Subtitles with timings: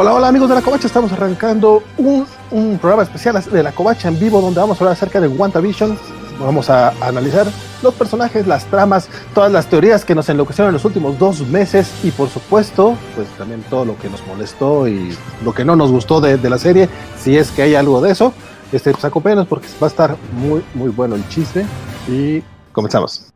[0.00, 4.08] Hola, hola amigos de la Covacha, estamos arrancando un, un programa especial de la Covacha
[4.08, 5.98] en vivo donde vamos a hablar acerca de WandaVision.
[6.40, 7.46] Vamos a, analizar
[7.82, 11.92] los personajes, las tramas, todas las teorías que nos enloquecieron en los últimos dos meses
[12.02, 15.90] y por supuesto, pues también todo lo que nos molestó y lo que no nos
[15.90, 18.32] gustó de, de la serie, si es que hay algo de eso.
[18.72, 19.12] Este, pues
[19.46, 21.66] porque va a estar muy, muy bueno el chisme
[22.08, 23.29] y comenzamos.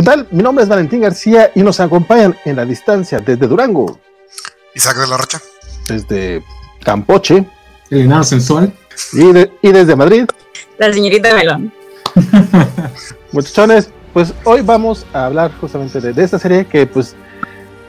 [0.00, 0.26] ¿Qué tal?
[0.30, 4.00] Mi nombre es Valentín García y nos acompañan en la distancia desde Durango,
[4.74, 5.42] Isaac de la Rocha.
[5.88, 6.42] desde
[6.82, 7.44] Campoche
[7.90, 8.72] El enano sensual.
[9.12, 10.24] y, de- y desde Madrid.
[10.78, 11.70] La señorita Melón.
[13.32, 17.14] Muchachones, pues hoy vamos a hablar justamente de, de esta serie que pues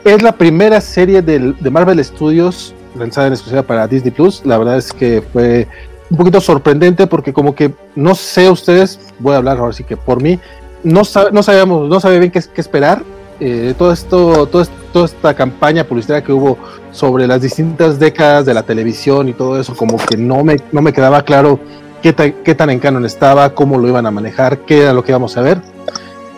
[0.04, 4.42] es la primera serie del- de Marvel Studios lanzada en exclusiva para Disney Plus.
[4.44, 5.66] La verdad es que fue
[6.10, 9.96] un poquito sorprendente porque como que no sé ustedes, voy a hablar ahora sí que
[9.96, 10.38] por mí,
[10.84, 13.02] no, sab- no sabíamos, no bien qué, esperar.
[13.40, 16.58] Eh, todo esto, toda esta campaña publicitaria que hubo
[16.92, 20.80] sobre las distintas décadas de la televisión y todo eso, como que no me, no
[20.80, 21.58] me quedaba claro
[22.02, 25.02] qué, ta- qué tan en canon estaba, cómo lo iban a manejar, qué era lo
[25.02, 25.58] que íbamos a ver.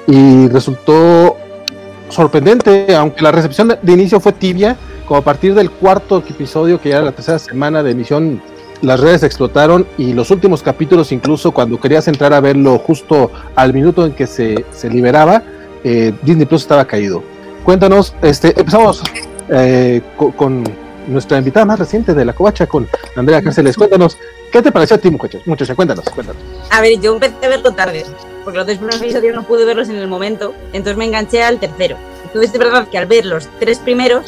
[0.07, 1.37] Y resultó
[2.09, 6.81] sorprendente, aunque la recepción de, de inicio fue tibia, como a partir del cuarto episodio,
[6.81, 8.41] que ya era la tercera semana de emisión,
[8.85, 13.73] las redes explotaron y los últimos capítulos, incluso cuando querías entrar a verlo justo al
[13.75, 15.43] minuto en que se, se liberaba,
[15.83, 17.23] eh, Disney Plus estaba caído.
[17.65, 19.03] Cuéntanos, este, empezamos
[19.51, 20.65] eh, co- con,
[21.07, 23.77] nuestra invitada más reciente de la covacha, con Andrea Cárceles.
[23.77, 24.17] Cuéntanos,
[24.51, 25.39] ¿qué te pareció a ti, muchacha?
[25.45, 26.41] Muchacha, cuéntanos, cuéntanos.
[26.71, 28.07] A ver, yo empecé a verlo tarde,
[28.43, 31.59] porque los tres primeros episodios no pude verlos en el momento, entonces me enganché al
[31.59, 31.97] tercero.
[32.35, 34.25] Entonces es verdad que al ver los tres primeros,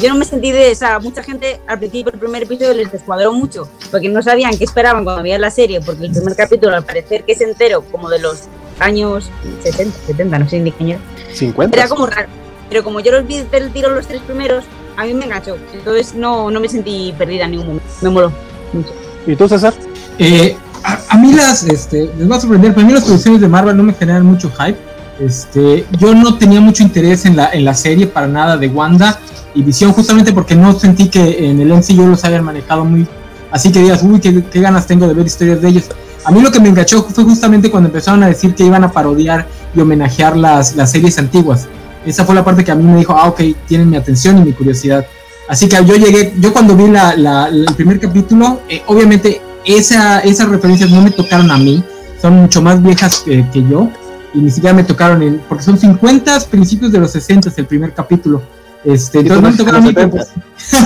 [0.00, 1.00] yo no me sentí de esa.
[1.00, 5.02] Mucha gente al principio del primer episodio les descuadró mucho, porque no sabían qué esperaban
[5.02, 8.20] cuando veían la serie, porque el primer capítulo al parecer que es entero, como de
[8.20, 8.42] los
[8.78, 9.28] años
[9.64, 10.98] 70, 70, no sé ni qué año,
[11.34, 11.76] 50.
[11.76, 12.28] era como raro.
[12.68, 14.64] Pero como yo los vi del tiro los tres primeros,
[14.96, 15.56] a mí me enganchó.
[15.74, 17.88] Entonces no, no me sentí perdida en ningún momento.
[18.02, 18.32] Me moló
[18.72, 18.92] mucho.
[19.26, 19.74] ¿Y tú, César?
[20.20, 23.48] Eh, a, a mí las, este, les va a sorprender, para mí las producciones de
[23.48, 24.78] Marvel no me generan mucho hype.
[25.20, 29.18] Este, yo no tenía mucho interés en la, en la serie para nada de Wanda
[29.54, 33.06] y Visión, justamente porque no sentí que en el MCU los hayan manejado muy.
[33.50, 35.84] Así que digas, uy, qué, ganas tengo de ver historias de ellos.
[36.24, 38.92] A mí lo que me enganchó fue justamente cuando empezaron a decir que iban a
[38.92, 41.66] parodiar y homenajear las, las series antiguas.
[42.04, 44.42] Esa fue la parte que a mí me dijo, ah, ok, tienen mi atención y
[44.42, 45.06] mi curiosidad.
[45.48, 50.20] Así que yo llegué, yo cuando vi la, la- el primer capítulo, eh, obviamente esa,
[50.20, 51.82] esas referencias no me tocaron a mí,
[52.20, 53.88] son mucho más viejas que yo,
[54.38, 57.92] y ni siquiera me tocaron, en, porque son 50 principios de los 60 el primer
[57.92, 58.40] capítulo.
[58.84, 60.28] Este, ¿Y tú entonces no me tocaron pero, pues,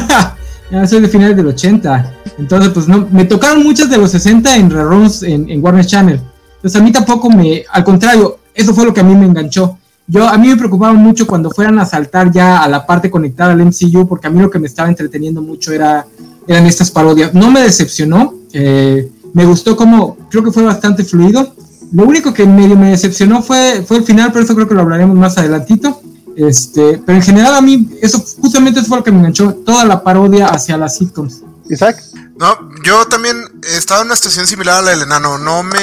[0.70, 4.56] ya soy de finales del 80, entonces pues no, me tocaron muchas de los 60
[4.56, 6.18] en reruns en, en Warner Channel.
[6.56, 9.76] Entonces a mí tampoco me, al contrario, eso fue lo que a mí me enganchó.
[10.06, 13.52] Yo, a mí me preocupaba mucho cuando fueran a saltar ya a la parte conectada
[13.52, 16.06] al MCU, porque a mí lo que me estaba entreteniendo mucho era,
[16.46, 17.34] eran estas parodias.
[17.34, 21.54] No me decepcionó, eh, me gustó como, creo que fue bastante fluido.
[21.92, 24.80] Lo único que medio me decepcionó fue, fue el final, pero eso creo que lo
[24.82, 26.00] hablaremos más adelantito.
[26.36, 29.84] Este, pero en general a mí, eso justamente eso fue lo que me enganchó, toda
[29.84, 31.42] la parodia hacia las sitcoms.
[31.68, 32.02] Isaac.
[32.38, 35.38] No, yo también estaba en una situación similar a la del enano.
[35.38, 35.76] No me.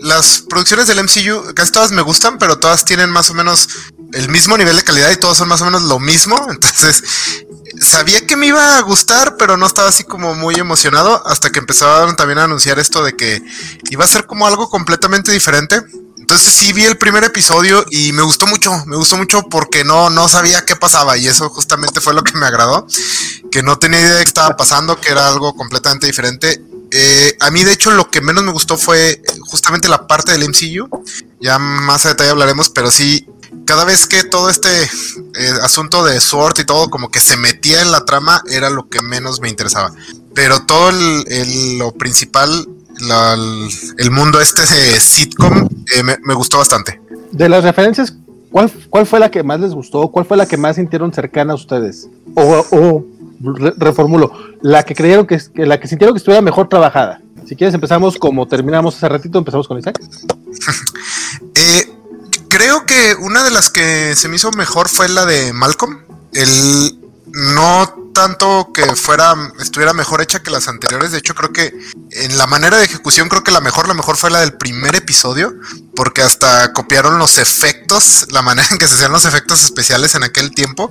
[0.00, 3.68] Las producciones del MCU, casi todas me gustan, pero todas tienen más o menos
[4.12, 6.36] el mismo nivel de calidad y todos son más o menos lo mismo.
[6.50, 7.02] Entonces,
[7.80, 11.58] sabía que me iba a gustar, pero no estaba así como muy emocionado hasta que
[11.58, 13.42] empezaron también a anunciar esto de que
[13.90, 15.82] iba a ser como algo completamente diferente.
[16.18, 20.08] Entonces sí vi el primer episodio y me gustó mucho, me gustó mucho porque no,
[20.08, 22.86] no sabía qué pasaba y eso justamente fue lo que me agradó,
[23.50, 26.62] que no tenía idea de qué estaba pasando, que era algo completamente diferente.
[26.90, 30.48] Eh, a mí de hecho lo que menos me gustó fue justamente la parte del
[30.48, 30.88] MCU,
[31.40, 33.26] ya más a detalle hablaremos, pero sí,
[33.64, 34.88] cada vez que todo este eh,
[35.62, 39.02] asunto de Sword y todo como que se metía en la trama era lo que
[39.02, 39.92] menos me interesaba.
[40.34, 42.68] Pero todo el, el- lo principal,
[43.00, 43.68] la- el,
[43.98, 47.00] el mundo este de sitcom, eh, me, me gustó bastante.
[47.32, 48.14] De las referencias,
[48.50, 50.08] ¿cuál, ¿cuál fue la que más les gustó?
[50.08, 52.08] ¿Cuál fue la que más sintieron cercana a ustedes?
[52.34, 53.04] O, o
[53.76, 54.32] reformulo.
[54.62, 57.20] La que creyeron que, que la que sintieron que estuviera mejor trabajada.
[57.46, 60.00] Si quieres empezamos como terminamos hace ratito, empezamos con Isaac.
[61.54, 61.92] eh,
[62.54, 66.04] creo que una de las que se me hizo mejor fue la de Malcolm.
[66.32, 71.12] El no tanto que fuera estuviera mejor hecha que las anteriores.
[71.12, 71.74] De hecho, creo que
[72.12, 74.94] en la manera de ejecución, creo que la mejor, la mejor fue la del primer
[74.94, 75.52] episodio,
[75.94, 80.22] porque hasta copiaron los efectos, la manera en que se hacían los efectos especiales en
[80.22, 80.90] aquel tiempo,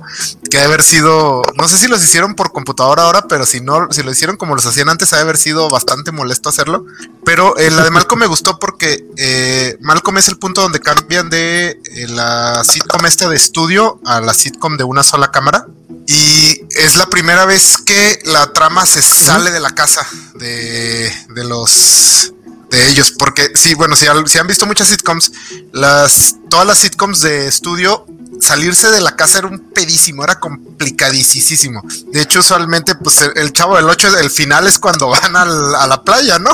[0.50, 3.88] que debe haber sido, no sé si los hicieron por computadora ahora, pero si no,
[3.90, 6.84] si lo hicieron como los hacían antes, debe haber sido bastante molesto hacerlo.
[7.24, 11.30] Pero eh, la de Malcolm me gustó porque eh, Malcolm es el punto donde cambian
[11.30, 15.66] de eh, la sitcom esta de estudio a la sitcom de una sola cámara.
[16.06, 21.44] Y es la primera vez que la trama se sale de la casa de, de
[21.44, 22.32] los
[22.72, 23.12] de ellos.
[23.16, 25.30] Porque sí, bueno, si, si, han visto muchas sitcoms,
[25.70, 28.04] las, todas las sitcoms de estudio,
[28.40, 31.82] salirse de la casa era un pedísimo, era complicadísimo.
[32.12, 35.86] De hecho, usualmente, pues el, chavo del 8, el final es cuando van al, a
[35.86, 36.50] la playa, ¿no?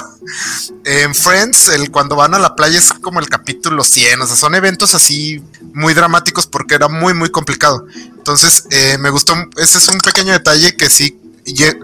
[0.84, 4.36] En Friends, el cuando van a la playa es como el capítulo 100, o sea,
[4.36, 5.42] son eventos así
[5.72, 7.86] muy dramáticos porque era muy, muy complicado.
[7.94, 11.16] Entonces, eh, me gustó, ese es un pequeño detalle que sí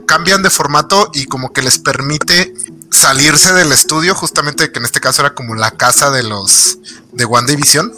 [0.06, 2.52] cambian de formato y como que les permite
[2.90, 6.78] salirse del estudio, justamente que en este caso era como la casa de los
[7.12, 7.92] de WandaVision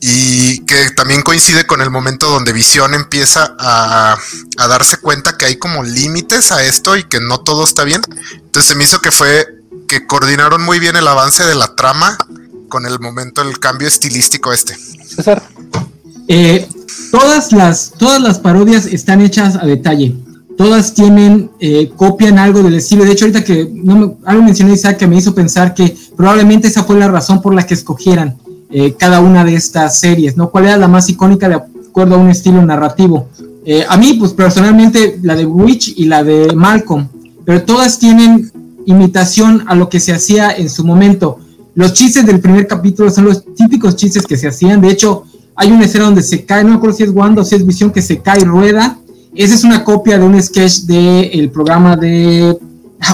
[0.00, 4.16] y que también coincide con el momento donde Visión empieza a,
[4.56, 8.00] darse cuenta que hay como límites a esto y que no todo está bien.
[8.32, 9.46] Entonces se me hizo que fue
[9.86, 12.16] que coordinaron muy bien el avance de la trama
[12.68, 14.76] con el momento del cambio estilístico este.
[15.06, 15.42] César.
[16.28, 16.66] Eh,
[17.10, 20.14] todas las todas las parodias están hechas a detalle
[20.56, 23.06] todas tienen, eh, copian algo del estilo.
[23.06, 23.62] De hecho, ahorita que
[24.26, 27.66] algo mencionó Isaac que me hizo pensar que probablemente esa fue la razón por la
[27.66, 28.36] que escogieran
[28.70, 30.50] eh, cada una de estas series, ¿no?
[30.50, 33.28] ¿Cuál era la más icónica de acuerdo a un estilo narrativo?
[33.64, 37.08] Eh, a mí, pues personalmente, la de Witch y la de Malcolm,
[37.44, 38.50] pero todas tienen
[38.86, 41.38] imitación a lo que se hacía en su momento.
[41.74, 44.80] Los chistes del primer capítulo son los típicos chistes que se hacían.
[44.80, 45.24] De hecho,
[45.54, 47.66] hay una escena donde se cae, no me acuerdo si es Wanda o si es
[47.66, 48.98] Visión, que se cae y rueda
[49.34, 52.56] esa es una copia de un sketch del programa de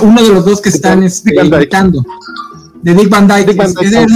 [0.02, 2.04] uno de los dos que están este, imitando,
[2.82, 3.56] de Dick Van Dyke.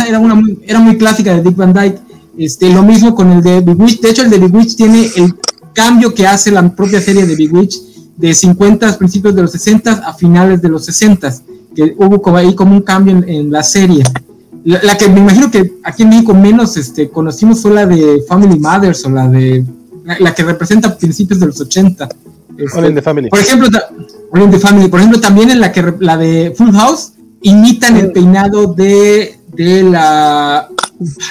[0.09, 1.99] Era, una era muy clásica de Dick Van Dyke.
[2.39, 4.01] Este, lo mismo con el de Big Witch.
[4.01, 5.35] De hecho, el de Big Witch tiene el
[5.75, 7.81] cambio que hace la propia serie de Big Witch
[8.17, 11.35] de 50 principios de los 60 a finales de los 60
[11.75, 14.03] que hubo como ahí como un cambio en, la serie.
[14.65, 18.59] La, que me imagino que aquí en México menos este, conocimos fue la de Family
[18.59, 19.65] Mothers o la de
[20.19, 22.09] la que representa principios de los 80.
[22.59, 23.31] Este, Family.
[23.31, 24.89] Por ejemplo, the Family.
[24.89, 27.13] Por ejemplo, también en la que la de Full House
[27.43, 30.69] imitan el peinado de, de la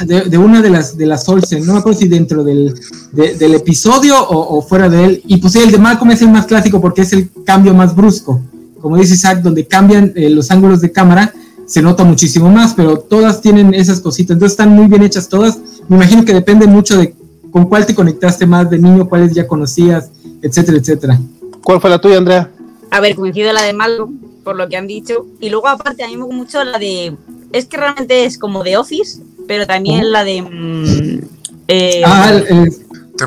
[0.05, 2.73] de, una de las de las Olsen, no me acuerdo si dentro del,
[3.11, 5.21] del episodio o, fuera de él.
[5.27, 7.95] Y pues sí, el de Malcolm es el más clásico porque es el cambio más
[7.95, 8.41] brusco.
[8.81, 11.33] Como dice Isaac, donde cambian eh, los ángulos de cámara,
[11.65, 14.35] se nota muchísimo más, pero todas tienen esas cositas.
[14.35, 15.59] Entonces están muy bien hechas todas.
[15.87, 17.13] Me imagino que depende mucho de
[17.51, 20.09] con cuál te conectaste más de niño, cuáles ya conocías,
[20.41, 21.19] etcétera, etcétera.
[21.63, 22.49] ¿Cuál fue la tuya, Andrea?
[22.91, 25.25] A ver, coincido la de Malcolm, por lo que han dicho.
[25.39, 27.15] Y luego, aparte, a mí me gusta mucho la de.
[27.51, 30.41] Es que realmente es como de Office, pero también la de.
[30.41, 31.19] Mm,
[31.67, 32.71] eh, ah, el,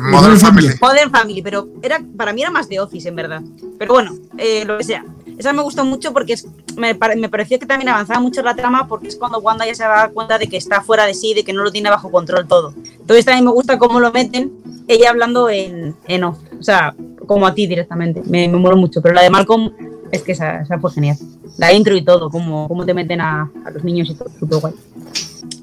[0.01, 0.69] Modern Family.
[0.81, 3.41] Modern Family, pero era, para mí era más de Office, en verdad.
[3.77, 5.05] Pero bueno, eh, lo que sea.
[5.37, 6.47] Esa me gustó mucho porque es,
[6.77, 9.83] me, me, pareció que también avanzaba mucho la trama porque es cuando Wanda ya se
[9.83, 12.47] da cuenta de que está fuera de sí, de que no lo tiene bajo control
[12.47, 12.73] todo.
[12.75, 14.51] Entonces también me gusta cómo lo meten,
[14.87, 18.21] ella hablando en, en off, o sea, como a ti directamente.
[18.25, 19.71] Me, me mola mucho, pero la de Malcolm
[20.11, 21.17] es que esa, esa fue genial.
[21.57, 24.59] La intro y todo, cómo, cómo te meten a, a los niños y todo, súper
[24.59, 24.73] guay.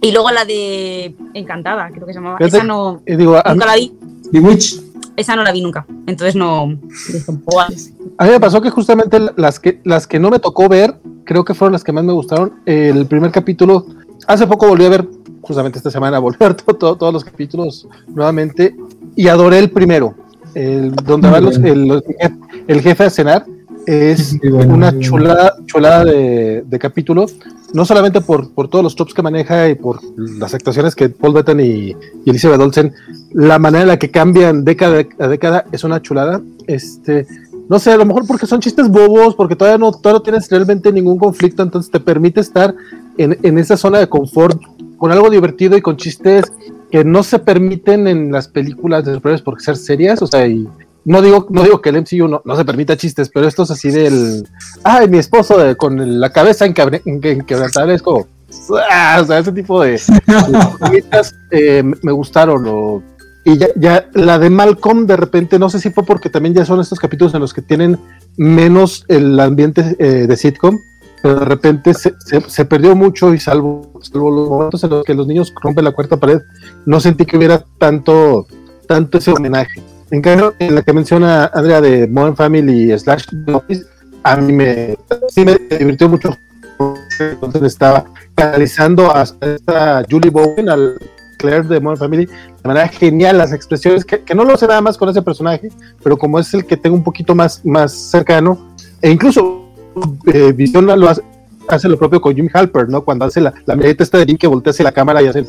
[0.00, 2.38] Y luego la de Encantada, creo que se llamaba.
[2.40, 3.92] Esa no, digo, nunca la vi.
[4.32, 4.89] The Witch.
[5.17, 6.79] Esa no la vi nunca, entonces no.
[8.19, 11.45] A mí me pasó que justamente las que, las que no me tocó ver, creo
[11.45, 12.55] que fueron las que más me gustaron.
[12.67, 13.87] El primer capítulo,
[14.26, 15.09] hace poco volví a ver,
[15.43, 18.75] justamente esta semana, volví a ver todos los capítulos nuevamente
[19.17, 20.14] y adoré el primero,
[20.55, 22.02] el, donde va los, el,
[22.67, 23.45] el, jefe a cenar.
[23.87, 27.26] Es una chulada, chulada de, de capítulo
[27.73, 31.35] no solamente por, por todos los tropes que maneja y por las actuaciones que Paul
[31.35, 32.93] Bettany y, y Elizabeth Olsen,
[33.32, 36.40] la manera en la que cambian década a década es una chulada.
[36.66, 37.26] Este,
[37.68, 40.50] no sé, a lo mejor porque son chistes bobos, porque todavía no, todavía no tienes
[40.50, 42.75] realmente ningún conflicto, entonces te permite estar
[43.16, 44.60] en, en esa zona de confort
[44.99, 46.44] con algo divertido y con chistes
[46.90, 50.68] que no se permiten en las películas de superhéroes porque ser serias, o sea, y,
[51.04, 53.70] no digo, no digo que el MCU no, no se permita chistes, pero esto es
[53.70, 54.46] así del.
[54.84, 58.26] Ay, mi esposo con la cabeza inquebrantable es como.
[58.90, 59.92] Ah, o sea, ese tipo de.
[60.90, 61.04] de
[61.50, 62.64] eh, me gustaron.
[62.66, 63.02] O,
[63.44, 66.64] y ya, ya, la de Malcolm, de repente, no sé si fue porque también ya
[66.64, 67.99] son estos capítulos en los que tienen
[68.37, 70.78] menos el ambiente eh, de sitcom,
[71.23, 72.14] pero de repente se,
[72.47, 75.92] se, perdió mucho y salvo, salvo, los momentos en los que los niños rompen la
[75.92, 76.40] cuarta pared,
[76.87, 78.47] no sentí que hubiera tanto,
[78.87, 79.82] tanto ese homenaje.
[80.11, 83.25] En cambio, en la que menciona Andrea de Modern Family slash
[84.23, 84.97] a mí me,
[85.28, 86.37] sí me divirtió mucho.
[87.18, 88.04] Entonces estaba
[88.35, 90.99] canalizando a esta Julie Bowen, al
[91.40, 94.97] Claire de Modern Family, de manera genial las expresiones, que, no lo sé nada más
[94.99, 95.70] con ese personaje,
[96.02, 99.66] pero como es el que tengo un poquito más, más cercano, e incluso
[100.32, 101.23] eh, lo hace,
[101.68, 103.02] hace, lo propio con Jim Halper, ¿no?
[103.02, 105.44] Cuando hace la, la esta de Jim que voltea la cámara y hace...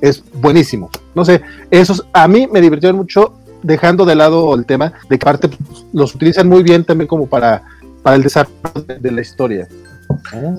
[0.00, 0.88] Es buenísimo.
[1.14, 5.24] No sé, esos a mí me divirtieron mucho dejando de lado el tema de que
[5.24, 5.50] parte
[5.92, 7.62] los utilizan muy bien también como para,
[8.02, 8.54] para el desarrollo
[8.98, 9.68] de la historia.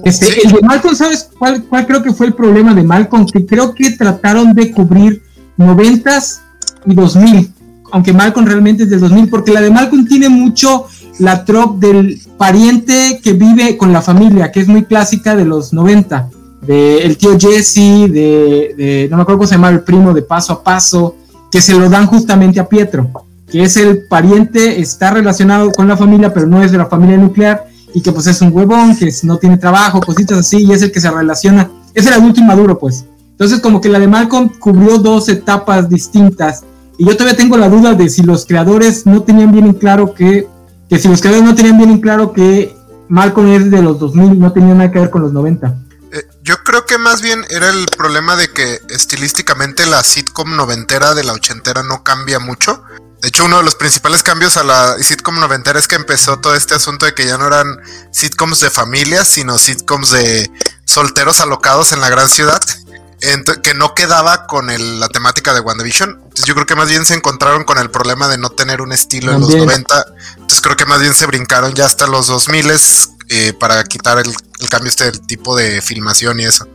[0.03, 3.25] Este, el de Malcolm, ¿sabes cuál, cuál creo que fue el problema de Malcolm?
[3.25, 5.23] Que creo que trataron de cubrir
[5.57, 6.41] noventas
[6.85, 7.51] y 2000,
[7.91, 10.85] aunque Malcolm realmente es del 2000, porque la de Malcolm tiene mucho
[11.19, 15.73] la trope del pariente que vive con la familia, que es muy clásica de los
[15.73, 16.29] 90,
[16.61, 20.21] de el tío Jesse, de, de no me acuerdo cómo se llama el primo de
[20.21, 21.15] paso a paso,
[21.51, 23.11] que se lo dan justamente a Pietro,
[23.51, 27.17] que es el pariente, está relacionado con la familia, pero no es de la familia
[27.17, 30.81] nuclear, y que pues es un huevón, que no tiene trabajo, cositas así, y es
[30.81, 33.05] el que se relaciona, es el adulto inmaduro, pues.
[33.31, 36.63] Entonces, como que la de Malcolm cubrió dos etapas distintas,
[36.97, 40.13] y yo todavía tengo la duda de si los creadores no tenían bien en claro
[40.13, 40.47] que,
[40.89, 42.75] que si los creadores no tenían bien en claro que
[43.09, 45.75] Malcolm es de los 2000 y no tenía nada que ver con los 90.
[46.13, 51.13] Eh, yo creo que más bien era el problema de que estilísticamente la sitcom noventera
[51.13, 52.83] de la ochentera no cambia mucho.
[53.21, 56.55] De hecho, uno de los principales cambios a la sitcom noventera es que empezó todo
[56.55, 57.79] este asunto de que ya no eran
[58.11, 60.49] sitcoms de familias, sino sitcoms de
[60.85, 62.59] solteros alocados en la gran ciudad,
[63.63, 64.67] que no quedaba con
[64.99, 66.09] la temática de WandaVision.
[66.09, 68.91] Entonces yo creo que más bien se encontraron con el problema de no tener un
[68.91, 70.05] estilo en los 90.
[70.37, 72.71] Entonces creo que más bien se brincaron ya hasta los 2000
[73.29, 74.33] eh, para quitar el,
[74.67, 76.67] cambio este del tipo de filmación y eso.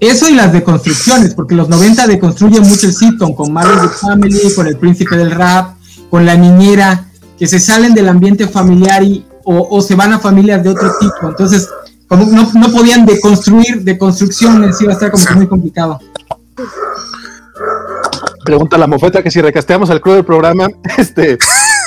[0.00, 4.66] Eso y las deconstrucciones, porque los 90 deconstruyen mucho el sitcom, con Marvel Family, con
[4.66, 5.76] el príncipe del rap,
[6.08, 7.04] con la niñera,
[7.38, 11.28] que se salen del ambiente familiar y, o, se van a familias de otro tipo.
[11.28, 11.68] Entonces,
[12.08, 16.00] como no, no podían deconstruir, deconstrucciones, iba a estar como muy complicado.
[18.42, 20.66] Pregunta la mofeta que si recasteamos al crew del programa,
[20.98, 21.36] este,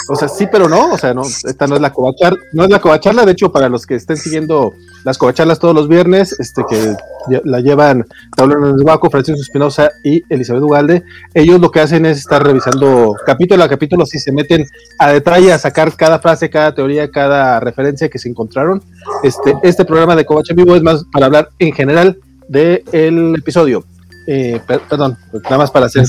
[0.07, 2.69] o sea, sí, pero no, o sea, no, esta no es la covacharla, no es
[2.69, 6.63] la covacharla, de hecho, para los que estén siguiendo las covacharlas todos los viernes, este,
[6.69, 6.95] que
[7.43, 11.03] la llevan Tablero Baco, Francisco Espinosa y Elizabeth Ugalde,
[11.33, 14.65] ellos lo que hacen es estar revisando capítulo a capítulo, si se meten
[14.99, 18.81] a detalle a sacar cada frase, cada teoría, cada referencia que se encontraron.
[19.23, 23.83] Este, este programa de Covacha Vivo es más para hablar en general del el episodio.
[24.27, 26.05] Eh, perdón, nada más para hacer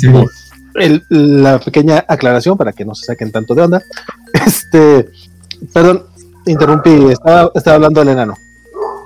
[1.08, 3.82] la pequeña aclaración para que no se saquen tanto de onda.
[4.46, 5.08] Este,
[5.72, 6.04] perdón,
[6.44, 8.34] interrumpí, estaba, estaba hablando del enano.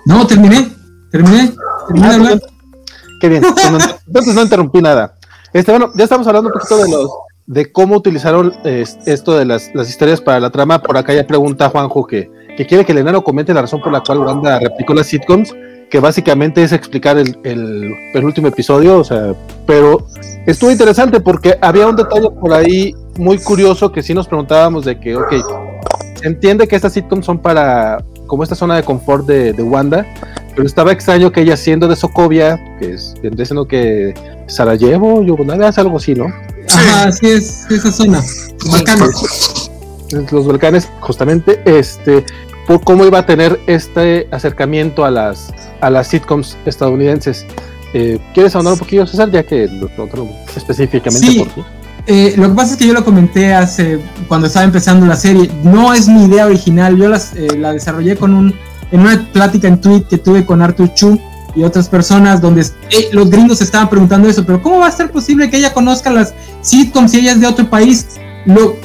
[0.07, 0.73] No, terminé,
[1.11, 1.53] terminé,
[1.89, 2.39] terminé de ah.
[3.21, 3.43] Qué bien,
[4.07, 5.15] entonces no interrumpí nada.
[5.53, 7.11] Este, bueno, ya estamos hablando un poquito de los
[7.47, 10.83] de cómo utilizaron esto de las, las, historias para la trama.
[10.83, 13.91] Por acá ya pregunta Juanjo que, que quiere que el enano comente la razón por
[13.91, 15.55] la cual Wanda replicó las sitcoms
[15.91, 19.35] que básicamente es explicar el, el, último episodio, o sea,
[19.67, 20.07] pero
[20.47, 25.01] estuvo interesante porque había un detalle por ahí muy curioso que sí nos preguntábamos de
[25.01, 25.33] que, ok,
[26.21, 30.07] se entiende que estas sitcoms son para, como esta zona de confort de, de Wanda,
[30.55, 34.15] pero estaba extraño que ella siendo de Sokovia, que es, vendría siendo que
[34.47, 36.27] Sarajevo, Yugoslavia, es algo así, ¿no?
[36.75, 38.23] Ajá, sí es esa zona,
[38.71, 39.71] Balcanes.
[40.31, 42.25] Los Balcanes, justamente, este,
[42.67, 47.47] por cómo iba a tener este acercamiento a las a las sitcoms estadounidenses.
[47.95, 51.63] Eh, ¿Quieres ahondar un poquillo, César, ya que lo preguntaron específicamente por ti?
[52.07, 55.51] Eh, lo que pasa es que yo lo comenté hace cuando estaba empezando la serie.
[55.63, 56.97] No es mi idea original.
[56.97, 58.55] Yo las, eh, la desarrollé con un
[58.91, 61.19] en una plática en tweet que tuve con Arthur Chu
[61.55, 62.65] y otras personas donde
[63.13, 64.45] los gringos estaban preguntando eso.
[64.45, 67.47] Pero cómo va a ser posible que ella conozca las sitcoms si ella es de
[67.47, 68.07] otro país.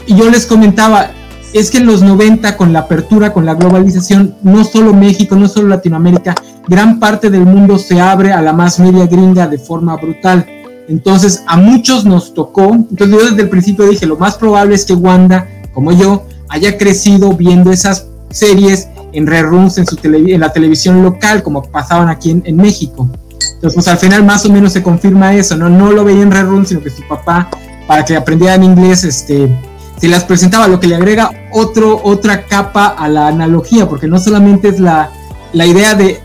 [0.08, 1.12] Y yo les comentaba
[1.54, 5.48] es que en los 90 con la apertura, con la globalización, no solo México, no
[5.48, 6.34] solo Latinoamérica,
[6.68, 10.46] gran parte del mundo se abre a la más media gringa de forma brutal.
[10.90, 14.84] Entonces a muchos nos tocó, entonces yo desde el principio dije, lo más probable es
[14.84, 20.52] que Wanda, como yo, haya crecido viendo esas series en reruns en, su en la
[20.52, 23.10] televisión local, como pasaban aquí en, México.
[23.56, 25.70] Entonces, pues al final más o menos se confirma eso, ¿no?
[25.70, 27.50] No lo veía en reruns, sino que su papá,
[27.88, 29.50] para que aprendieran inglés, este,
[29.98, 34.20] se las presentaba, lo que le agrega otro, otra capa a la analogía, porque no
[34.20, 35.12] solamente es la,
[35.54, 36.20] la idea de,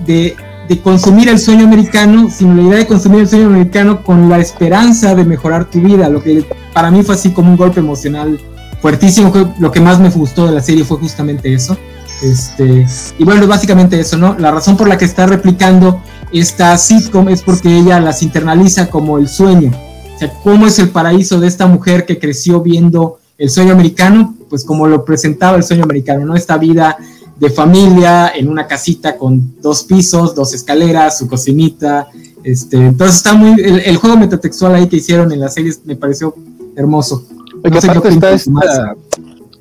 [0.68, 4.38] de consumir el sueño americano, sino la idea de consumir el sueño americano con la
[4.38, 8.38] esperanza de mejorar tu vida, lo que para mí fue así como un golpe emocional
[8.80, 11.76] fuertísimo, lo que más me gustó de la serie fue justamente eso.
[12.22, 12.87] Este,
[13.18, 14.37] y bueno, básicamente eso, ¿no?
[14.38, 19.18] La razón por la que está replicando esta sitcom es porque ella las internaliza como
[19.18, 19.70] el sueño.
[20.14, 24.34] O sea, ¿cómo es el paraíso de esta mujer que creció viendo el sueño americano?
[24.50, 26.34] Pues como lo presentaba el sueño americano, ¿no?
[26.34, 26.98] Esta vida
[27.38, 32.08] de familia en una casita con dos pisos, dos escaleras, su cocinita.
[32.42, 33.60] Este, entonces está muy.
[33.60, 36.34] El, juego metatextual ahí que hicieron en la serie me pareció
[36.75, 37.25] hermoso.
[37.62, 38.96] No está esta,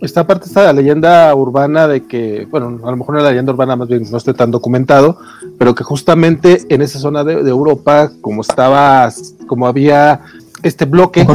[0.01, 3.51] esta parte está la leyenda urbana de que, bueno, a lo mejor no la leyenda
[3.51, 5.17] urbana, más bien no esté tan documentado,
[5.57, 9.11] pero que justamente en esa zona de, Europa, como estaba,
[9.47, 10.21] como había
[10.63, 11.25] este bloque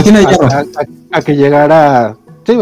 [1.10, 2.54] a, que llegara Sí,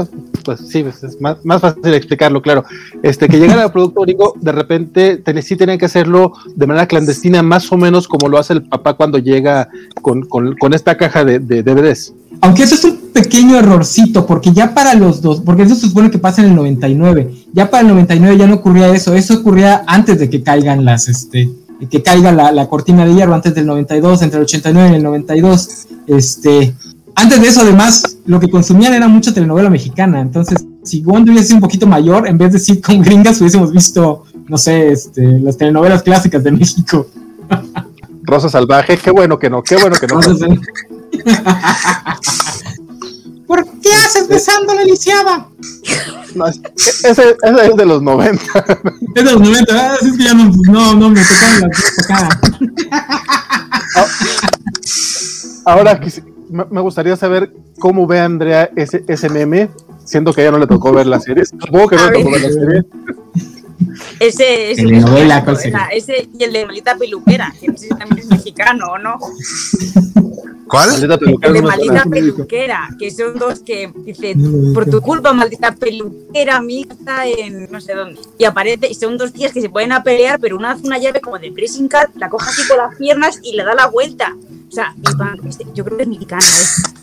[0.45, 2.64] pues sí, pues, es más, más, fácil explicarlo, claro.
[3.02, 7.42] Este, que llegara el producto único, de repente sí tenían que hacerlo de manera clandestina,
[7.42, 9.69] más o menos como lo hace el papá cuando llega
[10.02, 12.12] con, con, esta caja de, de, DVDs.
[12.42, 16.10] Aunque eso es un pequeño errorcito, porque ya para los dos, porque eso se supone
[16.10, 19.84] que pasa en el 99, ya para el 99 ya no ocurría eso, eso ocurría
[19.86, 21.50] antes de que caigan las, este,
[21.90, 25.02] que caiga la, la cortina de hierro, antes del 92, entre el 89 y el
[25.02, 26.74] 92, este,
[27.14, 30.20] antes de eso, además, lo que consumían era mucha telenovela mexicana.
[30.20, 34.24] Entonces, si Wanda hubiese sido un poquito mayor, en vez de sitcom gringas, hubiésemos visto,
[34.48, 37.06] no sé, este, las telenovelas clásicas de México.
[38.22, 40.20] Rosa Salvaje, qué bueno que no, qué bueno que no.
[43.50, 45.49] ¿Por qué haces besando la lisiada?
[46.37, 48.42] No, ese, es de los 90.
[49.16, 51.71] Es de los 90, ah, es que ya no, no, no me tocaron
[52.09, 52.28] la
[55.64, 56.00] Ahora,
[56.49, 59.69] me gustaría saber cómo ve Andrea ese, ese meme,
[60.04, 61.45] siendo que a ella no le tocó ver la serie.
[61.45, 62.85] Supongo que no le tocó ver la serie.
[64.21, 65.45] Ese, ese, novela,
[65.90, 69.19] ese y el de Malita Peluquera, que no sé si también es mexicano o no.
[70.70, 70.90] ¿Cuál?
[70.94, 74.36] el de Maldita Peluquera, que son dos que dice,
[74.73, 78.21] por tu culpa, maldita peluquera, mi hija en no sé dónde.
[78.38, 80.99] Y aparece, y son dos tías que se pueden a pelear, pero una hace una
[80.99, 83.88] llave como de pressing cut, la coge así con las piernas y le da la
[83.88, 84.36] vuelta.
[84.68, 84.95] O sea,
[85.75, 87.00] yo creo que es mexicano, ¿eh?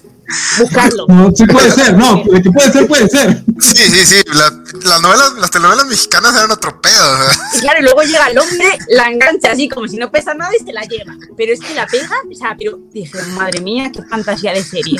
[0.59, 1.05] Buscarlo.
[1.07, 3.43] No, sí puede ser, no, que puede ser, puede ser.
[3.59, 4.23] Sí, sí, sí.
[4.33, 7.17] las novelas, las telenovelas mexicanas eran otro pedo.
[7.55, 10.51] Y claro, y luego llega el hombre, la engancha así como si no pesa nada
[10.59, 11.15] y se la lleva.
[11.37, 14.99] Pero es que la pega, o sea, pero dije, madre mía, qué fantasía de serie.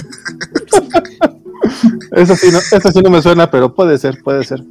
[2.12, 4.64] Eso sí, no, eso sí no me suena, pero puede ser, puede ser.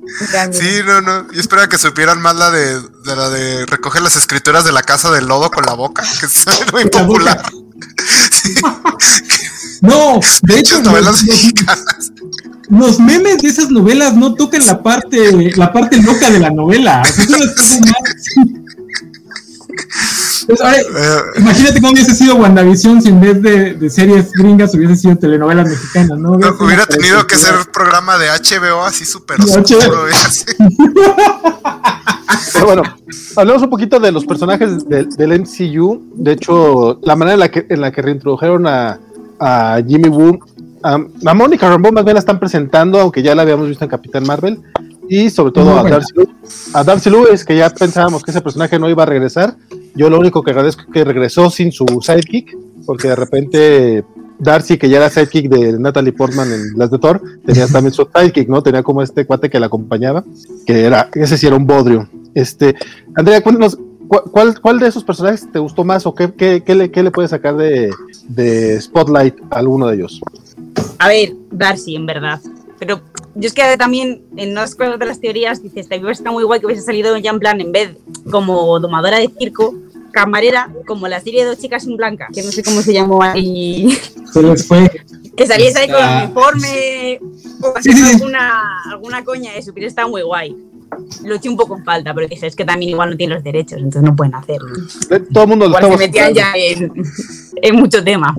[0.53, 1.31] Sí, no, no.
[1.33, 4.83] Yo esperaba que supieran más la de, de la de recoger las escrituras de la
[4.83, 7.42] casa del lodo con la boca, que es muy popular.
[9.87, 11.25] No, de hecho, los,
[12.68, 17.03] los, memes de esas novelas no tocan la parte, la parte loca de la novela.
[20.49, 25.68] Eh, imagínate cómo hubiese sido WandaVision si en vez de, series gringas hubiese sido telenovelas
[25.68, 26.33] mexicanas, ¿no?
[26.33, 30.07] Hubiera, tenido que ser programa de HBO así súper oscuro.
[32.53, 32.83] Pero bueno,
[33.37, 36.12] hablemos un poquito de los personajes del, MCU.
[36.14, 39.01] De hecho, la manera en la que, en la que reintrodujeron a,
[39.38, 40.38] a Jimmy Woo,
[40.83, 43.90] a, a Mónica Rambeau más bien la están presentando, aunque ya la habíamos visto en
[43.90, 44.61] Capitán Marvel.
[45.09, 46.14] Y sobre todo a, Darcy
[46.75, 49.57] a Darcy Lewis, que ya pensábamos que ese personaje no iba a regresar.
[49.94, 54.05] Yo lo único que agradezco es que regresó sin su sidekick, porque de repente
[54.38, 58.09] Darcy, que ya era sidekick de Natalie Portman en las de Thor, tenía también su
[58.14, 58.62] sidekick, ¿no?
[58.62, 60.25] Tenía como este cuate que la acompañaba,
[60.66, 62.09] que era, ese sí era un bodrio.
[62.35, 62.75] Este,
[63.14, 66.90] Andrea, cuéntanos, ¿cuál, cuál de esos personajes te gustó más o qué, qué, qué le,
[66.90, 67.90] qué le puedes sacar de,
[68.29, 70.21] de Spotlight a alguno de ellos?
[70.99, 72.40] A ver, Darcy, en verdad.
[72.79, 73.01] Pero
[73.35, 76.66] yo es que también en unas cosas de las teorías dices, está muy guay que
[76.66, 77.97] hubiese salido ya en plan, en vez
[78.31, 79.75] como domadora de circo,
[80.12, 83.23] camarera, como la serie de dos chicas en blanca, que no sé cómo se llamó
[83.23, 83.99] ahí.
[85.37, 87.21] que saliese ahí con el uniforme,
[87.62, 87.75] o
[88.12, 90.57] alguna, alguna coña, eso, pero está muy guay.
[91.25, 93.44] Lo eché un poco en falta, pero dije, es que también igual no tiene los
[93.44, 94.68] derechos, entonces no pueden hacerlo.
[95.33, 96.92] Todo el mundo lo se metían ya en,
[97.62, 98.37] en mucho tema.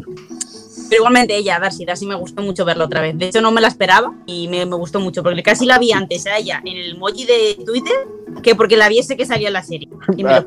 [0.90, 3.18] Pero igualmente ella, Darcy, Darcy me gustó mucho verla otra vez.
[3.18, 6.26] De hecho, no me la esperaba y me, gustó mucho porque casi la vi antes
[6.28, 7.96] a ella en el emoji de Twitter
[8.42, 10.46] que porque la viese que salía en la serie y me lo.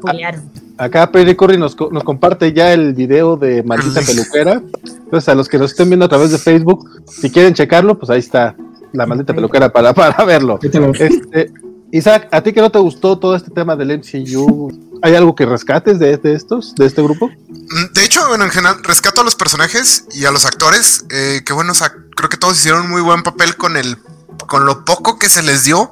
[0.79, 4.63] Acá Perry Curry nos, nos, comparte ya el video de Maldita Peluquera.
[4.83, 8.09] Entonces, a los que nos estén viendo a través de Facebook, si quieren checarlo, pues
[8.09, 8.57] ahí está
[8.93, 10.59] la Maldita Peluquera para, para verlo.
[10.63, 11.53] Este,
[11.93, 15.01] Isaac, ¿a ti que no te gustó todo este tema del MCU?
[15.03, 17.29] ¿Hay algo que rescates de, estos, de este grupo?
[17.29, 21.43] Mm, de hecho, bueno, en general, rescato a los personajes y a los actores, eh,
[21.45, 23.97] que bueno, o sea, creo que todos hicieron un muy buen papel con el,
[24.47, 25.91] con lo poco que se les dio.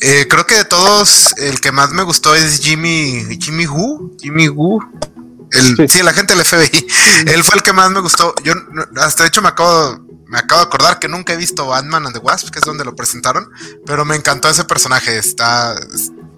[0.00, 4.48] Eh, creo que de todos, el que más me gustó es Jimmy, Jimmy Woo, Jimmy
[4.48, 4.80] Woo.
[5.50, 5.98] El, sí.
[5.98, 6.86] el agente del FBI.
[7.26, 8.34] Él fue el que más me gustó.
[8.42, 8.54] Yo,
[8.96, 12.14] hasta de hecho, me acabo, me acabo de acordar que nunca he visto Batman and
[12.14, 13.50] the Wasp, que es donde lo presentaron,
[13.86, 15.18] pero me encantó ese personaje.
[15.18, 15.74] Está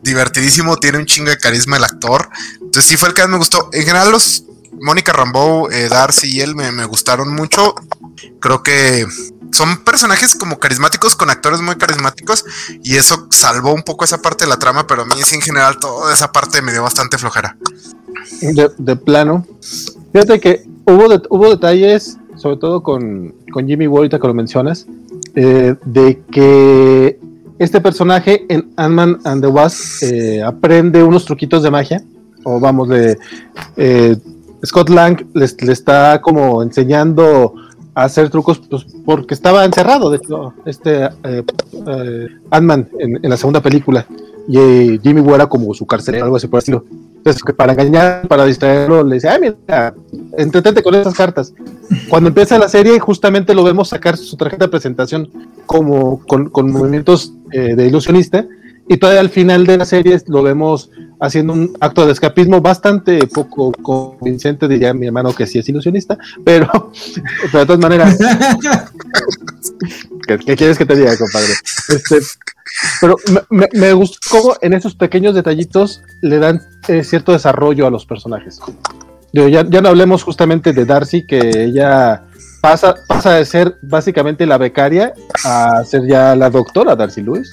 [0.03, 2.29] divertidísimo, tiene un chingo de carisma el actor.
[2.55, 3.69] Entonces, sí fue el que más me gustó.
[3.73, 4.45] En general, los
[4.81, 7.75] Mónica Rambeau, eh, Darcy y él me, gustaron mucho.
[8.41, 9.07] Creo que
[9.53, 12.45] son personajes como carismáticos con actores muy carismáticos
[12.83, 15.41] y eso salvó un poco esa parte de la trama, pero a mí es en
[15.41, 17.57] general toda esa parte me dio bastante flojera.
[18.41, 19.47] De, plano.
[20.13, 24.87] Fíjate que hubo, hubo detalles, sobre todo con, con Jimmy Ward, que lo mencionas,
[25.35, 27.19] eh, de que
[27.59, 32.03] este personaje en Ant-Man and the Wasp eh, aprende unos truquitos de magia,
[32.45, 33.19] o vamos, de
[33.77, 34.17] eh,
[34.65, 37.55] Scott Lang le, le está como enseñando
[37.97, 41.43] hacer trucos pues, porque estaba encerrado, de hecho, este eh,
[42.51, 44.07] Ant-Man en, la segunda película.
[44.49, 46.85] Y eh, Jimmy Woo era como su carcelero, algo así por el estilo.
[47.17, 49.95] Entonces, que para engañar, para distraerlo, le dice, ah, mira,
[50.39, 51.53] entretente con esas cartas.
[52.09, 55.29] Cuando empieza la serie, justamente lo vemos sacar su tarjeta de presentación
[55.67, 58.47] como con, con movimientos de ilusionista.
[58.89, 63.27] Y todavía al final de la serie lo vemos haciendo un acto de escapismo bastante
[63.27, 66.93] poco convincente, diría mi hermano que sí es ilusionista, pero,
[67.53, 68.19] de todas maneras,
[70.27, 71.53] ¿qué, quieres que te diga, compadre?
[71.89, 72.19] Este,
[73.01, 73.17] pero
[73.51, 78.07] me, me, gustó cómo en esos pequeños detallitos le dan eh, cierto desarrollo a los
[78.07, 78.61] personajes.
[79.33, 82.25] ya, ya no hablemos justamente de Darcy, que ella
[82.61, 87.51] pasa, pasa de ser básicamente la becaria a ser ya la doctora Darcy Lewis.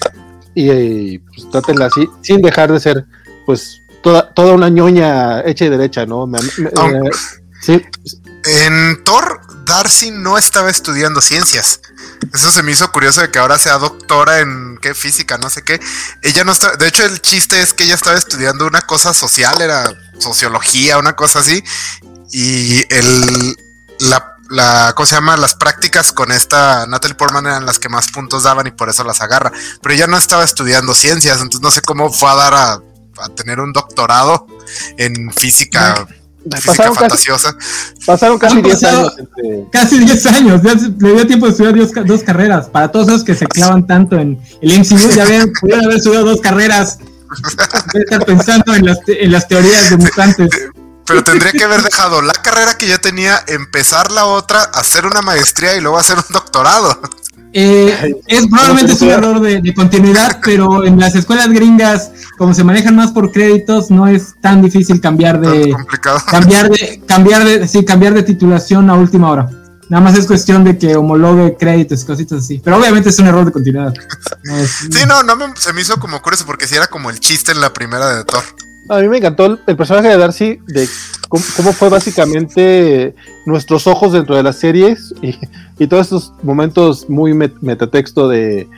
[0.54, 3.04] Y, y pues trátenla así, sin dejar de ser
[3.44, 6.26] pues toda, toda una ñoña hecha y derecha, ¿no?
[6.26, 7.10] Eh,
[7.60, 7.82] sí.
[8.44, 11.80] En Thor, Darcy no estaba estudiando ciencias.
[12.32, 15.62] Eso se me hizo curioso de que ahora sea doctora en qué física, no sé
[15.62, 15.80] qué.
[16.22, 19.60] Ella no está, de hecho el chiste es que ella estaba estudiando una cosa social,
[19.60, 21.62] era sociología, una cosa así.
[22.30, 23.56] Y el
[24.00, 25.36] la, la cosa se llama?
[25.36, 29.04] Las prácticas con esta Natalie Portman eran las que más puntos daban y por eso
[29.04, 29.52] las agarra.
[29.80, 33.60] Pero ella no estaba estudiando ciencias, entonces no sé cómo fue a dar a tener
[33.60, 34.46] un doctorado
[34.96, 36.06] en física.
[36.52, 37.56] Física fantasiosa.
[38.04, 39.16] pasaron casi 10 años.
[39.72, 40.60] Casi 10 años.
[40.62, 42.68] le dio tiempo de estudiar dos, carreras.
[42.68, 46.26] Para todos esos que se clavan tanto en el MCU, ya ven, pudieron haber estudiado
[46.26, 46.98] dos carreras.
[47.94, 50.50] estar pensando en las, en las teorías de mutantes.
[51.06, 55.20] Pero tendría que haber dejado la carrera que ya tenía, empezar la otra, hacer una
[55.20, 56.98] maestría y luego hacer un doctorado.
[57.56, 62.96] Eh, es probablemente un error de, continuidad, pero en las escuelas gringas, como se manejan
[62.96, 65.72] más por créditos, no es tan difícil cambiar de
[66.26, 69.48] cambiar de cambiar de sí, cambiar de titulación a última hora.
[69.88, 72.60] Nada más es cuestión de que homologue créditos y cositas así.
[72.64, 73.94] Pero obviamente es un error de continuidad.
[74.66, 77.60] sí, no, no se me hizo como curioso porque si era como el chiste en
[77.60, 78.42] la primera de Thor.
[78.88, 80.86] A mí me encantó el, personaje de Darcy, de
[81.28, 83.14] cómo, fue básicamente
[83.46, 88.68] nuestros ojos dentro de las series y, todos estos momentos muy metatexto de,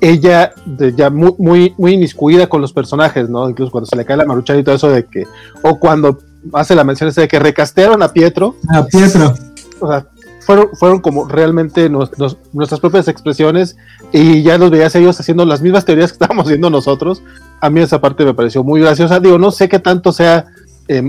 [0.00, 3.50] ella, de ya muy, muy, muy inmiscuida con los personajes, ¿no?
[3.50, 5.26] Incluso cuando se le cae la maruchan y todo eso de que,
[5.62, 6.18] o cuando
[6.52, 8.54] hace la mención de que recastearon a Pietro.
[8.68, 9.34] A Pietro.
[9.80, 10.06] O sea,
[10.40, 13.76] fueron, fueron como realmente nuestras propias expresiones
[14.12, 17.22] y ya los veías ellos haciendo las mismas teorías que estábamos viendo nosotros
[17.60, 19.20] a mí esa parte me pareció muy graciosa.
[19.20, 20.46] Digo, no sé qué tanto sea
[20.86, 21.02] eh,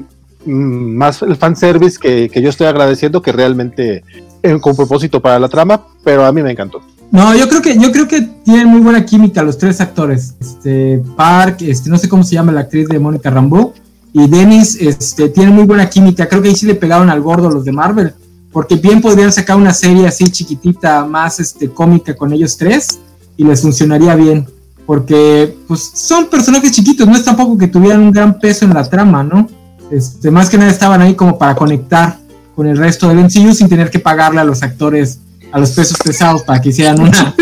[0.46, 4.04] mm, más el fanservice que, que yo estoy agradeciendo que realmente
[4.42, 6.82] eh, con propósito para la trama, pero a mí me encantó.
[7.12, 10.36] No, yo creo que yo creo que tienen muy buena química los tres actores.
[10.40, 13.74] Este Park, este no sé cómo se llama la actriz de Mónica Rambeau
[14.14, 16.28] y Dennis, este tienen muy buena química.
[16.28, 18.14] Creo que ahí sí le pegaron al gordo los de Marvel,
[18.52, 23.00] porque bien podrían sacar una serie así chiquitita, más este cómica con ellos tres
[23.38, 24.48] y les funcionaría bien
[24.90, 28.84] porque pues son personajes chiquitos, no es tampoco que tuvieran un gran peso en la
[28.84, 29.48] trama, ¿no?
[29.92, 32.18] Este, más que nada estaban ahí como para conectar
[32.56, 35.20] con el resto del MCU sin tener que pagarle a los actores
[35.52, 37.36] a los pesos pesados para que hicieran una,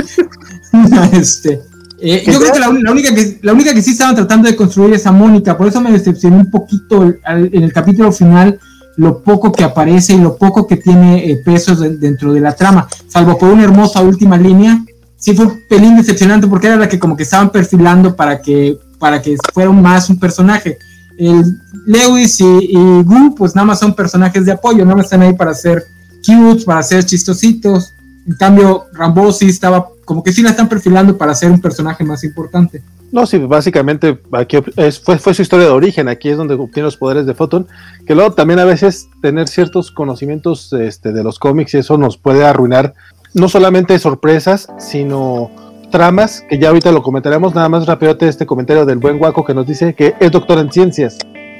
[1.13, 1.61] este,
[2.01, 4.95] eh, yo creo que la, única que la única que sí estaban tratando de construir
[4.95, 8.59] es a Mónica, por eso me decepcionó un poquito en el capítulo final
[8.97, 12.89] lo poco que aparece y lo poco que tiene eh, pesos dentro de la trama,
[13.07, 14.83] salvo por una hermosa última línea
[15.17, 18.77] sí fue un pelín decepcionante porque era la que como que estaban perfilando para que,
[18.99, 20.77] para que fuera más un personaje.
[21.17, 21.43] El
[21.85, 25.33] Lewis y, y Gu, pues nada más son personajes de apoyo, nada más están ahí
[25.33, 25.83] para ser
[26.25, 27.93] cute, para ser chistositos.
[28.27, 32.03] En cambio, Rambo sí estaba, como que sí la están perfilando para ser un personaje
[32.03, 32.83] más importante.
[33.09, 34.57] No, sí, básicamente aquí
[35.01, 37.65] fue, fue su historia de origen, aquí es donde obtiene los poderes de Photon,
[38.05, 42.17] que luego también a veces tener ciertos conocimientos este, de los cómics y eso nos
[42.17, 42.93] puede arruinar
[43.37, 45.51] no solamente sorpresas, sino
[45.91, 49.53] tramas, que ya ahorita lo comentaremos, nada más rápido este comentario del buen guaco que
[49.53, 51.17] nos dice que es doctor en ciencias,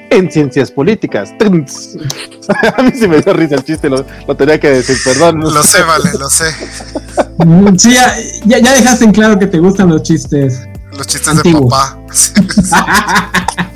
[0.10, 1.34] en ciencias políticas.
[1.40, 4.04] A mí sí me dio risa el chiste, lo,
[4.36, 5.40] tenía que decir, perdón.
[5.40, 6.52] Lo sé, vale, lo sé.
[7.78, 10.64] Sí, ya, ya, dejaste en claro que te gustan los chistes.
[10.98, 12.00] Los chistes de papá.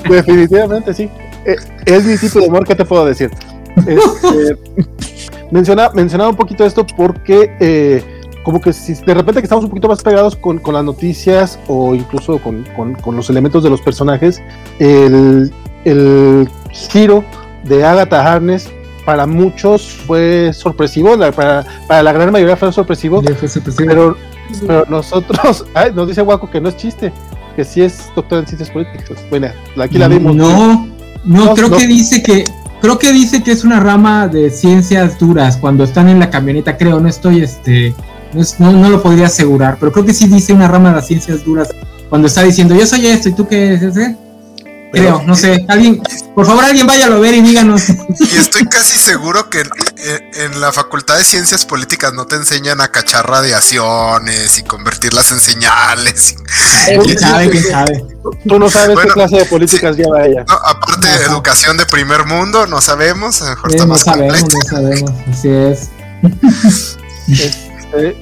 [0.09, 1.09] Definitivamente, sí.
[1.45, 3.31] Eh, es mi tipo de humor, ¿qué te puedo decir?
[3.77, 4.57] Este,
[5.51, 8.03] menciona, mencionaba un poquito esto porque eh,
[8.43, 11.59] como que si de repente que estamos un poquito más pegados con, con las noticias
[11.67, 14.41] o incluso con, con, los elementos de los personajes,
[14.79, 15.51] el,
[15.85, 17.23] el giro
[17.63, 18.69] de Agatha Harness
[19.05, 23.21] para muchos fue sorpresivo, para, para la gran mayoría fue sorpresivo,
[23.77, 24.17] Pero,
[24.65, 27.11] pero nosotros, nos dice Waco que no es chiste,
[27.55, 29.17] que sí es doctor en ciencias políticas.
[29.29, 30.35] Bueno, aquí la vimos.
[30.35, 30.87] No,
[31.23, 32.45] no, creo que dice que
[32.81, 35.57] creo que dice que es una rama de ciencias duras.
[35.57, 37.95] Cuando están en la camioneta, creo, no estoy este
[38.59, 41.43] no, no, lo podría asegurar, pero creo que sí dice una rama de las ciencias
[41.43, 41.69] duras
[42.09, 43.95] cuando está diciendo yo soy esto y tú qué eres,
[44.93, 44.99] ¿eh?
[44.99, 45.65] Creo, no sé.
[45.67, 46.01] Alguien,
[46.35, 47.83] por favor, alguien váyalo a ver y díganos.
[48.19, 49.63] Y estoy casi seguro que
[50.35, 55.39] en, la Facultad de Ciencias Políticas no te enseñan a cachar radiaciones y convertirlas en
[55.39, 56.35] señales.
[57.03, 57.49] ¿Quién sabe?
[57.49, 58.03] ¿Quién sabe?
[58.47, 60.45] Tú no sabes qué clase de políticas lleva ella.
[60.47, 63.41] aparte de educación de primer mundo, no sabemos.
[63.41, 65.11] mejor está no sabemos, no sabemos.
[65.31, 65.89] Así es.
[67.27, 68.15] Este,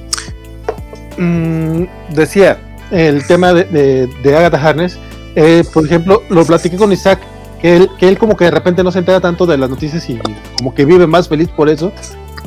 [1.18, 4.98] mm, decía, el tema de, de, de Agatha Harness
[5.34, 7.20] eh, por ejemplo, lo platiqué con Isaac,
[7.60, 10.08] que él, que él como que de repente no se entera tanto de las noticias
[10.08, 10.18] y
[10.56, 11.92] como que vive más feliz por eso.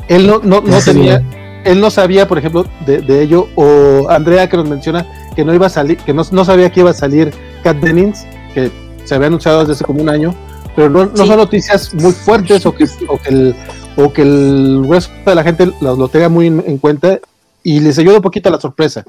[0.08, 1.22] Él no, no, no tenía,
[1.64, 5.66] él no sabía, por ejemplo, de, ello, o Andrea que nos menciona que no iba
[5.66, 8.70] a salir, que no, sabía que iba a salir Cat Dennings, que
[9.04, 10.34] se había anunciado desde hace como un año,
[10.76, 13.56] pero no, no son noticias muy fuertes o que, o que, el,
[13.96, 17.18] o que el resto de la gente lo, tenga muy en, en, cuenta
[17.62, 19.04] y les ayuda un poquito a la sorpresa,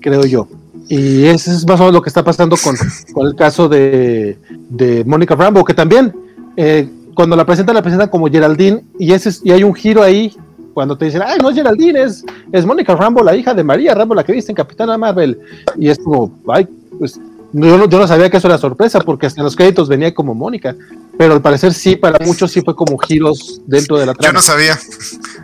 [0.00, 0.48] creo yo.
[0.88, 4.38] Y eso es más o menos lo que está pasando con, el caso de,
[4.70, 6.14] de Mónica Rambo, que también
[6.56, 10.34] eh, cuando la presentan, la presentan como Geraldine, y, ese y hay un giro ahí
[10.72, 13.94] cuando te dicen, ay, no es Geraldine, es, es Mónica Rambo, la hija de María
[13.94, 15.38] Rambo, la que viste en Capitana Marvel.
[15.76, 17.18] Y es como, ay, pues
[17.52, 20.14] yo no, yo no sabía que eso era sorpresa, porque hasta en los créditos venía
[20.14, 20.76] como Mónica.
[21.18, 24.28] Pero al parecer sí, para muchos sí fue como giros dentro de la trama.
[24.28, 24.78] Yo no sabía,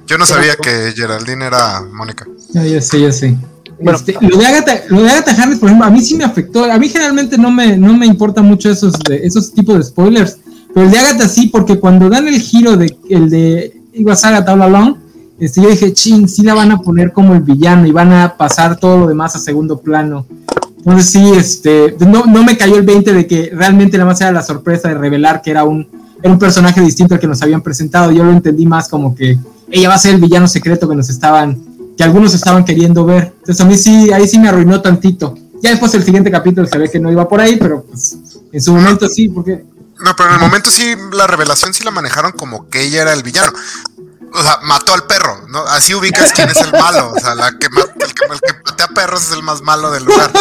[0.07, 2.27] yo no sabía que Geraldine era Mónica.
[2.53, 3.11] Ya, sé, ya
[3.93, 6.65] Este, lo, de Agatha, lo de Agatha Harris, por ejemplo, a mí sí me afectó.
[6.65, 10.39] A mí generalmente no me, no me importa mucho esos, de, esos tipos de spoilers.
[10.73, 14.53] Pero el de Agatha sí, porque cuando dan el giro de el de Iguas Agatha
[14.53, 14.97] All Along,
[15.39, 18.37] este, yo dije, ching, sí la van a poner como el villano y van a
[18.37, 20.27] pasar todo lo demás a segundo plano.
[20.79, 24.33] Entonces sí, este, no, no me cayó el 20 de que realmente nada más era
[24.33, 25.87] la sorpresa de revelar que era un,
[26.23, 28.13] era un personaje distinto al que nos habían presentado.
[28.13, 29.39] Yo lo entendí más como que
[29.71, 33.35] ella va a ser el villano secreto que nos estaban que algunos estaban queriendo ver.
[33.39, 35.35] Entonces a mí sí, ahí sí me arruinó tantito.
[35.63, 38.19] Ya después el siguiente capítulo se ve que no iba por ahí, pero pues
[38.53, 39.65] en su momento sí, porque...
[40.05, 43.13] No, pero en el momento sí, la revelación sí la manejaron como que ella era
[43.13, 43.53] el villano.
[44.33, 45.61] O sea, mató al perro, ¿no?
[45.61, 47.13] Así ubicas quién es el malo.
[47.17, 50.05] O sea, la que, el, que, el que patea perros es el más malo del
[50.05, 50.33] lugar.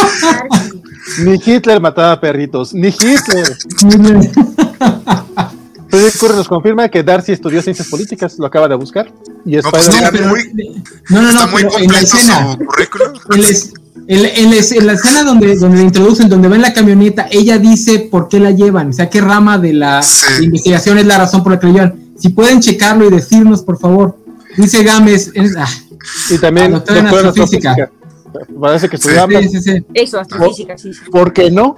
[1.19, 3.57] Ni Hitler mataba perritos, ni Hitler.
[5.93, 9.11] Entonces Curry nos confirma que Darcy estudió ciencias políticas, lo acaba de buscar.
[9.45, 9.87] Y es no, pues
[10.25, 10.73] muy,
[11.09, 13.13] no, no, está muy completo su currículum.
[14.07, 14.49] En,
[14.87, 18.49] la escena donde, donde la introducen, donde ven la camioneta, ella dice por qué la
[18.49, 20.01] llevan, o sea, qué rama de la
[20.41, 21.95] investigación es la razón por la que la llevan.
[22.17, 24.17] Si pueden checarlo y decirnos, por favor.
[24.57, 25.31] Dice Gámez.
[25.57, 25.69] Ah,
[26.31, 27.91] y también doctora en astrofísica.
[28.59, 28.97] Parece que.
[28.97, 30.91] Sí, sí, Eso, astrofísica, sí.
[31.11, 31.75] ¿Por qué no?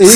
[0.00, 0.08] Y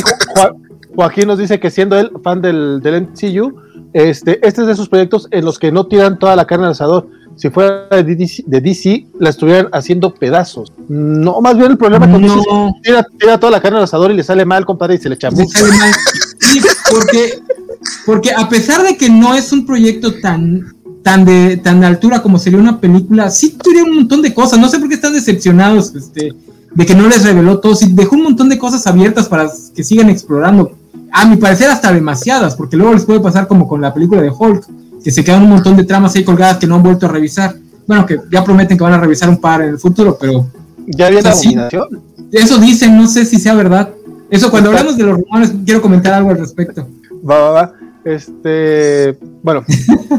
[0.94, 3.55] Joaquín nos dice que siendo él fan del, del MCU,
[3.92, 6.72] este, este es de esos proyectos en los que no tiran toda la carne al
[6.72, 7.09] asador.
[7.37, 10.70] Si fuera de DC, la estuvieran haciendo pedazos.
[10.88, 12.33] No, más bien el problema es
[12.83, 15.14] que tira, toda la carne al asador y le sale mal, compadre, y se le
[15.14, 17.40] echa Sí, porque,
[18.05, 22.20] porque a pesar de que no es un proyecto tan, tan, de, tan de altura
[22.20, 24.59] como sería una película, sí tiene un montón de cosas.
[24.59, 26.35] No sé por qué están decepcionados este,
[26.74, 27.74] de que no les reveló todo.
[27.74, 30.76] Sí, dejó un montón de cosas abiertas para que sigan explorando
[31.12, 34.31] a mi parecer hasta demasiadas, porque luego les puede pasar como con la película de
[34.31, 34.64] Hulk,
[35.05, 37.55] que se quedan un montón de tramas ahí colgadas que no han vuelto a revisar.
[37.87, 40.46] Bueno, que ya prometen que van a revisar un par en el futuro, pero...
[40.87, 41.68] Ya viene la
[42.33, 43.90] Eso dicen, no sé si sea verdad.
[44.31, 46.88] Eso, cuando hablamos de los rumores, quiero comentar algo al respecto.
[47.29, 47.72] Va, va, va.
[48.05, 49.64] Este, bueno,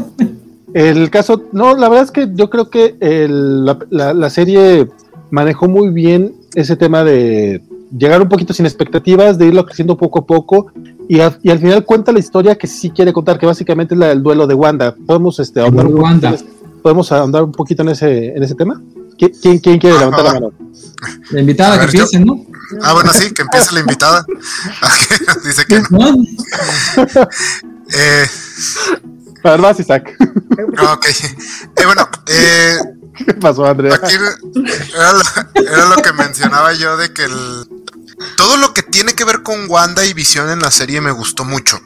[0.74, 4.88] el caso, no, la verdad es que yo creo que la, la serie
[5.30, 7.60] manejó muy bien ese tema de
[7.96, 10.72] llegar un poquito sin expectativas, de irlo creciendo poco a poco
[11.08, 14.22] y, al final cuenta la historia que sí quiere contar, que básicamente es la del
[14.22, 14.94] duelo de Wanda.
[15.06, 16.34] ¿Podemos este, ahondar, un, Wanda.
[16.82, 18.80] podemos ahondar un poquito en ese, en ese tema?
[19.18, 20.52] ¿Qui- ¿Quién, quién quiere levantar la mano?
[21.30, 22.44] La invitada que yo- empiece, ¿no?
[22.82, 24.24] Ah, bueno, sí, que empiece la invitada.
[25.44, 26.14] Dice que no.
[27.96, 28.24] Eh,
[29.78, 30.16] Isaac.
[30.18, 31.06] ok.
[31.06, 32.78] Eh, bueno, eh,
[33.16, 33.94] ¿Qué pasó, Andrea?
[33.94, 37.68] Aquí era lo, era lo que mencionaba yo de que el,
[38.36, 41.44] todo lo que tiene que ver con Wanda y Visión en la serie me gustó
[41.44, 41.80] mucho.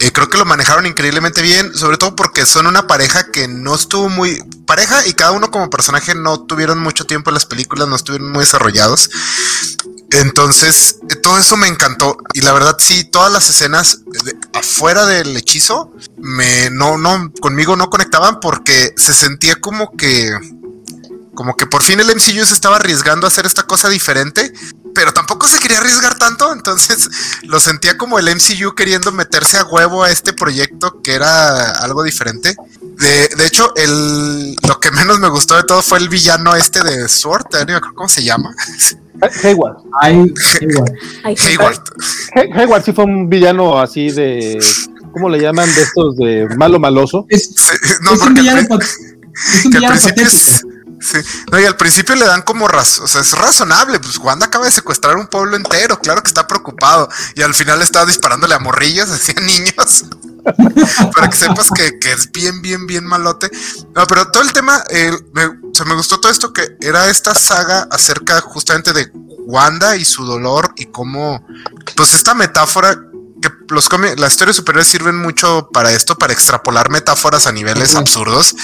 [0.00, 3.74] Eh, creo que lo manejaron increíblemente bien, sobre todo porque son una pareja que no
[3.74, 7.88] estuvo muy pareja y cada uno como personaje no tuvieron mucho tiempo en las películas,
[7.88, 9.10] no estuvieron muy desarrollados.
[10.10, 12.16] Entonces, eh, todo eso me encantó.
[12.32, 17.76] Y la verdad, sí, todas las escenas de- afuera del hechizo, me, no, no, conmigo
[17.76, 20.32] no conectaban porque se sentía como que,
[21.38, 24.52] como que por fin el MCU se estaba arriesgando a hacer esta cosa diferente,
[24.92, 26.52] pero tampoco se quería arriesgar tanto.
[26.52, 27.08] Entonces,
[27.44, 32.02] lo sentía como el MCU queriendo meterse a huevo a este proyecto que era algo
[32.02, 32.56] diferente.
[32.80, 36.82] De, de hecho, el, lo que menos me gustó de todo fue el villano este
[36.82, 38.52] de Sword, ni me acuerdo cómo se llama.
[39.44, 39.76] Hayward.
[40.00, 40.92] Ay, igual.
[41.22, 41.80] Ay, Hayward.
[42.34, 44.58] Hay- Hayward sí fue un villano así de.
[45.12, 45.72] ¿Cómo le llaman?
[45.72, 47.26] De estos de malo maloso.
[47.28, 50.28] Es, Sí, no, es un villano, al pat- es un que al villano principio patético.
[50.28, 50.64] es-
[51.00, 51.18] sí.
[51.50, 54.66] No, y al principio le dan como razón, o sea, es razonable, pues Wanda acaba
[54.66, 58.58] de secuestrar un pueblo entero, claro que está preocupado, y al final estaba disparándole a
[58.58, 60.04] morrillos, así a niños,
[61.14, 63.50] para que sepas que, que es bien, bien, bien malote.
[63.94, 65.48] No, pero todo el tema, eh, me,
[65.84, 69.10] me gustó todo esto que era esta saga acerca justamente de
[69.46, 71.44] Wanda y su dolor y cómo,
[71.96, 72.98] pues esta metáfora
[73.40, 77.94] que los cómics, las historias superiores sirven mucho para esto, para extrapolar metáforas a niveles
[77.94, 78.54] absurdos,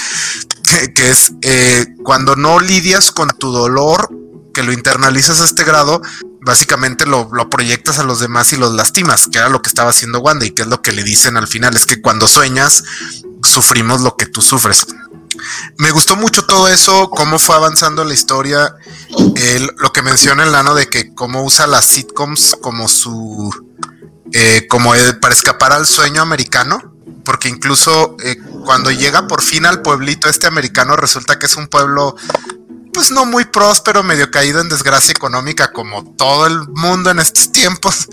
[0.62, 4.08] que, que es eh, cuando no lidias con tu dolor,
[4.52, 6.00] que lo internalizas a este grado,
[6.40, 9.90] básicamente lo, lo proyectas a los demás y los lastimas, que era lo que estaba
[9.90, 12.84] haciendo Wanda y que es lo que le dicen al final, es que cuando sueñas,
[13.42, 14.86] sufrimos lo que tú sufres.
[15.78, 18.74] Me gustó mucho todo eso, cómo fue avanzando la historia,
[19.34, 23.52] el- lo que menciona el Lano de que cómo usa las sitcoms como su
[24.34, 26.92] eh, como el- para escapar al sueño americano,
[27.24, 31.68] porque incluso eh, cuando llega por fin al pueblito este americano resulta que es un
[31.68, 32.16] pueblo
[32.92, 37.50] pues no muy próspero, medio caído en desgracia económica como todo el mundo en estos
[37.58, 38.08] tiempos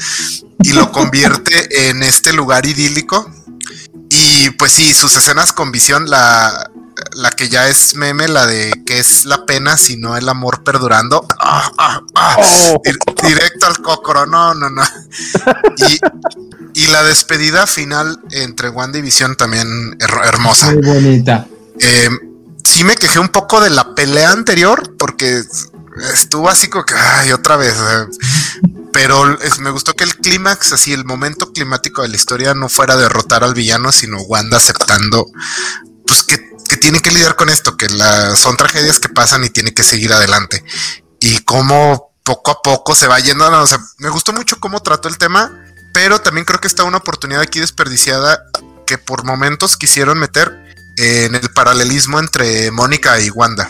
[0.64, 3.30] y lo convierte en este lugar idílico.
[4.10, 6.70] Y pues sí, sus escenas con visión, la,
[7.14, 10.64] la que ya es meme, la de que es la pena si no el amor
[10.64, 11.26] perdurando.
[11.40, 12.36] Ah, ah, ah.
[12.40, 12.82] Oh.
[12.84, 12.98] Dir-
[13.28, 14.84] directo al cocoro, no, no, no.
[15.78, 16.00] Y,
[16.84, 20.72] y la despedida final entre Wanda y Visión también her- hermosa.
[20.74, 21.48] Muy bonita.
[21.80, 22.10] Eh,
[22.64, 25.44] sí me quejé un poco de la pelea anterior porque
[26.14, 27.74] estuvo así como que, ay, otra vez.
[27.76, 28.70] eh.
[28.94, 32.68] Pero es- me gustó que el clímax, así el momento climático de la historia no
[32.70, 35.26] fuera derrotar al villano, sino Wanda aceptando,
[36.06, 39.50] pues que, que tiene que lidiar con esto, que la, son tragedias que pasan y
[39.50, 40.64] tiene que seguir adelante.
[41.20, 44.82] Y cómo poco a poco se va yendo, no, o sea, me gustó mucho cómo
[44.82, 45.52] trató el tema,
[45.94, 48.42] pero también creo que está una oportunidad aquí desperdiciada
[48.88, 50.50] que por momentos quisieron meter
[50.96, 53.70] en el paralelismo entre Mónica y Wanda.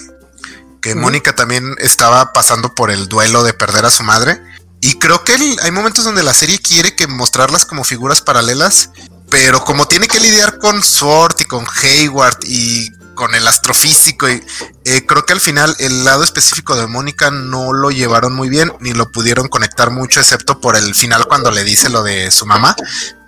[0.80, 0.94] Que.
[0.94, 4.40] Mónica también estaba pasando por el duelo de perder a su madre.
[4.80, 8.92] Y creo que el- hay momentos donde la serie quiere que mostrarlas como figuras paralelas,
[9.32, 14.44] pero como tiene que lidiar con Sword y con Hayward y con el astrofísico, y,
[14.86, 18.74] eh, creo que al final el lado específico de Mónica no lo llevaron muy bien,
[18.80, 22.46] ni lo pudieron conectar mucho, excepto por el final cuando le dice lo de su
[22.46, 22.76] mamá.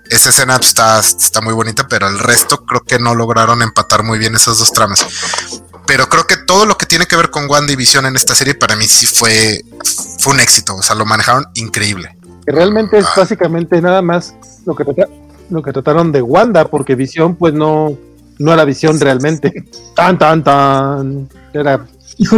[0.10, 4.20] Esa escena está, está muy bonita, pero el resto creo que no lograron empatar muy
[4.20, 5.06] bien esas dos tramas.
[5.86, 8.36] Pero creo que todo lo que tiene que ver con Wanda y Visión en esta
[8.36, 9.64] serie para mí sí fue,
[10.20, 10.76] fue un éxito.
[10.76, 12.18] O sea, lo manejaron increíble.
[12.46, 14.34] Realmente es básicamente nada más
[14.66, 15.08] lo que, trata-
[15.54, 17.96] lo que trataron de Wanda, porque Visión, pues no,
[18.40, 19.64] no era Visión realmente.
[19.96, 21.30] Tan, tan, tan.
[21.54, 21.86] Era.
[22.18, 22.38] Hijo,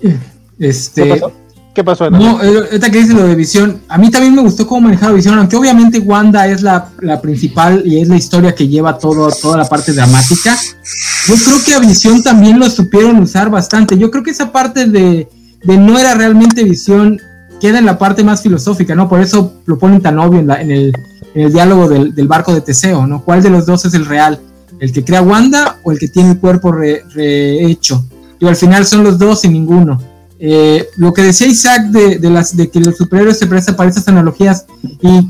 [0.00, 0.18] eh,
[0.58, 1.02] este.
[1.02, 1.32] ¿Qué pasó?
[1.74, 2.10] ¿Qué pasó?
[2.10, 5.14] No, eh, ahorita que dice lo de visión, a mí también me gustó cómo manejaron
[5.14, 9.28] visión, aunque obviamente Wanda es la, la principal y es la historia que lleva todo,
[9.30, 10.56] toda la parte dramática.
[11.28, 13.98] Yo creo que a visión también lo supieron usar bastante.
[13.98, 15.28] Yo creo que esa parte de,
[15.64, 17.20] de no era realmente visión
[17.60, 19.08] queda en la parte más filosófica, ¿no?
[19.08, 20.92] Por eso lo ponen tan obvio en, la- en el,
[21.34, 23.22] en el diálogo del, del barco de Teseo, ¿no?
[23.22, 24.40] ¿Cuál de los dos es el real?
[24.78, 28.04] ¿El que crea Wanda o el que tiene el cuerpo re- rehecho?
[28.38, 29.98] Y al final son los dos y ninguno.
[30.38, 33.88] Eh, lo que decía Isaac de, de las, de que los superhéroes se prestan para
[33.88, 34.66] esas analogías
[35.00, 35.20] y,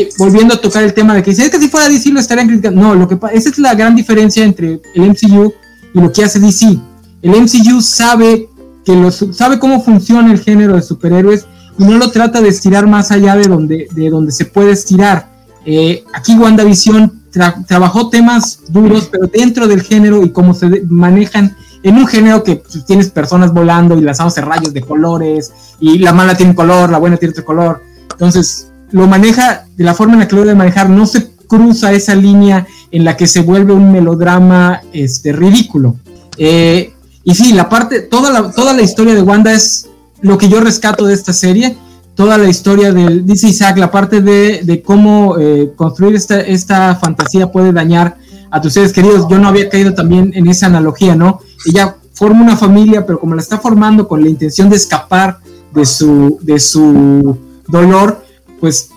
[0.00, 2.18] y volviendo a tocar el tema de que dice, es que si fuera DC lo
[2.18, 2.80] estarían criticando.
[2.80, 5.52] No, lo que esa es la gran diferencia entre el MCU
[5.94, 6.76] y lo que hace DC.
[7.22, 8.48] El MCU sabe
[8.84, 11.46] que los, sabe cómo funciona el género de superhéroes
[11.78, 15.28] y no lo trata de estirar más allá de donde, de donde se puede estirar.
[15.64, 21.56] Eh, aquí WandaVision tra- trabajó temas duros, pero dentro del género y cómo se manejan
[21.82, 26.12] en un género que pues, tienes personas volando y lanzándose rayos de colores, y la
[26.12, 27.82] mala tiene un color, la buena tiene otro color.
[28.10, 31.92] Entonces, lo maneja de la forma en la que lo debe manejar, no se cruza
[31.92, 35.96] esa línea en la que se vuelve un melodrama este, ridículo.
[36.36, 36.92] Eh,
[37.24, 39.87] y sí, la parte, toda la, toda la historia de Wanda es
[40.20, 41.76] lo que yo rescato de esta serie.
[42.14, 47.52] Toda la historia del, dice Isaac, la parte de, cómo eh, construir esta, esta fantasía
[47.52, 48.16] puede dañar
[48.50, 49.26] a tus seres queridos.
[49.30, 51.40] Yo no había caído también en esa analogía, ¿no?
[51.66, 55.38] Ella forma una familia, pero como la está formando con la intención de escapar
[55.72, 57.38] de su, de su
[57.68, 58.24] dolor,
[58.58, 58.90] pues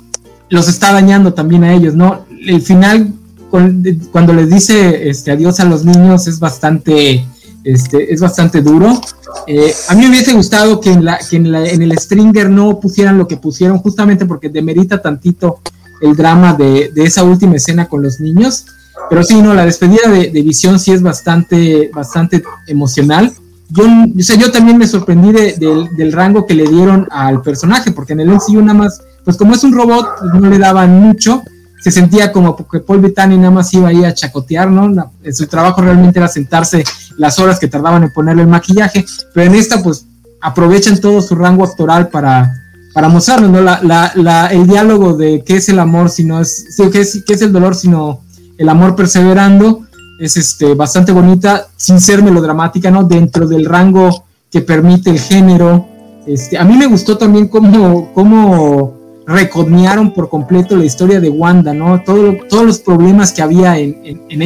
[0.49, 2.25] los está dañando también a ellos, ¿no?
[2.45, 3.13] El final,
[3.49, 7.25] cuando les dice este, adiós a los niños, es bastante,
[7.63, 8.99] este, es bastante duro.
[9.47, 12.79] Eh, a mí me hubiese gustado que, en, la, que en, en, el Stringer no
[12.79, 15.59] pusieran lo que pusieron, justamente porque demerita tantito
[16.01, 18.65] el drama de, de esa última escena con los niños.
[19.09, 23.31] Pero sí, no, la despedida de, de Visión sí es bastante, bastante emocional.
[23.69, 27.41] Yo, o sea, yo también me sorprendí de, de, del rango que le dieron al
[27.41, 30.57] personaje, porque en el MCU nada más pues como es un robot, pues, no le
[30.57, 31.43] daban mucho,
[31.79, 35.11] se sentía como que Paul Bettany nada más iba ahí a chacotear, ¿no?
[35.31, 36.83] su trabajo realmente era sentarse
[37.17, 40.05] las horas que tardaban en ponerle el maquillaje, pero en esta pues
[40.41, 42.53] aprovechan todo su rango actoral para,
[42.93, 43.61] para mostrarnos, ¿no?
[43.61, 46.99] La, la, la, el diálogo de qué es el amor si no es, sí, qué
[46.99, 48.21] es, el dolor sino
[48.57, 49.85] el amor perseverando,
[50.19, 53.03] es este, bastante bonita, sin ser melodramática, ¿no?
[53.03, 55.87] Dentro del rango que permite el género.
[56.27, 58.93] Este, a mí me gustó también cómo, cómo
[59.25, 62.01] recogniaron por completo la historia de Wanda, ¿no?
[62.03, 64.41] Todo, todos los problemas que había en, en, en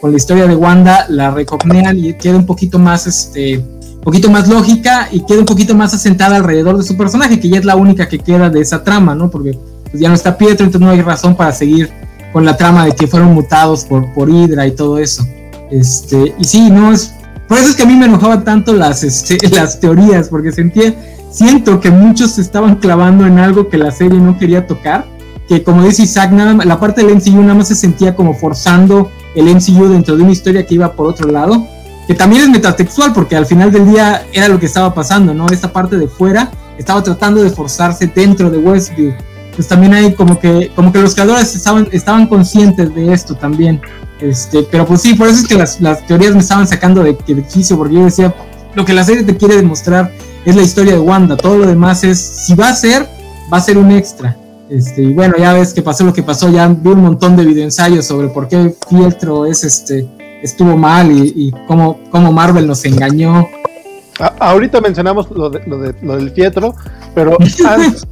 [0.00, 3.64] con la historia de Wanda la recognean y queda un poquito más, este,
[4.02, 7.58] poquito más lógica y queda un poquito más asentada alrededor de su personaje, que ya
[7.58, 9.30] es la única que queda de esa trama, ¿no?
[9.30, 9.58] Porque
[9.90, 11.90] pues, ya no está Pietro, entonces no hay razón para seguir
[12.32, 15.24] con la trama de que fueron mutados por, por Hydra y todo eso.
[15.70, 17.12] Este, y sí, no es,
[17.46, 20.94] por eso es que a mí me enojaban tanto las, este, las teorías, porque sentía
[21.30, 25.06] siento que muchos se estaban clavando en algo que la serie no quería tocar,
[25.48, 28.34] que como dice Isaac, nada más, la parte del MCU nada más se sentía como
[28.34, 31.66] forzando el MCU dentro de una historia que iba por otro lado,
[32.06, 35.48] que también es metatextual porque al final del día era lo que estaba pasando, ¿no?
[35.48, 39.14] Esta parte de fuera estaba tratando de forzarse dentro de Westview.
[39.54, 43.80] Pues también hay como que, como que los creadores estaban, estaban conscientes de esto también.
[44.20, 47.16] Este, pero pues sí, por eso es que las, las teorías me estaban sacando de,
[47.26, 48.34] de quicio, porque yo decía,
[48.74, 50.12] lo que la serie te quiere demostrar
[50.44, 51.36] es la historia de Wanda.
[51.36, 53.08] Todo lo demás es, si va a ser,
[53.52, 54.36] va a ser un extra.
[54.70, 57.44] Este, y bueno, ya ves que pasó lo que pasó, ya vi un montón de
[57.44, 60.06] videoensayos sobre por qué Fieltro es este,
[60.42, 63.48] estuvo mal y, y cómo, cómo, Marvel nos engañó.
[64.20, 66.74] A, ahorita mencionamos lo, de, lo, de, lo del Fieltro,
[67.14, 68.06] pero antes,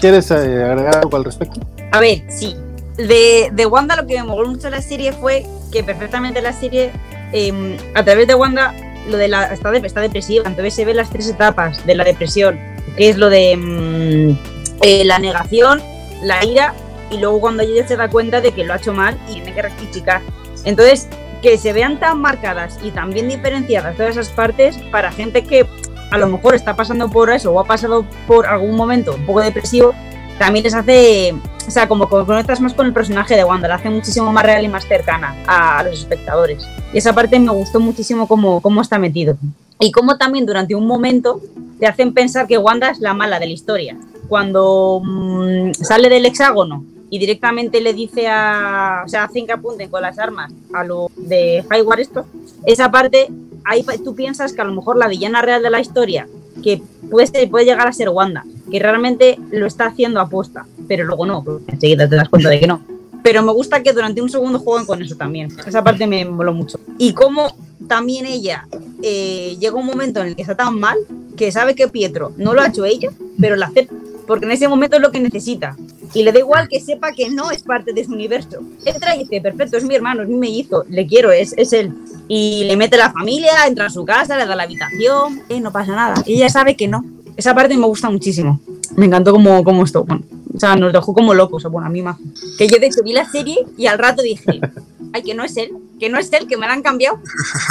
[0.00, 1.60] ¿quieres eh, agregar algo al respecto?
[1.92, 2.56] A ver, sí.
[2.96, 6.90] De, de Wanda lo que me moló mucho la serie fue que perfectamente la serie,
[7.32, 8.74] eh, a través de Wanda,
[9.08, 12.04] lo de la está, de, está depresiva, entonces se ven las tres etapas de la
[12.04, 12.58] depresión,
[12.96, 15.82] que es lo de mmm, eh, la negación,
[16.22, 16.74] la ira
[17.10, 19.54] y luego cuando ella se da cuenta de que lo ha hecho mal y tiene
[19.54, 20.22] que rectificar.
[20.64, 21.08] Entonces,
[21.42, 25.66] que se vean tan marcadas y tan bien diferenciadas todas esas partes para gente que
[26.10, 29.40] a lo mejor está pasando por eso o ha pasado por algún momento un poco
[29.40, 29.94] depresivo,
[30.38, 31.34] también les hace,
[31.66, 34.44] o sea, como que conectas más con el personaje de Wanda, la hace muchísimo más
[34.44, 36.66] real y más cercana a, los espectadores.
[36.92, 39.36] Y esa parte me gustó muchísimo cómo, cómo está metido.
[39.78, 41.40] Y cómo también durante un momento
[41.78, 43.96] te hacen pensar que Wanda es la mala de la historia.
[44.30, 49.90] Cuando mmm, sale del hexágono y directamente le dice a, o sea, hacen que apunten
[49.90, 52.26] con las armas a lo de Highward esto,
[52.64, 53.28] esa parte,
[53.64, 56.28] ahí tú piensas que a lo mejor la villana real de la historia,
[56.62, 61.26] que puede, puede llegar a ser Wanda, que realmente lo está haciendo aposta, pero luego
[61.26, 62.80] no, enseguida te das cuenta de que no.
[63.24, 65.48] Pero me gusta que durante un segundo jueguen con eso también.
[65.66, 66.78] Esa parte me moló mucho.
[66.98, 67.54] Y cómo
[67.88, 68.66] también ella
[69.02, 70.96] eh, llega un momento en el que está tan mal
[71.36, 73.94] que sabe que Pietro no lo ha hecho ella, pero la acepta.
[74.30, 75.76] Porque en ese momento es lo que necesita.
[76.14, 78.60] Y le da igual que sepa que no es parte de su universo.
[78.84, 81.92] Entra y dice, perfecto, es mi hermano, es mi mellizo, le quiero, es, es él.
[82.28, 85.72] Y le mete la familia, entra a su casa, le da la habitación, eh, no
[85.72, 86.22] pasa nada.
[86.26, 87.04] Y ella sabe que no,
[87.36, 88.60] esa parte me gusta muchísimo.
[88.94, 90.04] Me encantó como, como esto.
[90.04, 90.22] Bueno,
[90.54, 91.64] o sea, nos dejó como locos.
[91.64, 92.16] Bueno, a mí más.
[92.56, 94.60] Que yo de hecho vi la serie y al rato dije,
[95.12, 97.18] ay, que no es él, que no es él, que me la han cambiado.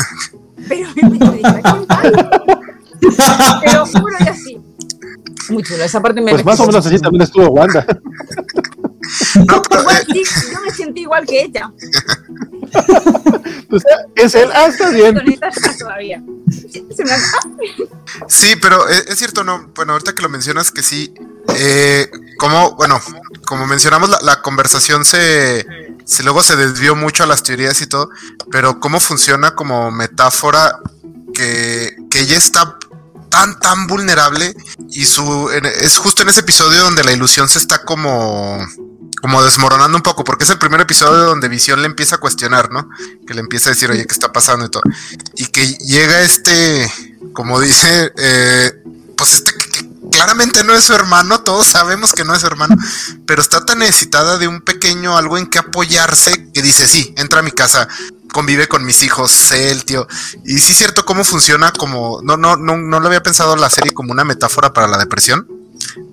[0.68, 1.62] Pero me dije,
[3.62, 4.58] Te lo juro y así.
[5.50, 7.86] Muy chulo, esa parte me Pues más o menos así también estuvo Wanda.
[9.48, 10.24] No, pero, igual, sí,
[10.54, 11.72] yo me sentí igual que ella.
[13.70, 13.84] pues,
[14.16, 15.20] es él, ah, está bien.
[15.80, 16.24] Todavía.
[18.28, 19.72] Sí, pero es, es, cierto, no.
[19.76, 21.14] Bueno, ahorita que lo mencionas, que sí.
[21.56, 23.02] Eh, como, bueno,
[23.46, 25.66] como mencionamos, la, la conversación se,
[26.06, 28.10] si luego se desvió mucho a las teorías y todo,
[28.52, 30.80] pero cómo funciona como metáfora
[31.34, 32.78] que, que ella está
[33.40, 34.54] tan, tan vulnerable
[34.90, 38.60] y su es justo en ese episodio donde la ilusión se está como
[39.22, 42.72] como desmoronando un poco, porque es el primer episodio donde Visión le empieza a cuestionar,
[42.72, 42.90] ¿no?
[43.28, 44.84] Que le empieza a decir, oye, ¿qué está pasando y todo?
[45.36, 46.90] Y que llega este,
[47.34, 48.72] como dice, eh,
[49.18, 52.78] pues este que, claramente no es su hermano, todos sabemos que no es su hermano,
[53.26, 57.40] pero está tan necesitada de un pequeño algo en que apoyarse que dice, sí, entra
[57.40, 57.90] a mi casa,
[58.32, 60.08] convive con mis hijos, sé el tío.
[60.46, 63.70] Y sí es cierto cómo funciona como, no, no, no, no lo había pensado la
[63.70, 65.48] serie como una metáfora para la depresión,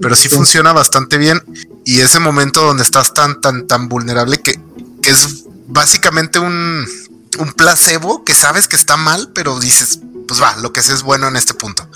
[0.00, 1.42] pero sí funciona bastante bien.
[1.84, 4.60] Y ese momento donde estás tan, tan, tan vulnerable que,
[5.02, 6.86] que es básicamente un,
[7.38, 11.02] un placebo que sabes que está mal, pero dices, pues va, lo que sé es
[11.02, 11.88] bueno en este punto.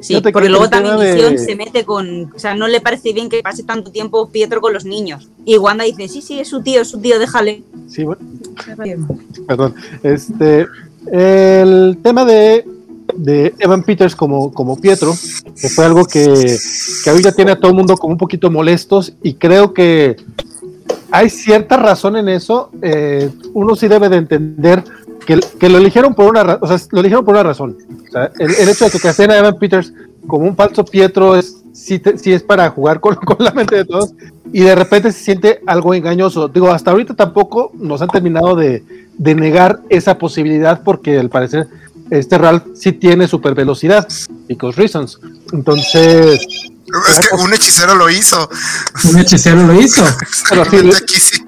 [0.00, 2.32] Sí, porque luego también Visión se mete con.
[2.34, 5.28] O sea, no le parece bien que pase tanto tiempo Pietro con los niños.
[5.44, 7.62] Y Wanda dice: Sí, sí, es su tío, es su tío, déjale.
[7.88, 8.20] Sí, bueno.
[9.46, 9.74] Perdón.
[10.02, 10.66] Este.
[11.10, 12.66] El tema de,
[13.14, 15.14] de Evan Peters como, como Pietro,
[15.60, 16.58] que fue algo que,
[17.02, 20.16] que ahorita tiene a todo el mundo como un poquito molestos, y creo que
[21.10, 22.70] hay cierta razón en eso.
[22.82, 24.84] Eh, uno sí debe de entender
[25.26, 27.76] que, lo eligieron por una o sea, lo eligieron por una razón.
[28.08, 29.92] O sea, el, hecho de que casen a Evan Peters
[30.26, 34.12] como un falso Pietro es sí, es para jugar con, con, la mente de todos
[34.52, 36.48] y de repente se siente algo engañoso.
[36.48, 38.84] Digo, hasta ahorita tampoco nos han terminado de,
[39.16, 41.68] de negar esa posibilidad porque al parecer
[42.10, 44.06] este Ralph sí tiene super velocidad,
[44.48, 45.18] because reasons.
[45.52, 46.40] Entonces...
[47.08, 48.50] Es que un hechicero lo hizo.
[49.04, 50.02] Un hechicero lo hizo.
[50.48, 51.42] Pero sí, Sí,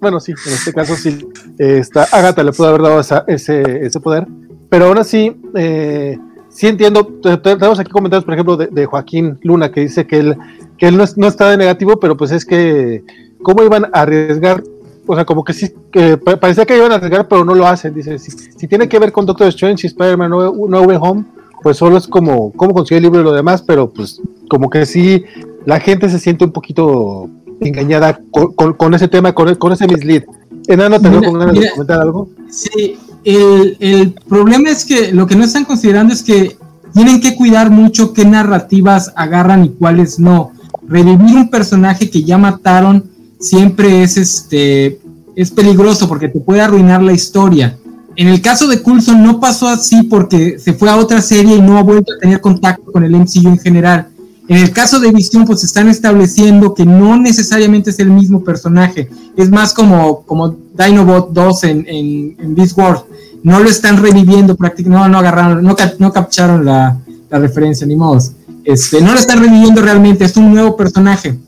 [0.00, 1.26] bueno, sí, en este caso sí.
[1.58, 4.26] Esta Agatha le pudo haber dado ese, ese poder,
[4.68, 7.06] pero aún así, eh, sí entiendo.
[7.42, 10.36] Tenemos aquí comentarios, por ejemplo, de, Joaquín Luna, que dice que él,
[10.76, 13.04] que él no, no, está de negativo, pero pues es que,
[13.42, 14.62] ¿cómo iban a arriesgar?
[15.06, 17.94] O sea, como que sí, que parecía que iban a arriesgar, pero no lo hacen.
[17.94, 21.24] Dice, si, tiene que ver con Doctor Strange y Spider-Man No, Way Home,
[21.62, 24.84] pues solo es como cómo consigue el libro y lo demás, pero pues como que
[24.84, 25.24] sí,
[25.64, 27.28] la gente se siente un poquito
[27.60, 30.24] engañada con, ese tema, con, con ese mislead.
[30.66, 32.28] Enano, ¿te con ganas de comentar algo?
[32.50, 36.56] Sí, el, el, problema es que lo que no están considerando es que
[36.92, 40.52] tienen que cuidar mucho qué narrativas agarran y cuáles no.
[40.86, 43.04] Revivir un personaje que ya mataron
[43.38, 45.00] siempre es este
[45.36, 47.78] es peligroso porque te puede arruinar la historia.
[48.16, 51.62] En el caso de Coulson no pasó así porque se fue a otra serie y
[51.62, 54.08] no ha vuelto a tener contacto con el MCU en general.
[54.48, 59.10] En el caso de Visión, pues están estableciendo que no necesariamente es el mismo personaje.
[59.36, 63.02] Es más como, como Dinobot 2 en, en, en Beast Wars.
[63.42, 66.98] No lo están reviviendo prácticamente, no, no agarraron, no, no captaron la,
[67.30, 68.20] la, referencia, ni modo.
[68.64, 71.38] Este, no lo están reviviendo realmente, es un nuevo personaje.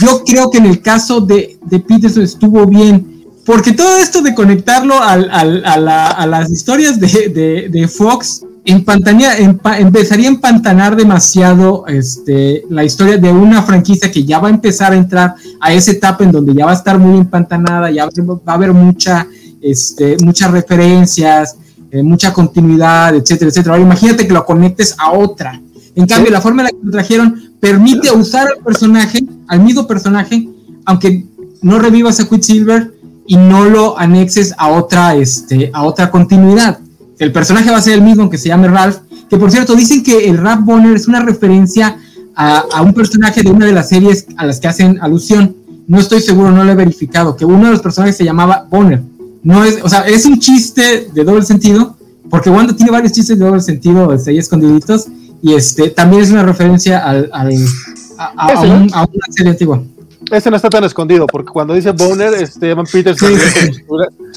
[0.00, 4.34] Yo creo que en el caso de, de Peterson estuvo bien, porque todo esto de
[4.34, 10.96] conectarlo al, al, a, la, a, las historias de, de, de Fox empezaría a empantanar
[10.96, 15.72] demasiado este, la historia de una franquicia que ya va a empezar a entrar a
[15.72, 19.26] esa etapa en donde ya va a estar muy empantanada, ya va a haber mucha,
[19.62, 21.56] este, muchas referencias,
[21.92, 23.74] eh, mucha continuidad, etcétera, etcétera.
[23.74, 25.60] Ahora imagínate que lo conectes a otra.
[25.94, 29.86] En cambio, la forma en la que lo trajeron permite usar al personaje, al mismo
[29.86, 30.48] personaje,
[30.84, 31.24] aunque
[31.62, 32.92] no revivas a Quicksilver
[33.28, 36.80] y no lo anexes a otra, este, a otra continuidad
[37.18, 38.98] el personaje va a ser el mismo, aunque se llame Ralph.
[39.28, 41.98] Que por cierto, dicen que el Rap Bonner es una referencia
[42.34, 45.56] a, un personaje de una de las series a las que hacen alusión.
[45.88, 47.36] No estoy seguro, no lo he verificado.
[47.36, 49.02] Que uno de los personajes se llamaba Bonner.
[49.42, 51.96] No es, o sea, es un chiste de doble sentido,
[52.28, 55.06] porque Wanda tiene varios chistes de doble sentido, ahí escondiditos.
[55.42, 59.82] Y este también es una referencia al, a, una serie antigua.
[60.30, 63.18] Ese no está tan escondido, porque cuando dice Bonner, este, Evan Peters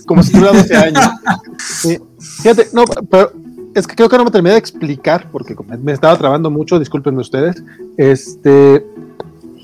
[0.05, 1.09] como si tuviera 12 años.
[2.41, 3.31] Fíjate, no, pero
[3.73, 7.21] es que creo que no me terminé de explicar, porque me estaba trabando mucho, discúlpenme
[7.21, 7.63] ustedes.
[7.97, 8.85] Este,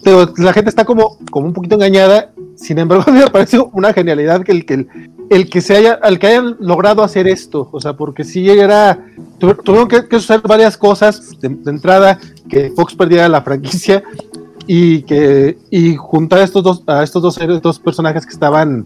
[0.03, 2.31] pero la gente está como, como un poquito engañada.
[2.55, 4.87] Sin embargo, me parece una genialidad que el que
[5.29, 9.03] el, que se haya, al que hayan logrado hacer esto, o sea, porque si era,
[9.39, 14.03] tuvieron que, que usar varias cosas de, entrada, que Fox perdiera la franquicia
[14.67, 18.85] y que y juntar a estos dos, a estos dos, dos personajes que estaban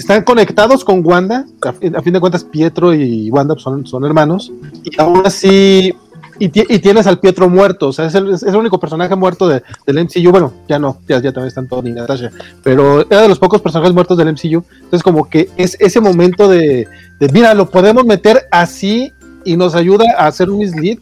[0.00, 1.46] están conectados con Wanda.
[1.62, 4.50] A, fin de cuentas, Pietro y Wanda son, son hermanos.
[4.82, 5.94] Y aún así,
[6.38, 7.88] y, tienes al Pietro muerto.
[7.88, 10.30] O sea, es el, es el único personaje muerto de, del MCU.
[10.30, 12.30] Bueno, ya no, ya, ya también están todos ni Natasha.
[12.62, 14.64] Pero era de los pocos personajes muertos del MCU.
[14.74, 16.88] Entonces, como que es ese momento de,
[17.20, 19.12] de mira, lo podemos meter así
[19.44, 20.98] y nos ayuda a hacer un mislead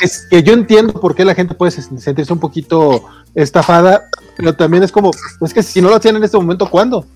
[0.00, 3.04] es que yo entiendo por qué la gente puede sentirse un poquito
[3.34, 7.06] estafada, pero también es como, pues que si no lo hacían en este momento, ¿cuándo?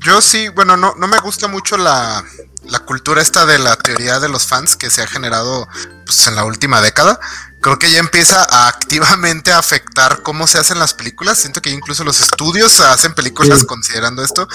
[0.00, 2.22] Yo sí, bueno, no, no me gusta mucho la,
[2.68, 5.66] la cultura esta de la teoría de los fans que se ha generado
[6.04, 7.18] pues, en la última década.
[7.60, 11.38] Creo que ya empieza a activamente afectar cómo se hacen las películas.
[11.38, 14.46] Siento que incluso los estudios hacen películas considerando esto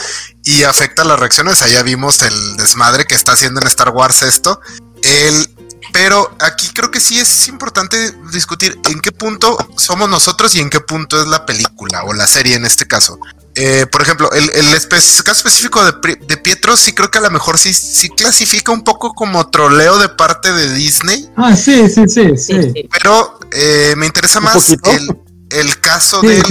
[0.43, 1.63] y afecta las reacciones.
[1.63, 4.61] Allá vimos el desmadre que está haciendo en Star Wars esto.
[5.01, 5.49] El,
[5.91, 7.97] pero aquí creo que sí es importante
[8.31, 12.27] discutir en qué punto somos nosotros y en qué punto es la película o la
[12.27, 13.19] serie en este caso.
[13.55, 14.47] Eh, por ejemplo, el,
[14.87, 19.13] caso específico de, Pietro sí creo que a lo mejor sí, sí clasifica un poco
[19.13, 21.29] como troleo de parte de Disney.
[21.35, 22.87] Ah, sí, sí, sí, sí.
[22.91, 26.41] Pero eh, me interesa más el, caso del,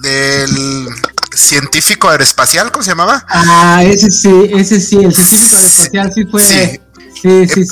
[0.00, 0.88] del
[1.34, 3.26] científico aeroespacial, ¿cómo se llamaba?
[3.28, 6.40] Ah, ese sí, ese sí, el científico aeroespacial sí fue...
[6.40, 6.80] Sí,
[7.20, 7.68] sí, sí.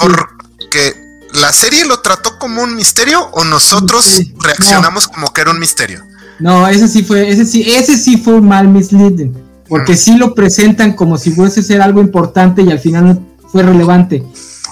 [0.70, 0.94] Porque
[1.40, 6.04] la serie lo trató como un misterio o nosotros reaccionamos como que era un misterio.
[6.38, 9.34] No, ese sí fue, ese sí, ese sí fue un mal misleading,
[9.68, 13.64] porque sí lo presentan como si fuese ser algo importante y al final no fue
[13.64, 14.22] relevante.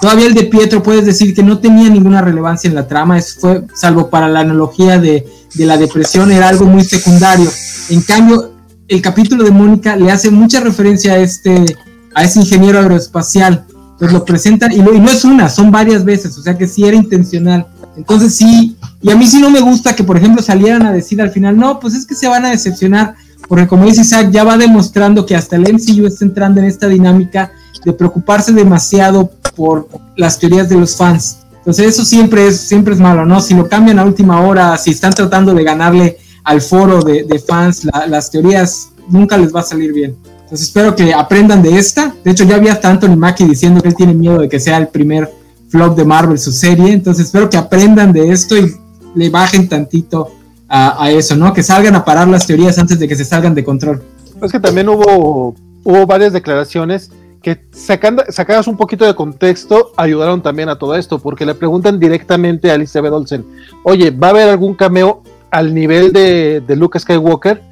[0.00, 3.40] Todavía el de Pietro puedes decir que no tenía ninguna relevancia en la trama, eso
[3.40, 7.50] fue, salvo para la analogía de, de la depresión, era algo muy secundario.
[7.88, 8.52] En cambio,
[8.86, 11.76] el capítulo de Mónica le hace mucha referencia a este,
[12.14, 13.66] a ese ingeniero aeroespacial.
[13.98, 16.84] Entonces lo presentan, y, y no es una, son varias veces, o sea que sí
[16.84, 17.66] era intencional.
[17.96, 21.20] Entonces sí, y a mí sí no me gusta que, por ejemplo, salieran a decir
[21.20, 23.16] al final, no, pues es que se van a decepcionar,
[23.48, 26.86] porque como dice Isaac, ya va demostrando que hasta el MCU está entrando en esta
[26.86, 27.50] dinámica
[27.84, 31.38] de preocuparse demasiado por las teorías de los fans.
[31.56, 33.40] Entonces eso siempre es, siempre es malo, ¿no?
[33.40, 37.86] Si lo cambian a última hora, si están tratando de ganarle al foro de, fans,
[38.08, 40.16] las teorías nunca les va a salir bien.
[40.48, 42.14] Entonces espero que aprendan de esta.
[42.24, 44.88] De hecho, ya había hasta Anthony diciendo que él tiene miedo de que sea el
[44.88, 45.30] primer
[45.68, 46.90] flop de Marvel su serie.
[46.90, 48.74] Entonces espero que aprendan de esto y
[49.14, 50.30] le bajen tantito
[50.66, 51.52] a, eso, ¿no?
[51.52, 54.02] Que salgan a parar las teorías antes de que se salgan de control.
[54.40, 57.10] Es que también hubo, hubo varias declaraciones
[57.42, 62.00] que sacando, sacadas un poquito de contexto ayudaron también a todo esto, porque le preguntan
[62.00, 63.44] directamente a Elizabeth Olsen,
[63.84, 67.62] oye, ¿va a haber algún cameo al nivel de, de Luke Skywalker?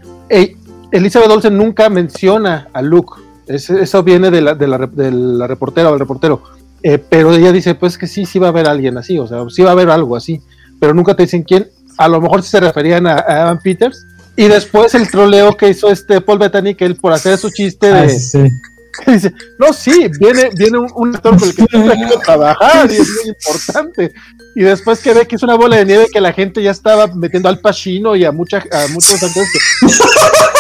[0.97, 5.89] Elizabeth Olsen nunca menciona a Luke, eso viene de la, de la, de la reportera
[5.89, 6.43] o del reportero,
[6.83, 9.45] eh, pero ella dice, pues que sí, sí va a haber alguien así, o sea,
[9.49, 10.43] sí va a haber algo así
[10.81, 11.69] pero nunca te dicen quién.
[11.99, 14.05] A lo mejor si se referían a, Evan Peters.
[14.37, 17.87] Y después el troleo que hizo este Paul Bettany, que él por hacer su chiste
[17.87, 18.07] de...
[19.07, 23.09] dice, no, sí, viene, viene un, actor con el que tengo que trabajar y es
[23.09, 24.13] muy importante.
[24.55, 27.07] Y después que ve que es una bola de nieve que la gente ya estaba
[27.07, 29.49] metiendo al Pacino y a, mucha, a muchos actores.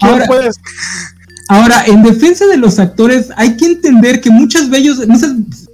[0.00, 0.26] ahora,
[1.48, 5.32] ahora, en defensa de los actores, hay que entender que muchas, bellos, muchas,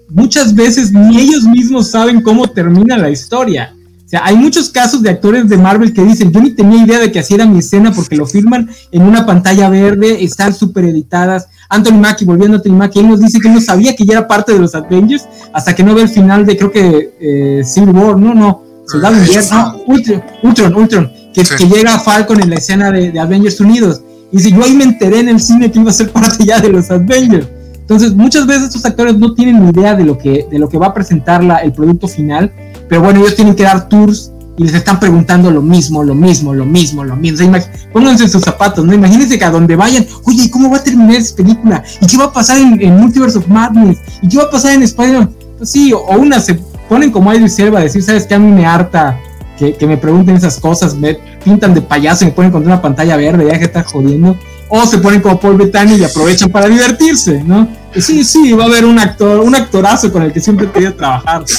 [0.09, 3.73] muchas veces ni ellos mismos saben cómo termina la historia.
[4.07, 7.01] O sea, hay muchos casos de actores de Marvel que dicen, yo ni tenía idea
[7.01, 10.85] de que así era mi escena porque lo filman en una pantalla verde, están súper
[10.85, 11.49] editadas.
[11.69, 14.29] Anthony Mackie, volviendo a Anthony Mackie, él nos dice que no sabía que ya era
[14.29, 17.91] parte de los Avengers hasta que no ve el final de, creo que, eh, Civil
[17.91, 21.13] War, no, no, Soldado no, Ultron, Ultron, Ultron
[21.43, 24.03] que, llega a Falcon en la escena de, de Avengers Unidos.
[24.33, 26.61] Y dice, yo ahí me enteré en el cine que iba a ser parte ya
[26.61, 27.47] de los Avengers.
[27.87, 30.77] Entonces, muchas veces estos actores no tienen ni idea de lo que, de lo que
[30.77, 32.53] va a presentar la, el producto final,
[32.89, 36.55] pero bueno, ellos tienen que dar tours y les están preguntando lo mismo, lo mismo,
[36.55, 37.53] lo mismo, lo mismo.
[37.93, 38.95] pónganse en sus zapatos, ¿no?
[38.95, 41.85] Imagínense que a donde vayan, oye, ¿cómo va a terminar esa película?
[42.01, 43.99] ¿Y qué va a pasar en, Multiverse of Madness?
[44.23, 45.31] ¿Y qué va a pasar en Spider-Man?
[45.59, 46.59] Pues sí, o, una se
[46.89, 48.35] ponen como Idris Elba a decir, ¿sabes qué?
[48.35, 49.19] A mí me harta
[49.57, 52.83] que, que, me pregunten esas cosas, me pintan de payaso y me ponen contra una
[52.83, 54.37] pantalla verde, ya que está jodiendo
[54.69, 57.69] o se ponen como Paul Bettany y aprovechan para divertirse, ¿no?
[57.95, 60.95] sí, sí, va a haber un actor, un actorazo con el que siempre he querido
[60.95, 61.45] trabajar.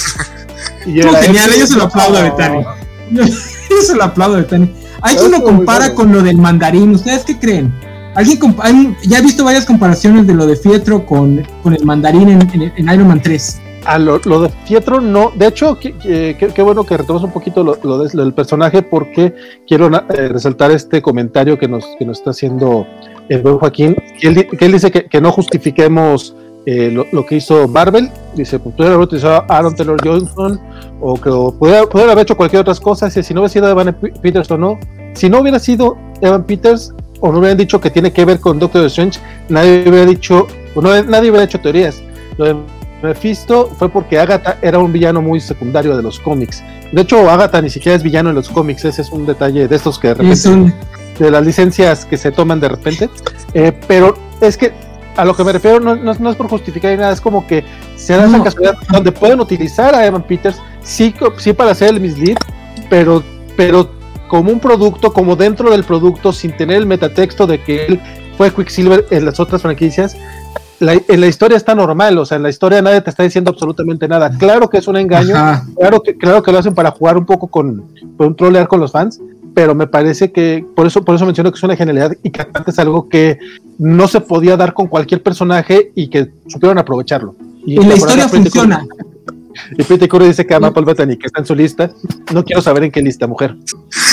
[0.86, 2.64] Y genial, yo se lo aplaudo a Bettany.
[3.12, 3.24] Yo,
[3.86, 4.74] se lo aplaudo a Bettany.
[5.02, 7.74] Hay quien lo compara con lo del mandarín, ¿ustedes qué creen?
[8.16, 12.74] ¿Alguien ya he visto varias comparaciones de lo de Fietro con, con el mandarín en,
[12.76, 13.60] en Iron Man 3
[13.98, 17.76] lo, de Pietro no, de hecho, qué bueno que retomas un poquito lo,
[18.08, 19.34] del personaje porque
[19.66, 22.86] quiero eh, resaltar este comentario que nos, que nos está haciendo
[23.30, 24.28] el buen Joaquín, que
[24.60, 26.36] él, dice que, no justifiquemos
[26.66, 30.60] eh, lo, que hizo Marvel, dice, pues pudiera haber utilizado a Aaron Taylor Johnson
[31.00, 34.58] o que pudiera, haber hecho cualquier otra cosa, si, no hubiera sido Evan Peters o
[34.58, 34.78] no,
[35.14, 38.60] si no hubiera sido Evan Peters o no hubieran dicho que tiene que ver con
[38.60, 39.20] Doctor Strange,
[39.50, 42.02] nadie hubiera dicho, o no, nadie hubiera hecho teorías.
[42.38, 42.56] Lo de
[43.02, 46.64] Mephisto fue porque Agatha era un villano muy secundario de los cómics.
[46.92, 49.76] De hecho, Agatha ni siquiera es villano en los cómics, ese es un detalle de
[49.76, 50.74] estos que de repente,
[51.20, 53.10] de las licencias que se toman de repente.
[53.54, 54.74] Eh, pero es que
[55.16, 57.64] a lo que me refiero no, es por justificar nada, es como que
[57.96, 62.00] se da esa casualidad donde pueden utilizar a Evan Peters, sí, sí para hacer el
[62.00, 62.38] mislead,
[62.90, 63.24] pero
[63.56, 63.90] pero
[64.28, 68.02] como un producto, como dentro del producto, sin tener el metatexto de que él
[68.38, 70.16] fue Quicksilver en las otras franquicias,
[70.80, 74.08] en la historia está normal, o sea, en la historia nadie te está diciendo absolutamente
[74.08, 74.30] nada.
[74.38, 75.36] Claro que es un engaño,
[75.76, 77.86] claro que, claro que lo hacen para jugar un poco con,
[78.18, 79.20] con trolear con los fans,
[79.56, 82.46] pero me parece que, por eso, por eso menciono que es una genialidad y que
[82.68, 83.40] es algo que
[83.80, 87.36] no se podía dar con cualquier personaje y que supieron aprovecharlo.
[87.66, 88.86] Y, la historia funciona.
[89.76, 91.90] Y Peter Curry dice que ama a Paul Bettany, que está en su lista.
[92.32, 93.56] No quiero saber en qué lista, mujer.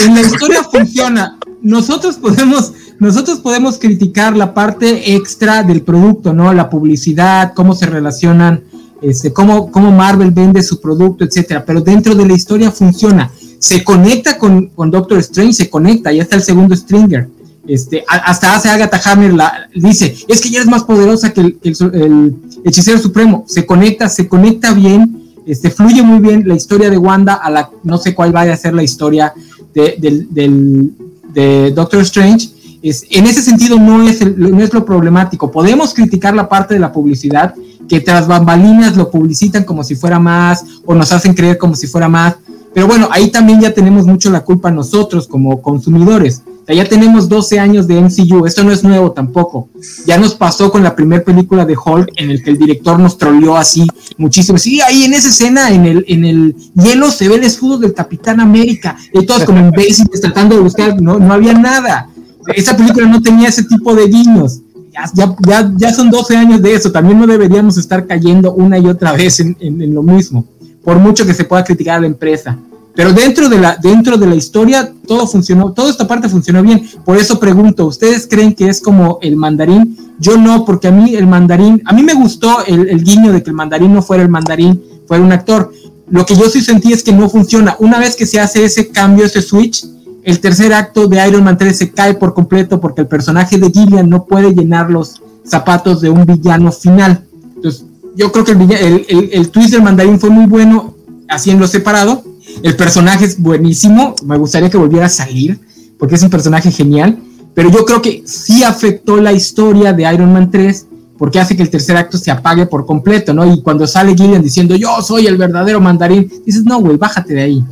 [0.02, 1.38] En la historia funciona.
[1.64, 6.52] Nosotros podemos nosotros podemos criticar la parte extra del producto, ¿no?
[6.52, 8.62] La publicidad, cómo se relacionan,
[9.02, 11.64] este, cómo, cómo Marvel vende su producto, etcétera.
[11.64, 13.30] Pero dentro de la historia funciona.
[13.58, 17.28] Se conecta con, con Doctor Strange, se conecta, ya está el segundo Stringer.
[17.66, 21.58] Este, hasta hace Agatha Hammer la, dice, es que ya es más poderosa que el,
[21.62, 23.44] el, hechicero supremo.
[23.48, 27.70] Se conecta, se conecta bien, este, fluye muy bien la historia de Wanda a la,
[27.82, 29.32] no sé cuál vaya a ser la historia
[29.74, 29.96] de,
[30.30, 30.94] del,
[31.34, 32.48] de Doctor Strange,
[32.82, 35.50] en ese sentido no es, no es lo problemático.
[35.50, 37.54] Podemos criticar la parte de la publicidad,
[37.88, 41.86] que tras bambalinas lo publicitan como si fuera más o nos hacen creer como si
[41.86, 42.36] fuera más.
[42.74, 46.42] Pero bueno, ahí también ya tenemos mucho la culpa nosotros como consumidores.
[46.66, 49.68] Sea, ya tenemos 12 años de MCU, esto no es nuevo tampoco.
[50.06, 53.18] Ya nos pasó con la primera película de Hulk en el que el director nos
[53.18, 53.86] troleó así
[54.16, 54.58] muchísimo.
[54.58, 57.92] Sí, ahí en esa escena, en el, en el hielo se ve el escudo del
[57.92, 62.08] Capitán América, y todos como imbéciles tratando de buscar, no, no había nada
[62.54, 64.60] esa película no tenía ese tipo de guiños.
[64.92, 66.92] Ya, ya, ya, son 12 años de eso.
[66.92, 70.46] También no deberíamos estar cayendo una y otra vez en, en, lo mismo,
[70.84, 72.56] por mucho que se pueda criticar a la empresa.
[72.94, 76.88] Pero dentro de, la, dentro de la historia todo funcionó, toda esta parte funcionó bien.
[77.04, 79.96] Por eso pregunto, ¿ustedes creen que es como el mandarín?
[80.20, 83.50] Yo no, porque a mí el mandarín, a mí me gustó el, guiño de que
[83.50, 85.72] el mandarín no fuera el mandarín, fuera un actor.
[86.08, 87.76] Lo que yo sí sentí es que no funciona.
[87.80, 89.84] Una vez que se hace ese cambio, ese switch,
[90.22, 93.70] el tercer acto de Iron Man 3 se cae por completo porque el personaje de
[93.70, 97.24] Gillian no puede llenar los zapatos de un villano final.
[97.56, 97.84] Entonces,
[98.14, 100.94] yo creo que el, el, twist del mandarín fue muy bueno
[101.28, 102.22] haciendo separado.
[102.62, 104.14] El personaje es buenísimo.
[104.24, 105.58] Me gustaría que volviera a salir
[105.98, 107.18] porque es un personaje genial.
[107.54, 110.86] Pero yo creo que sí afectó la historia de Iron Man 3
[111.16, 113.50] porque hace que el tercer acto se apague por completo, ¿no?
[113.50, 117.42] Y cuando sale Gillian diciendo yo soy el verdadero mandarín, dices, no, güey, bájate de
[117.42, 117.64] ahí.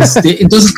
[0.00, 0.72] Este, entonces,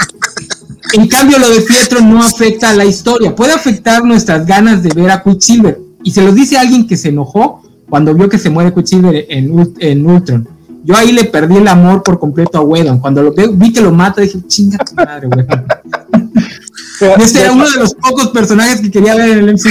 [0.95, 3.35] en cambio, lo de Pietro no afecta a la historia.
[3.35, 5.79] Puede afectar nuestras ganas de ver a Quicksilver.
[6.03, 9.75] Y se lo dice alguien que se enojó cuando vio que se muere Quicksilver en,
[9.79, 10.49] en Ultron.
[10.87, 13.01] Yo ahí le perdí el amor por completo a Wedon.
[13.01, 15.67] Cuando lo vi que lo mata, dije, chinga tu madre, Wedon.
[17.19, 19.69] Ese era uno de los pocos personajes que quería ver en el MCU.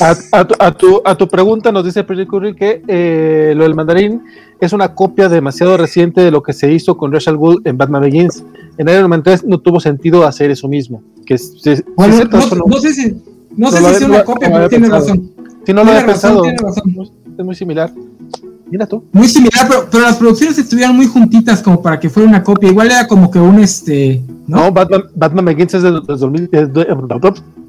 [0.00, 4.22] A, tu, a, tu, pregunta nos dice Pretty Curry que eh, lo del mandarín
[4.58, 8.00] es una copia demasiado reciente de lo que se hizo con Rachel Gould en Batman
[8.02, 8.42] Begins.
[8.78, 11.02] En Iron Man 3 no tuvo sentido hacer eso mismo.
[11.26, 13.14] Que no, sé si,
[13.56, 15.30] no sé si es una copia, pero tiene razón.
[15.66, 17.92] Si no lo había pensado, es muy similar.
[18.70, 19.04] Mira tú.
[19.12, 22.70] Muy similar, pero, pero, las producciones estuvieron muy juntitas como para que fuera una copia.
[22.70, 24.22] Igual era como que un este.
[24.46, 26.50] No, Batman, Batman Begins es del, 2000,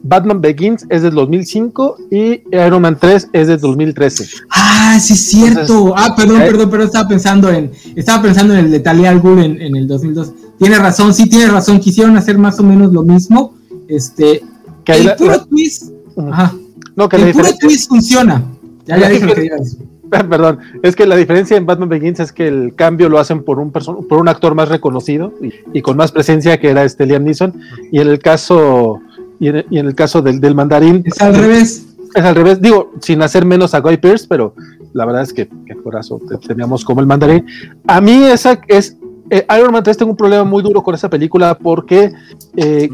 [0.03, 4.27] Batman Begins es del 2005 y Iron Man 3 es del 2013.
[4.49, 5.93] Ah, sí es cierto.
[5.95, 9.19] ah, perdón, eh, perdón, perdón, estaba pensando en estaba pensando en el de Talia al
[9.19, 10.31] Ghul en, en, el 2002.
[10.57, 13.55] Tiene razón, sí tiene razón, quisieron hacer más o menos lo mismo.
[13.87, 14.43] Este,
[14.83, 16.53] que el puro twist, ajá.
[16.95, 18.43] No, que el puro twist funciona.
[18.85, 19.94] Ya, ya dije lo que decir.
[20.29, 23.59] Perdón, es que la diferencia en Batman Begins es que el cambio lo hacen por
[23.59, 25.33] un por un actor más reconocido
[25.73, 27.53] y, con más presencia que era este Liam Neeson.
[27.91, 29.01] Y en el caso
[29.39, 31.87] y en, el caso del, del, mandarín es al revés.
[32.13, 32.61] es al revés.
[32.61, 34.53] Digo sin hacer menos a Guy Pierce pero
[34.93, 35.45] la verdad es que,
[35.83, 37.45] por eso teníamos como el mandarín.
[37.87, 38.97] A mí esa es
[39.29, 42.13] eh, Iron Man 3 tengo un problema muy duro con esa película porque
[42.55, 42.89] eh,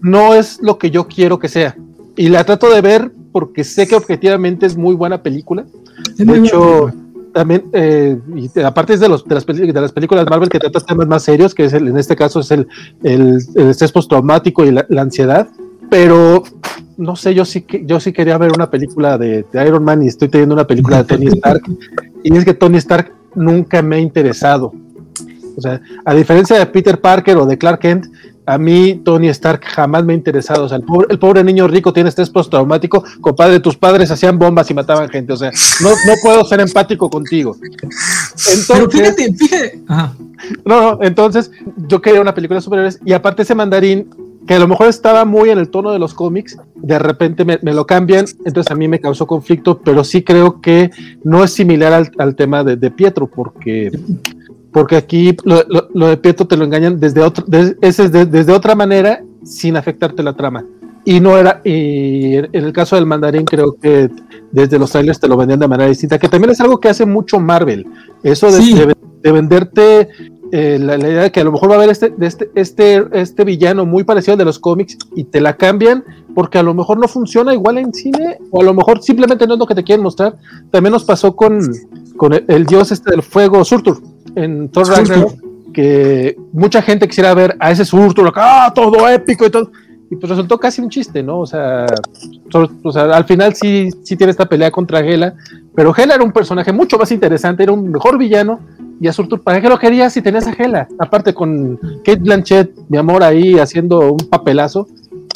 [0.00, 1.76] no es lo que yo quiero que sea.
[2.16, 5.66] Y la trato de ver porque sé que objetivamente es muy buena película
[6.16, 6.92] de hecho,
[7.32, 10.86] también, eh, y aparte es de, los, de, las de las películas Marvel que tratan
[10.86, 12.66] temas más serios, que es el, en este caso es el,
[13.02, 15.48] el, estrés postraumático y la, ansiedad,
[15.90, 16.42] pero
[16.96, 20.06] no sé, yo sí, yo sí quería ver una película de, de, Iron Man y
[20.06, 21.62] estoy teniendo una película de Tony Stark,
[22.22, 24.72] y es que Tony Stark nunca me ha interesado.
[25.56, 28.06] O sea, a diferencia de Peter Parker o de Clark Kent,
[28.46, 30.64] a mí Tony Stark jamás me ha interesado.
[30.64, 33.04] O sea, el pobre, niño rico tiene estrés postraumático.
[33.20, 35.32] Compadre, tus padres hacían bombas y mataban gente.
[35.32, 35.50] O sea,
[35.82, 37.56] no, no puedo ser empático contigo.
[37.60, 39.80] Entonces, Pero fíjate, fíjate.
[40.64, 41.50] No, no, entonces
[41.88, 44.08] yo quería una película de superhéroes y aparte ese mandarín
[44.46, 47.58] que a lo mejor estaba muy en el tono de los cómics, de repente me,
[47.72, 50.90] lo cambian, entonces a mí me causó conflicto, pero sí creo que
[51.24, 53.90] no es similar al, tema de, de Pietro, porque
[54.76, 55.62] porque aquí lo,
[55.94, 60.34] lo, de Pietro te lo engañan desde, otro, desde, desde otra manera sin afectarte la
[60.34, 60.66] trama.
[61.02, 64.10] Y no era, y en el caso del mandarín creo que
[64.52, 67.06] desde los trailers te lo vendían de manera distinta, que también es algo que hace
[67.06, 67.86] mucho Marvel,
[68.22, 70.10] eso de, de, venderte
[70.52, 73.44] eh, la, idea de que a lo mejor va a haber este, este, este, este
[73.44, 76.04] villano muy parecido al de los cómics y te la cambian
[76.34, 79.54] porque a lo mejor no funciona igual en cine o a lo mejor simplemente no
[79.54, 80.36] es lo que te quieren mostrar.
[80.70, 81.60] También nos pasó con,
[82.18, 84.02] con el, dios este del fuego, Surtur,
[84.34, 85.34] en Thor Ragnarok,
[85.72, 89.70] que mucha gente quisiera ver a ese Surtur acá, todo épico y todo
[90.10, 91.40] y pues resultó casi un chiste, ¿no?
[91.40, 91.86] O sea,
[92.94, 95.34] al final sí, sí tiene esta pelea contra Gela,
[95.74, 98.60] pero Gela era un personaje mucho más interesante, era un mejor villano,
[99.00, 100.88] y a Surtur, ¿para qué lo querías si tenías a Gela?
[100.98, 104.86] Aparte con Kate Blanchett, mi amor, ahí haciendo un papelazo,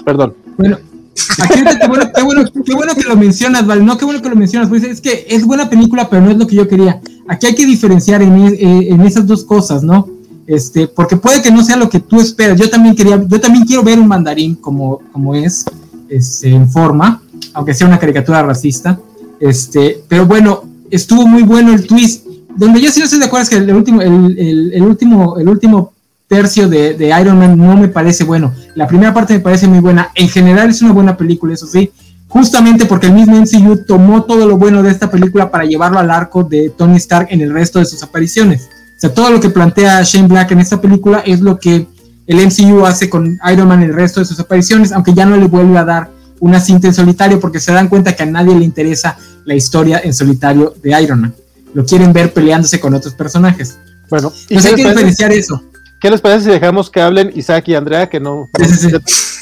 [0.05, 0.35] perdón.
[0.57, 0.79] Bueno,
[1.43, 4.29] aquí qué bueno, qué, bueno, qué bueno que lo mencionas, Val, no, qué bueno que
[4.29, 7.01] lo mencionas, pues es que es buena película, pero no es lo que yo quería.
[7.31, 10.09] Aquí hay que diferenciar en, eh, en esas dos cosas, ¿no?
[10.49, 12.59] Este, porque puede que no sea lo que tú esperas.
[12.59, 15.65] Yo también quería, yo también quiero ver un mandarín como, como es,
[16.09, 17.23] este, en forma,
[17.55, 18.99] aunque sea una caricatura racista.
[19.39, 22.27] Este, pero bueno, estuvo muy bueno el twist.
[22.57, 25.49] Donde yo sí no estoy de acuerdo es que el último, el, el, último, el
[25.49, 25.93] último
[26.27, 28.53] tercio de, de, Iron Man no me parece bueno.
[28.75, 30.11] La primera parte me parece muy buena.
[30.17, 31.93] En general es una buena película, eso sí.
[32.31, 36.11] Justamente porque el mismo MCU tomó todo lo bueno de esta película para llevarlo al
[36.11, 38.69] arco de Tony Stark en el resto de sus apariciones.
[38.97, 41.89] O sea, todo lo que plantea Shane Black en esta película es lo que
[42.29, 45.37] el MCU hace con Iron Man en el resto de sus apariciones, aunque ya no
[45.37, 48.55] le vuelve a dar una cinta en solitario porque se dan cuenta que a nadie
[48.55, 51.35] le interesa la historia en solitario de Iron Man.
[51.75, 53.79] Lo quieren ver peleándose con otros personajes.
[54.09, 55.63] Bueno, y hay que diferenciar eso.
[56.01, 58.49] ¿Qué les parece si dejamos que hablen Isaac y Andrea, que no,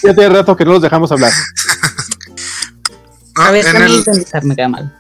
[0.02, 1.32] Ya, tiene rato que no los dejamos hablar?
[3.42, 4.44] A ver, también el...
[4.44, 4.98] me queda mal.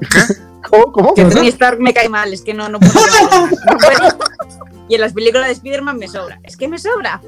[0.00, 0.34] ¿Qué?
[0.68, 1.14] ¿Cómo?
[1.14, 2.94] Que Tony Stark me cae mal, es que no, no puedo.
[4.88, 6.38] Y en las películas de Spider-Man me sobra.
[6.42, 7.18] Es que me sobra.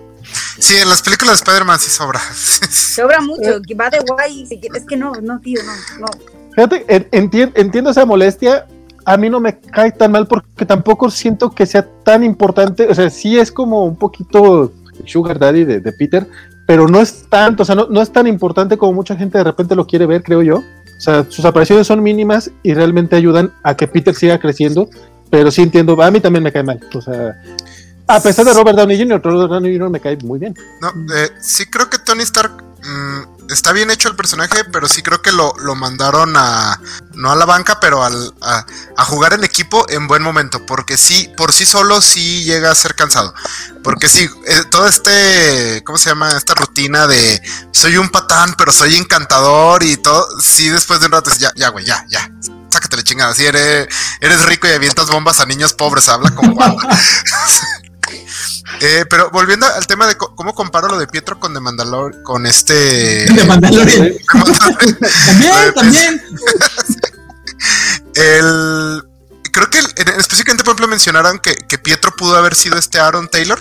[0.58, 2.20] Sí, en las películas de Spider-Man sí sobra.
[2.70, 3.62] sobra mucho.
[3.66, 4.46] Que va de guay.
[4.50, 5.72] Es que no, no, tío, no.
[6.00, 6.06] no.
[6.54, 8.66] Fíjate, entiendo esa molestia.
[9.06, 12.86] A mí no me cae tan mal porque tampoco siento que sea tan importante.
[12.86, 14.70] O sea, sí es como un poquito
[15.06, 16.28] Sugar Daddy de, Peter,
[16.66, 19.44] pero no es tanto, o sea, no, no, es tan importante como mucha gente de
[19.44, 20.56] repente lo quiere ver, creo yo.
[20.56, 24.88] O sea, sus apariciones son mínimas y realmente ayudan a que Peter siga creciendo,
[25.30, 26.80] pero sí entiendo, a mí también me cae mal.
[26.94, 27.40] O sea,
[28.06, 29.90] a pesar de Robert Downey Jr., Robert Downey Jr.
[29.90, 30.54] me cae muy bien.
[30.80, 35.02] No, eh, sí creo que Tony Stark mm, está bien hecho el personaje, pero sí
[35.02, 36.80] creo que lo, mandaron a,
[37.14, 38.64] no a la banca, pero al, a,
[39.04, 42.94] jugar en equipo en buen momento, porque sí, por sí solo sí llega a ser
[42.94, 43.34] cansado.
[43.82, 46.36] Porque sí, eh, todo este, ¿cómo se llama?
[46.36, 47.42] Esta rutina de
[47.72, 51.68] soy un patán, pero soy encantador y todo, sí después de un rato, ya, ya,
[51.68, 52.30] güey, ya, ya.
[52.68, 53.88] Sácate la chingada, sí, eres,
[54.20, 56.58] eres rico y avientas bombas a niños pobres, habla como
[58.80, 62.46] Eh, pero volviendo al tema de cómo comparo lo de Pietro con de Mandalor con
[62.46, 62.74] este.
[62.74, 64.12] De Mandalorian.
[65.26, 66.22] también, también.
[68.14, 69.02] el,
[69.52, 69.78] creo que
[70.18, 73.60] específicamente, por ejemplo, mencionaron que, que, Pietro pudo haber sido este Aaron Taylor.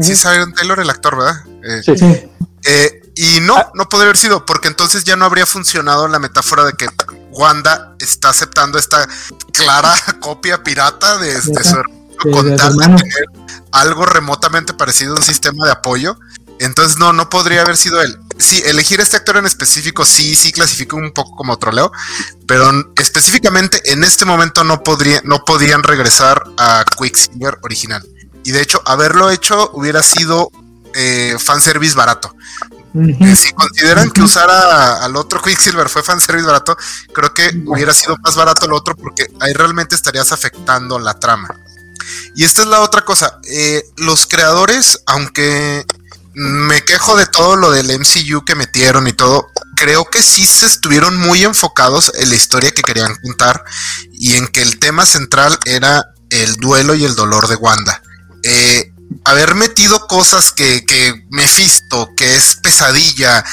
[0.00, 1.42] Sí, es Aaron Taylor, el actor, ¿verdad?
[1.62, 1.96] Eh, sí.
[1.96, 2.30] sí.
[2.64, 3.70] Eh, y no, ah.
[3.74, 6.88] no podría haber sido, porque entonces ya no habría funcionado la metáfora de que
[7.30, 9.06] Wanda está aceptando esta
[9.52, 13.24] clara copia pirata de, de su con de tener
[13.72, 16.16] algo remotamente parecido a un sistema de apoyo.
[16.60, 18.16] Entonces no, no podría haber sido él.
[18.38, 21.90] Sí, elegir este actor en específico sí, sí clasifica un poco como troleo,
[22.46, 28.06] pero específicamente en este momento no, podría, no podían regresar a Quicksilver original.
[28.44, 30.50] Y de hecho, haberlo hecho hubiera sido
[30.94, 32.34] eh, fanservice barato.
[33.34, 36.76] Si consideran que usar al otro Quicksilver fue fanservice barato,
[37.12, 41.48] creo que hubiera sido más barato el otro porque ahí realmente estarías afectando la trama.
[42.34, 43.38] Y esta es la otra cosa.
[43.44, 45.84] Eh, los creadores, aunque
[46.34, 50.66] me quejo de todo lo del MCU que metieron y todo, creo que sí se
[50.66, 53.64] estuvieron muy enfocados en la historia que querían contar
[54.12, 58.02] y en que el tema central era el duelo y el dolor de Wanda.
[58.42, 58.92] Eh,
[59.24, 63.44] haber metido cosas que, que Mephisto, que es pesadilla,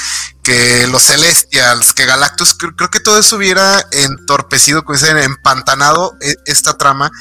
[0.44, 6.36] que los Celestials, que Galactus, creo, que todo eso hubiera entorpecido, como dicen, empantanado e,
[6.46, 7.12] esta trama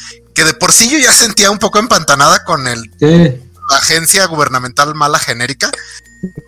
[0.41, 4.95] que de por sí yo ya sentía un poco empantanada con el la agencia gubernamental
[4.95, 5.71] mala genérica.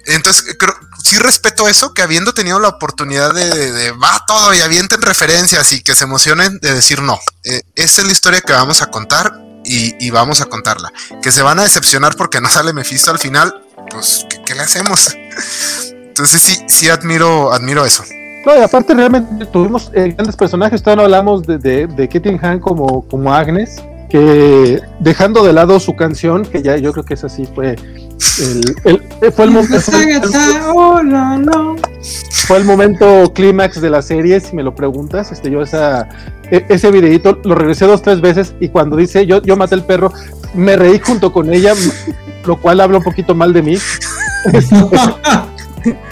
[0.07, 0.75] Entonces, creo,
[1.05, 5.83] sí respeto eso, que habiendo tenido la oportunidad de, va todo y avienten referencias y
[5.83, 9.35] que se emocionen de decir no, eh, esta es la historia que vamos a contar
[9.63, 10.91] y, vamos a contarla.
[11.23, 15.15] Que se van a decepcionar porque no sale Mephisto al final, pues, ¿qué, le hacemos?
[15.93, 18.05] Entonces sí, sí admiro, admiro eso.
[18.45, 22.59] No, y aparte realmente tuvimos eh, grandes personajes, todavía no hablamos de, de, de Han
[22.59, 27.29] como, como Agnes, que dejando de lado su canción, que ya yo creo que esa
[27.29, 27.77] sí fue
[28.41, 29.77] el, el- fue el momento
[30.75, 31.01] Oh,
[32.47, 35.31] fue el momento clímax de la serie, si me lo preguntas.
[35.33, 36.09] Este, yo esa,
[36.51, 39.85] e- ese videito lo regresé dos, tres veces y cuando dice yo, yo maté el
[39.85, 40.13] perro,
[40.55, 41.75] me reí junto con ella,
[42.45, 43.77] lo cual habla un poquito mal de mí.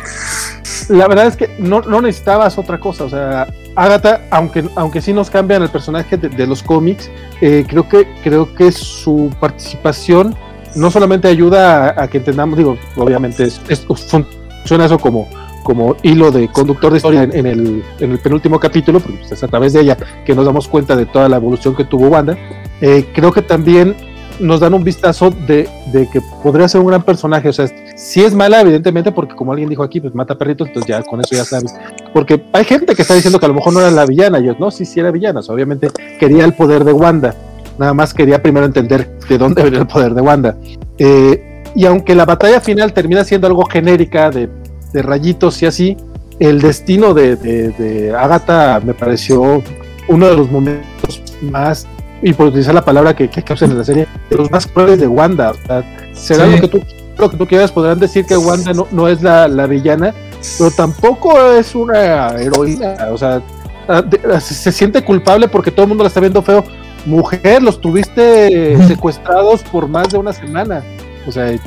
[0.91, 3.05] La verdad es que no, no necesitabas otra cosa.
[3.05, 7.11] O sea, Agatha, aunque, aunque sí nos cambian el personaje de, de los cómics,
[7.41, 10.35] eh, creo, que, creo que su participación
[10.75, 15.29] no solamente ayuda a, a que entendamos, digo, obviamente es, es- funciona eso como,
[15.63, 19.33] como hilo de conductor de historia en, en el, en el penúltimo capítulo, porque pues,
[19.33, 22.09] es a través de ella que nos damos cuenta de toda la evolución que tuvo
[22.09, 22.37] Wanda.
[22.81, 23.95] Eh, creo que también
[24.41, 27.49] nos dan un vistazo de, de que podría ser un gran personaje.
[27.49, 30.89] O sea, si es mala, evidentemente, porque como alguien dijo aquí, pues mata perritos, entonces
[30.89, 31.75] ya con eso ya sabes.
[32.13, 34.41] Porque hay gente que está diciendo que a lo mejor no era la villana.
[34.41, 35.41] Yo, no, sí, sí era villana.
[35.41, 35.89] O sea, obviamente
[36.19, 37.35] quería el poder de Wanda.
[37.79, 40.57] Nada más quería primero entender de dónde venía el poder de Wanda.
[40.99, 44.49] Eh, y aunque la batalla final termina siendo algo genérica de,
[44.93, 45.97] de rayitos y así,
[46.39, 49.63] el destino de, de, de Agatha me pareció
[50.09, 51.87] uno de los momentos más,
[52.23, 55.01] y por utilizar la palabra que, que, usan en la serie, de los más crueles
[55.01, 55.51] de Wanda.
[55.53, 56.53] O sea, será Sí.
[56.57, 56.83] lo, que tú,
[57.19, 60.15] lo que tú quieras, podrán decir que Wanda no, no es la, la villana,
[60.59, 62.97] pero tampoco es una heroína.
[63.11, 63.41] O sea,
[63.89, 64.03] ah,
[64.33, 66.65] ah, se, se siente culpable porque todo el mundo la está viendo feo.
[67.07, 70.83] Mujer, los tuviste secuestrados por más de una semana.
[71.27, 71.61] O sea, es-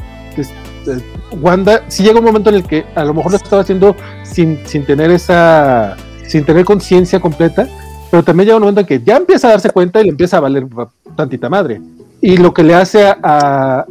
[1.41, 4.60] Wanda, si llega un momento en el que a lo mejor lo estaba haciendo sin,
[4.66, 5.95] sin tener esa,
[6.28, 7.68] sin tener conciencia completa,
[8.14, 10.38] pero también llega un momento en que ya empieza a darse cuenta y le empieza
[10.38, 11.82] a valer va- tantita madre.
[12.22, 13.86] Y lo que le hace a, a,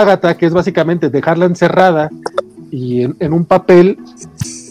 [0.00, 2.10] Agatha, que es básicamente dejarla encerrada
[2.72, 3.96] y en, un papel,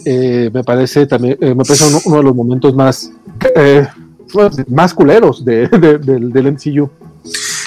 [0.04, 3.10] eh, me parece también, eh, me parece uno, de los momentos más,
[3.56, 3.86] eh,
[4.68, 6.90] más culeros de, de- del, del MCU.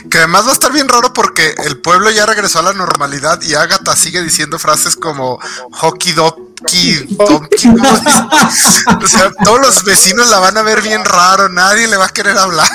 [0.10, 3.42] Que además va a estar bien raro porque el pueblo ya regresó a la normalidad
[3.42, 5.40] y Agatha sigue diciendo frases como
[5.72, 7.68] hockey doki, donkey.
[7.68, 8.84] ¿cómo dice?
[9.04, 12.10] O sea, todos los vecinos la van a ver bien raro, nadie le va a
[12.10, 12.70] querer hablar.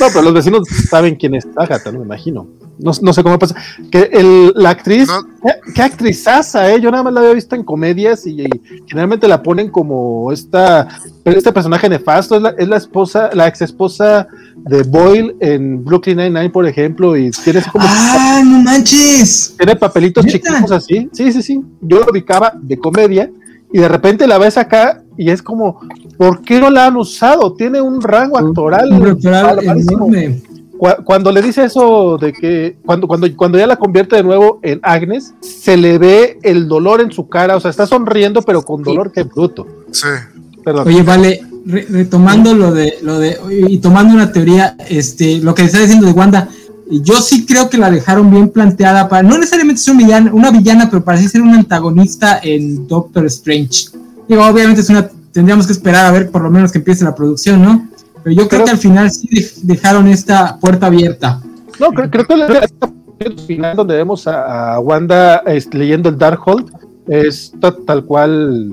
[0.00, 2.46] No, pero los vecinos saben quién es Agatha, no me imagino.
[2.78, 3.56] No, no sé cómo pasa.
[3.90, 5.22] Que el, la actriz, No.
[5.42, 6.80] ¿qué, qué actrizaza, eh?
[6.80, 8.48] Yo nada más la había visto en comedias y, y
[8.86, 10.86] generalmente la ponen como esta,
[11.24, 12.36] este personaje nefasto.
[12.36, 17.16] Es la, es la esposa, la ex esposa de Boyle en Brooklyn Nine-Nine, por ejemplo,
[17.16, 19.54] y tiene así como ¡Ah, no manches!
[19.56, 21.08] tiene papelitos chiquitos así.
[21.12, 21.62] Sí, sí, sí.
[21.80, 23.30] Yo lo ubicaba de comedia
[23.72, 25.80] y de repente la ves acá y es como,
[26.16, 27.54] ¿por qué no la han usado?
[27.54, 28.92] Tiene un rango actoral.
[28.92, 29.06] Un
[29.62, 30.42] enorme.
[30.78, 34.58] Cu- Cuando le dice eso de que cuando, cuando, cuando ya la convierte de nuevo
[34.62, 38.62] en Agnes, se le ve el dolor en su cara, o sea, está sonriendo, pero
[38.62, 39.66] con dolor que bruto.
[39.90, 40.06] Sí.
[40.64, 40.86] Perdón.
[40.88, 43.38] Oye, vale, re- retomando lo de, lo de,
[43.68, 46.48] y tomando una teoría, este, lo que está diciendo de Wanda,
[46.90, 50.88] yo sí creo que la dejaron bien planteada para, no necesariamente ser un una villana,
[50.90, 53.88] pero para sí ser un antagonista en Doctor Strange.
[54.28, 57.14] Digo, obviamente es una, tendríamos que esperar a ver por lo menos que empiece la
[57.14, 57.88] producción, ¿no?
[58.22, 61.40] Pero yo creo que al final sí dej- dejaron esta puerta abierta.
[61.78, 62.66] No, creo, creo que la-
[63.18, 66.70] el final donde vemos a, a Wanda este, leyendo el Darkhold
[67.08, 68.72] es ta- tal cual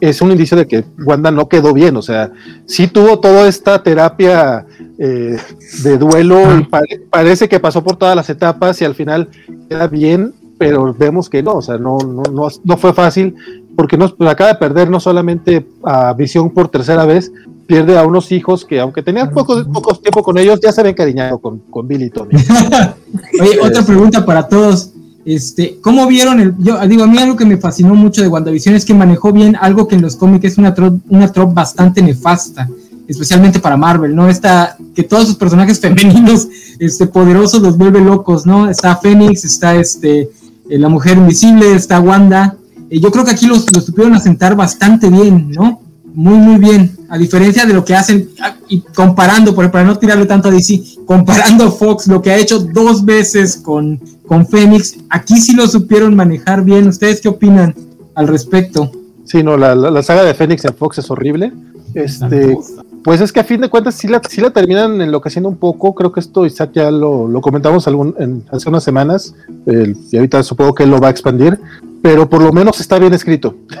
[0.00, 2.30] es un indicio de que Wanda no quedó bien, o sea,
[2.66, 4.66] sí tuvo toda esta terapia
[4.98, 5.36] eh,
[5.82, 9.28] de duelo y pare- parece que pasó por todas las etapas y al final
[9.68, 13.34] queda bien, pero vemos que no, o sea, no, no, no, no fue fácil
[13.76, 17.30] porque nos pues, acaba de perder no solamente a Visión por tercera vez,
[17.66, 20.92] pierde a unos hijos que aunque tenían poco, poco tiempo con ellos, ya se habían
[20.94, 22.30] encariñado con, con Billy y Tony.
[23.40, 24.92] Oye, otra pregunta para todos.
[25.26, 26.54] Este, ¿cómo vieron el?
[26.58, 29.56] Yo digo, a mí algo que me fascinó mucho de WandaVision es que manejó bien
[29.60, 32.68] algo que en los cómics es una trop, una trop bastante nefasta,
[33.08, 34.28] especialmente para Marvel, ¿no?
[34.28, 36.46] Esta, que todos sus personajes femeninos,
[36.78, 38.70] este, poderosos los vuelve locos, ¿no?
[38.70, 40.30] Está Fénix, está este,
[40.70, 42.56] eh, la mujer invisible, está Wanda.
[42.88, 45.80] Eh, yo creo que aquí los, los supieron asentar bastante bien, ¿no?
[46.14, 46.95] Muy, muy bien.
[47.08, 50.50] A diferencia de lo que hacen, ah, y comparando, por para no tirarle tanto a
[50.50, 55.54] DC, comparando a Fox, lo que ha hecho dos veces con, con Fénix, aquí sí
[55.54, 56.88] lo supieron manejar bien.
[56.88, 57.74] ¿Ustedes qué opinan
[58.14, 58.90] al respecto?
[59.24, 61.52] Sí, no, la, la, la saga de Fénix en Fox es horrible.
[61.94, 62.58] Este,
[63.02, 65.94] pues es que a fin de cuentas sí la, sí la terminan enloqueciendo un poco.
[65.94, 69.34] Creo que esto Isaac ya lo, lo comentamos algún, en, hace unas semanas
[69.64, 71.58] el- y ahorita supongo que él lo va a expandir,
[72.02, 73.54] pero por lo menos está bien escrito.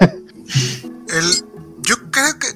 [1.08, 1.45] El,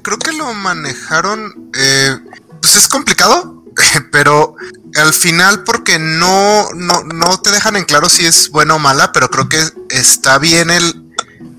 [0.01, 1.71] que, creo que lo manejaron.
[1.75, 2.19] eh,
[2.61, 3.65] pues es complicado,
[4.13, 4.55] pero
[4.97, 9.13] al final, porque no, no, no te dejan en claro si es buena o mala,
[9.13, 11.05] pero creo que está bien el.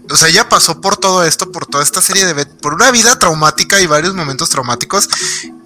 [0.09, 3.17] o sea, ella pasó por todo esto, por toda esta serie de, por una vida
[3.17, 5.09] traumática y varios momentos traumáticos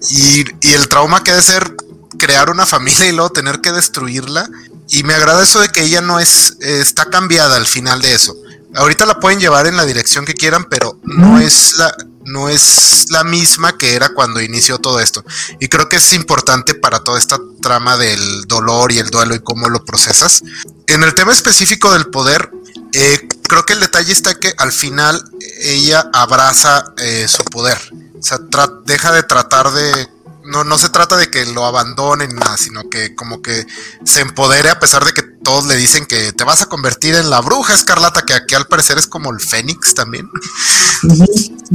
[0.08, 1.74] y, y el trauma que debe ser
[2.18, 4.48] crear una familia y luego tener que destruirla.
[4.88, 8.14] Y me agrada eso de que ella no es, eh, está cambiada al final de
[8.14, 8.36] eso.
[8.76, 11.92] Ahorita la pueden llevar en la dirección que quieran, pero no es la,
[12.26, 15.24] no es la misma que era cuando inició todo esto.
[15.60, 19.40] Y creo que es importante para toda esta trama del dolor y el duelo y
[19.40, 20.42] cómo lo procesas.
[20.86, 22.50] En el tema específico del poder,
[22.92, 25.22] eh, creo que el detalle está que al final
[25.60, 27.78] ella abraza eh, su poder.
[28.18, 28.38] O sea,
[28.84, 30.08] deja de tratar de
[30.46, 33.66] no, no se trata de que lo abandonen nada, sino que como que
[34.04, 37.30] se empodere a pesar de que todos le dicen que te vas a convertir en
[37.30, 40.28] la bruja escarlata, que aquí al parecer es como el fénix también.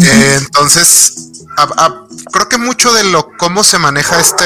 [0.01, 1.13] Eh, entonces,
[2.33, 4.45] creo que mucho de lo cómo se maneja este,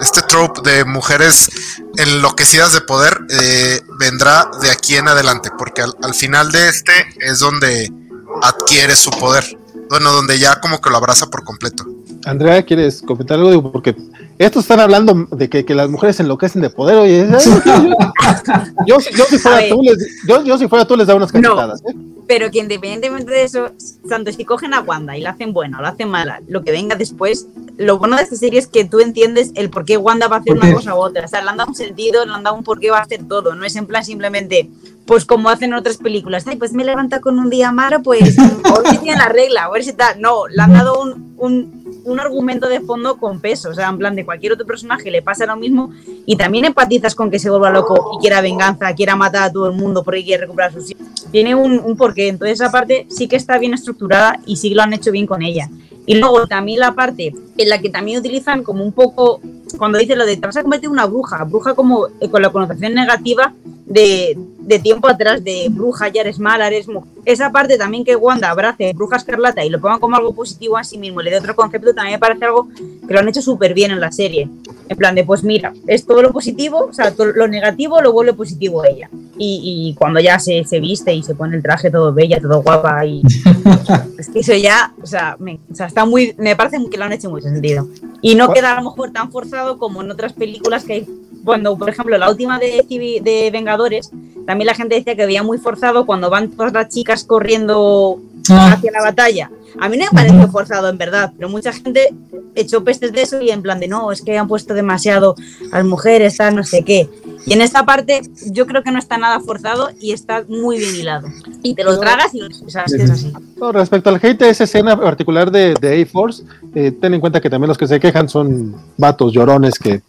[0.00, 1.50] este trope de mujeres
[1.96, 6.92] enloquecidas de poder eh, vendrá de aquí en adelante, porque al, al final de este
[7.18, 7.92] es donde
[8.40, 9.44] adquiere su poder.
[9.88, 11.84] Bueno, donde ya como que lo abraza por completo.
[12.24, 13.72] Andrea, ¿quieres comentar algo?
[13.72, 13.96] Porque
[14.38, 16.96] estos están hablando de que, las mujeres enloquecen de poder.
[16.96, 17.26] Oye,
[18.86, 21.80] yo, yo, si fuera tú, les, yo, si fuera tú, les da unas cachetadas.
[21.80, 21.94] ¿eh?
[22.26, 23.70] Pero que independientemente de eso,
[24.08, 26.70] tanto si cogen a Wanda y la hacen buena o la hacen mala, lo que
[26.70, 30.28] venga después, lo bueno de esta serie es que tú entiendes el por qué Wanda
[30.28, 31.24] va a hacer una cosa u otra.
[31.24, 33.02] O sea, le han dado un sentido, le han dado un por qué va a
[33.02, 33.54] hacer todo.
[33.54, 34.70] No es en plan simplemente,
[35.06, 36.46] pues como hacen otras películas.
[36.46, 39.82] Ay, pues me levanta con un día malo, pues hoy tiene la regla, a ver
[39.82, 40.20] si tal.
[40.20, 41.79] No, le han dado un un
[42.20, 43.70] argumento de fondo con peso.
[43.70, 45.92] O sea, en plan de cualquier otro personaje le pasa lo mismo
[46.26, 49.68] y también empatizas con que se vuelva loco y quiera venganza, quiera matar a todo
[49.68, 51.06] el mundo porque quiere recuperar sus hijos.
[51.30, 52.28] Tiene un, un porqué.
[52.28, 55.42] Entonces, esa parte sí que está bien estructurada y sí lo han hecho bien con
[55.42, 55.68] ella.
[56.10, 59.40] Y luego también la parte en la que también utilizan como un poco,
[59.78, 62.42] cuando dice lo de te vas a convertir en una bruja, bruja como eh, con
[62.42, 63.54] la connotación negativa
[63.86, 67.12] de, de tiempo atrás, de bruja, ya eres mala, eres mujer.
[67.24, 70.82] Esa parte también que Wanda abrace bruja escarlata y lo pongan como algo positivo a
[70.82, 72.68] sí mismo, le dé otro concepto, también me parece algo
[73.06, 74.48] que lo han hecho súper bien en la serie.
[74.88, 78.12] En plan de, pues mira, es todo lo positivo, o sea, todo lo negativo lo
[78.12, 79.08] vuelve positivo ella.
[79.38, 83.06] Y, cuando ya se, se, viste y se pone el traje todo bella, todo guapa,
[83.06, 83.22] y
[84.20, 87.04] es que eso ya, o sea, me, o sea, está muy, me parece que lo
[87.04, 87.88] han hecho mucho sentido.
[88.22, 91.08] Y no queda a lo mejor tan forzado como en otras películas que hay
[91.44, 92.84] cuando, por ejemplo, la última de,
[93.22, 94.10] de Vengadores,
[94.46, 98.20] también la gente decía que veía muy forzado cuando van todas las chicas corriendo.
[98.56, 99.50] Hacia la batalla.
[99.78, 102.14] A mí no me pareció forzado, en verdad, pero mucha gente
[102.54, 105.36] echó pestes de eso y en plan de no, es que han puesto demasiado
[105.72, 107.08] a las mujeres, a no sé qué.
[107.46, 110.94] Y en esta parte yo creo que no está nada forzado y está muy bien
[110.94, 111.28] hilado.
[111.62, 113.32] Y te lo tragas y o sea, es que es así.
[113.72, 116.44] respecto al hate de esa escena particular de, de A-Force,
[116.74, 120.02] eh, ten en cuenta que también los que se quejan son vatos llorones que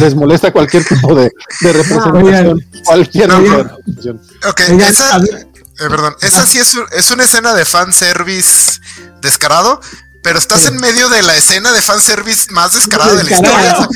[0.00, 2.60] les molesta cualquier tipo de, de representación.
[2.84, 4.20] cualquier representación.
[4.48, 5.20] Ok, esa,
[5.78, 8.80] eh, perdón, esa sí es, es una escena de fanservice
[9.20, 9.80] descarado,
[10.22, 13.88] pero estás en medio de la escena de fanservice más descarada de la historia.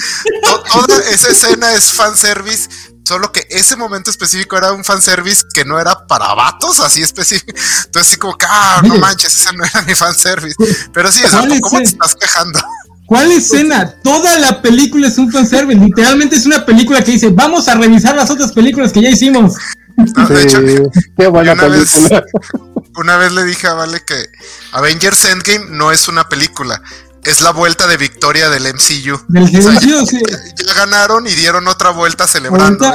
[0.73, 2.69] Toda esa escena es fanservice,
[3.05, 7.59] solo que ese momento específico era un fanservice que no era para vatos, así específico.
[7.87, 10.57] Entonces, así como que, ah, no manches, ese no era mi fanservice.
[10.93, 11.23] Pero sí,
[11.61, 12.63] ¿cómo te estás quejando?
[13.07, 13.95] ¿Cuál escena?
[14.03, 15.79] Toda la película es un fanservice.
[15.79, 19.55] Literalmente es una película que dice, vamos a revisar las otras películas que ya hicimos.
[19.97, 20.61] De hecho,
[21.17, 22.21] qué buena una película.
[22.21, 22.31] Vez,
[22.97, 24.15] una vez le dije a Vale que
[24.73, 26.83] Avengers Endgame no es una película,
[27.25, 29.21] es la vuelta de victoria del MCU.
[29.29, 30.21] Del MCU, sí.
[30.29, 32.91] Ya, ganaron y dieron otra vuelta celebrando.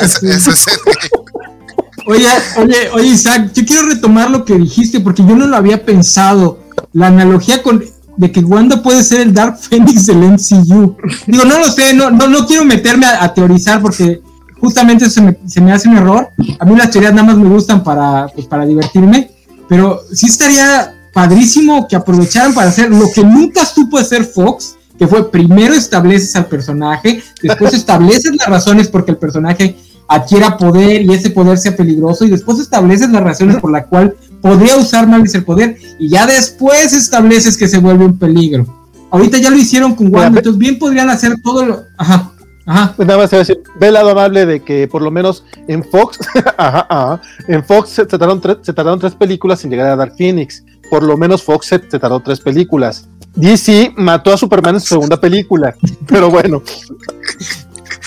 [2.08, 2.28] oye,
[2.58, 6.64] oye, oye, Isaac, yo quiero retomar lo que dijiste porque yo no lo había pensado.
[6.94, 7.84] La analogía con
[8.18, 10.98] de que Wanda puede ser el Dark Phoenix del MCU.
[11.28, 14.22] Digo, no lo sé, no, no, no quiero meterme a, teorizar porque
[14.60, 16.30] justamente se me, se me, hace un error.
[16.60, 19.32] A mí las teorías nada más me gustan para, pues, para divertirme,
[19.68, 25.08] pero sí estaría padrísimo que aprovecharan para hacer lo que nunca supo hacer Fox, que
[25.08, 29.76] fue primero estableces al personaje, después estableces las razones porque el personaje
[30.08, 34.16] adquiera poder y ese poder sea peligroso y después estableces las razones por la cual
[34.42, 38.88] podría usar Maldis el poder y ya después estableces que se vuelve un peligro.
[39.10, 41.84] Ahorita ya lo hicieron con Wanda, entonces bien podrían hacer todo lo...
[41.98, 42.32] Ajá.
[42.68, 42.94] Ajá.
[42.96, 45.84] Pues nada más a decir, ve el lado amable de que por lo menos en
[45.84, 46.20] Fox,
[46.58, 50.64] ajá, en Fox se, tardaron se tardaron tres películas sin llegar a Dark Phoenix.
[50.90, 53.08] Por lo menos Fox se, tardó tres películas.
[53.36, 55.74] DC mató a Superman en su segunda película,
[56.08, 56.62] pero bueno.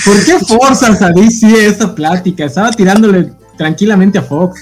[0.05, 2.45] ¿Por qué forzas a DC esa plática?
[2.45, 4.59] Estaba tirándole tranquilamente a Fox.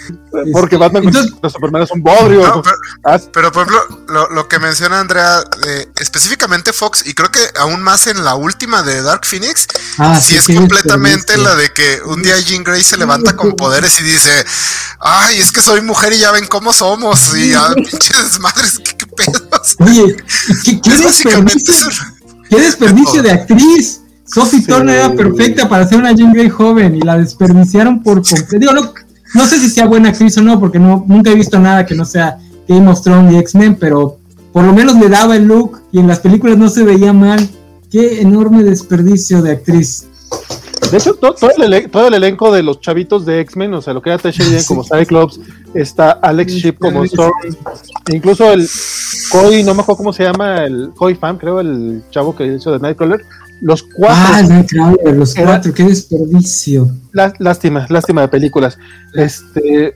[0.53, 2.45] Porque Este, Batman entonces- contra Superman es un bodrio.
[2.49, 7.15] No, pero, Ah, pero, por ejemplo, lo, lo que menciona Andrea, eh, específicamente Fox, y
[7.15, 9.69] creo que aún más en la última de Dark Phoenix,
[9.99, 13.53] Ah, sí sí, es completamente la de que un día Jean Grey se levanta con
[13.57, 14.45] poderes y dice,
[14.99, 18.97] ay, es que soy mujer y ya ven cómo somos, y ya, pinches desmadres, qué,
[18.97, 19.77] qué pedos.
[19.79, 20.17] Oye,
[20.65, 22.03] ¿qué, qué Es básicamente desperdicio, eso.
[22.51, 24.01] qué desperdicio de actriz.
[24.33, 24.67] Sophie Sí.
[24.67, 28.59] Turner era perfecta para ser una Jean Grey joven y la desperdiciaron por completo.
[28.59, 28.93] Digo, no,
[29.35, 31.95] no sé si sea buena actriz o no, porque no, nunca he visto nada que
[31.95, 32.39] no sea
[32.69, 34.19] Game of Thrones y X-Men, pero
[34.53, 37.49] por lo menos le daba el look y en las películas no se veía mal.
[37.91, 40.07] Qué enorme desperdicio de actriz.
[40.91, 43.93] De hecho, to- todo, el todo el elenco de los chavitos de X-Men, o sea,
[43.95, 44.43] lo que era Sí.
[44.67, 45.41] como Cyclops,
[45.75, 47.33] está Alex Ship como Storm,
[48.11, 48.69] e incluso el
[49.31, 52.73] Coy, no me acuerdo cómo se llama, el Coy Fan, creo, el chavo que hizo
[52.73, 53.23] de Nightcrawler.
[53.61, 56.91] Los cuatro, Ah, Nightcrawler, los Era- cuatro, qué desperdicio.
[57.13, 58.79] lá- lástima, lástima de películas.
[59.15, 59.95] Este,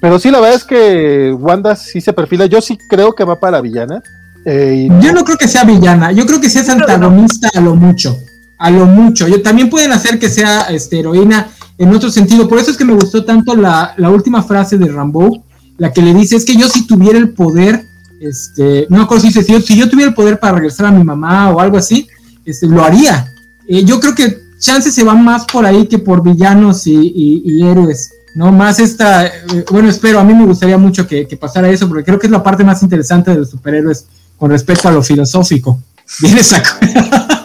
[0.00, 2.46] pero sí, la verdad es que Wanda sí se perfila.
[2.46, 4.02] Yo sí creo que va para villana.
[4.44, 7.76] eh, y- Yo no creo que sea villana, yo creo que sea antagonista a lo
[7.76, 8.18] mucho,
[8.58, 9.28] a lo mucho.
[9.28, 11.48] Yo, también pueden hacer que sea este, heroína
[11.78, 12.48] en otro sentido.
[12.48, 15.44] Por eso es que me gustó tanto la, la última frase de Rambo,
[15.78, 17.84] la que le dice, es que yo si tuviera el poder,
[18.20, 20.86] este, no me acuerdo si dice, si yo, si yo tuviera el poder para regresar
[20.86, 22.08] a mi mamá o algo así,
[22.44, 23.32] este, lo haría.
[23.68, 28.12] Eh, yo creo que chances se van más por ahí que por villanos y, héroes.
[28.34, 32.04] No más esta, eh, bueno, espero, a mí me gustaría mucho que, pasara eso, porque
[32.04, 34.06] creo que es la parte más interesante de los superhéroes
[34.38, 35.80] con respecto a lo filosófico.
[36.20, 36.70] Viene saco.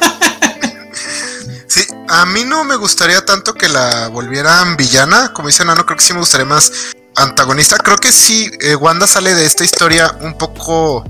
[1.70, 5.98] Sí, a mí no me gustaría tanto que la volvieran villana, como dice Nano, creo
[5.98, 6.72] que sí me gustaría más
[7.18, 7.78] antagonista.
[7.78, 11.04] Creo que sí, eh, Wanda sale de esta historia un poco,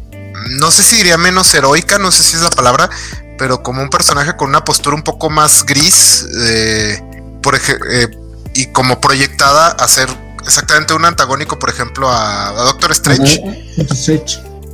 [0.59, 2.89] no sé si diría menos heroica, no sé si es la palabra,
[3.37, 7.01] pero como un personaje con una postura un poco más gris, eh,
[7.41, 8.07] por eh,
[8.53, 10.09] y como proyectada a ser
[10.43, 13.41] exactamente un antagónico, por ejemplo, a, a Doctor Strange.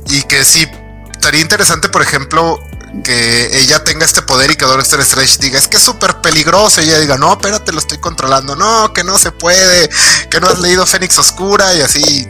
[0.06, 0.66] Y que sí,
[1.12, 2.58] estaría interesante, por ejemplo,
[3.02, 6.80] que ella tenga este poder y que Doctor Strange diga, es que es súper peligroso.
[6.80, 8.54] Y ella diga, no, espérate, lo estoy controlando.
[8.54, 9.88] No, que no se puede,
[10.30, 12.28] que no has leído Fénix Oscura y así.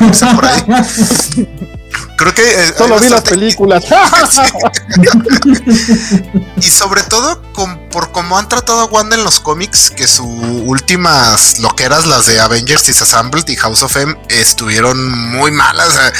[0.00, 0.64] irse por ahí.
[2.16, 2.42] Creo que...
[2.42, 3.84] eh, Solo vi las películas.
[6.56, 10.26] Y sobre todo con- por cómo han tratado a Wanda en los cómics, que sus
[10.26, 15.88] últimas loqueras, las de Avengers Disassembled y House of M, estuvieron muy malas.
[15.88, 16.12] O sea,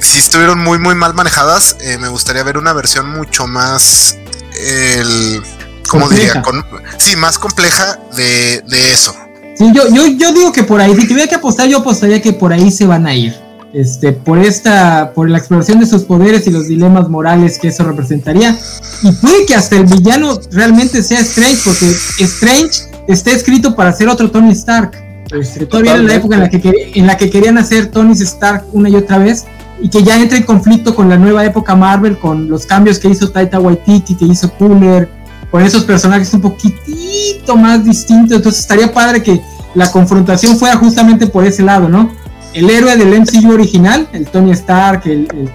[0.00, 1.76] sí estuvieron muy, muy mal manejadas.
[1.80, 4.16] Eh, me gustaría ver una versión mucho más.
[4.60, 5.42] El,
[5.88, 6.26] ¿Cómo Compleja.
[6.34, 6.42] diría?
[6.42, 6.64] Con-
[6.98, 9.14] sí, más compleja de, de eso.
[9.56, 12.32] Sí, yo, yo, yo digo que por ahí, si tuviera que apostar, yo apostaría que
[12.32, 13.40] por ahí se van a ir.
[13.74, 17.82] Este, por esta, por la exploración de sus poderes y los dilemas morales que eso
[17.82, 18.56] representaría.
[19.02, 21.86] Y puede que hasta el villano realmente sea Strange, porque
[22.20, 24.92] Strange está escrito para ser otro Tony Stark.
[25.32, 28.64] Este, todavía en la época en la, que, en la que querían hacer Tony Stark
[28.72, 29.44] una y otra vez,
[29.82, 33.08] y que ya entra en conflicto con la nueva época Marvel, con los cambios que
[33.08, 35.10] hizo Taita Waititi, que hizo Cooler,
[35.50, 38.36] con esos personajes un poquitito más distintos.
[38.36, 39.40] Entonces estaría padre que
[39.74, 42.12] la confrontación fuera justamente por ese lado, ¿no?
[42.54, 45.50] El héroe del MCU original, el Tony Stark, el, el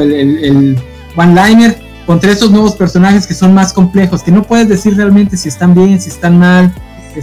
[0.00, 0.82] el, el, el
[1.16, 5.48] one-liner, contra esos nuevos personajes que son más complejos, que no puedes decir realmente si
[5.48, 6.72] están bien, si están mal.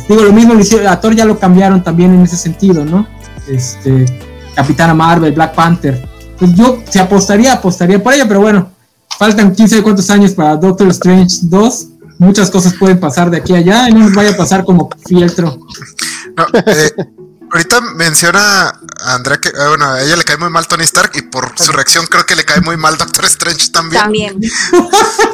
[0.08, 0.54] Digo, lo mismo
[0.88, 3.08] a Thor ya lo cambiaron también en ese sentido, ¿no?
[3.48, 4.06] Este,
[4.54, 6.08] Capitana Marvel, Black Panther.
[6.38, 8.70] Pues yo se apostaría, apostaría por ella, pero bueno,
[9.18, 11.88] faltan 15 de cuántos años para Doctor Strange 2.
[12.20, 14.90] Muchas cosas pueden pasar de aquí a allá y no nos vaya a pasar como
[15.08, 15.58] fieltro.
[16.38, 16.92] No, eh,
[17.56, 21.12] ahorita menciona a Andrea que, eh, bueno, a ella le cae muy mal Tony Stark
[21.16, 24.02] y por su reacción creo que le cae muy mal Doctor Strange también.
[24.04, 24.42] También.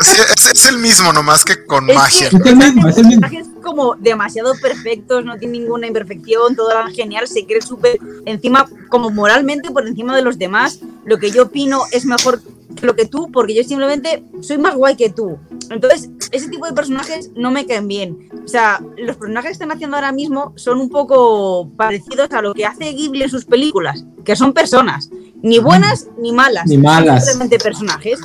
[0.02, 2.30] Sí, es, es el mismo, nomás que con Es magia.
[2.30, 3.22] que Es el mismo, es el mismo.
[3.22, 8.68] personajes como demasiado perfectos, no tiene ninguna imperfección, todo era genial, se cree súper encima,
[8.90, 10.80] como moralmente por encima de los demás.
[11.06, 12.42] Lo que yo opino es mejor
[12.82, 15.38] lo que tú, porque yo simplemente soy más guay que tú.
[15.70, 18.30] Entonces, ese tipo de personajes no me caen bien.
[18.44, 22.54] O sea, los personajes que están haciendo ahora mismo son un poco parecidos a lo
[22.54, 25.10] que hace Ghibli en sus películas, que son personas,
[25.42, 26.68] ni buenas ni malas.
[26.68, 27.26] Ni malas.
[27.26, 28.20] Son simplemente personajes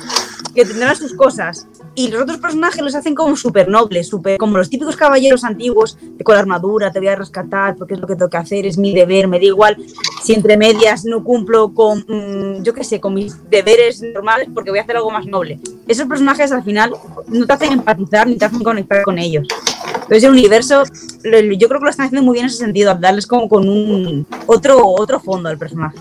[0.53, 1.67] que tendrán sus cosas.
[1.97, 5.97] Y los otros personajes los hacen como súper nobles, súper como los típicos caballeros antiguos,
[6.23, 8.77] con la armadura, te voy a rescatar porque es lo que tengo que hacer, es
[8.77, 9.75] mi deber, me da igual
[10.23, 14.69] si entre medias no cumplo con, mm, yo qué sé, con mis deberes normales porque
[14.69, 15.59] voy a hacer algo más noble.
[15.87, 16.93] Esos personajes al final
[17.29, 19.47] no te hacen empatizar ni te hacen conectar con ellos.
[19.95, 20.83] Entonces el universo,
[21.23, 24.27] yo creo que lo están haciendo muy bien en ese sentido, darles como con un
[24.45, 25.97] otro, otro fondo al personaje.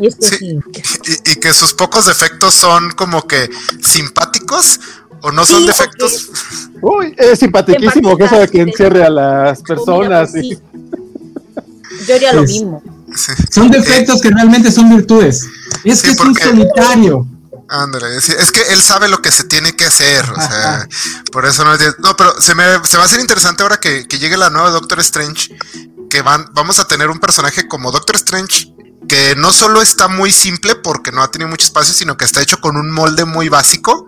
[0.00, 0.58] Y es que Sí.
[0.72, 1.18] sí.
[1.26, 3.50] Y, y que sus pocos defectos son como que
[3.82, 4.80] simpáticos
[5.22, 6.28] o no son Sí, defectos.
[6.82, 10.30] Uy, es simpaticísimo que eso de que encierre a las O mira, personas.
[10.30, 10.58] pues sí.
[12.06, 12.82] Yo haría lo Es- mismo.
[13.16, 13.32] Sí.
[13.50, 15.44] Son defectos que realmente son virtudes.
[15.82, 17.26] Es Sí, que es un solitario.
[17.70, 20.88] Ándale, es que él sabe lo que se tiene que hacer, o sea,
[21.32, 24.06] por eso no tiene- No, pero se me se va a hacer interesante ahora que,
[24.08, 25.54] que llegue la nueva Doctor Strange,
[26.08, 28.72] que van, vamos a tener un personaje como Doctor Strange
[29.06, 32.40] que no solo está muy simple porque no ha tenido mucho espacio, sino que está
[32.42, 34.06] hecho con un molde muy básico,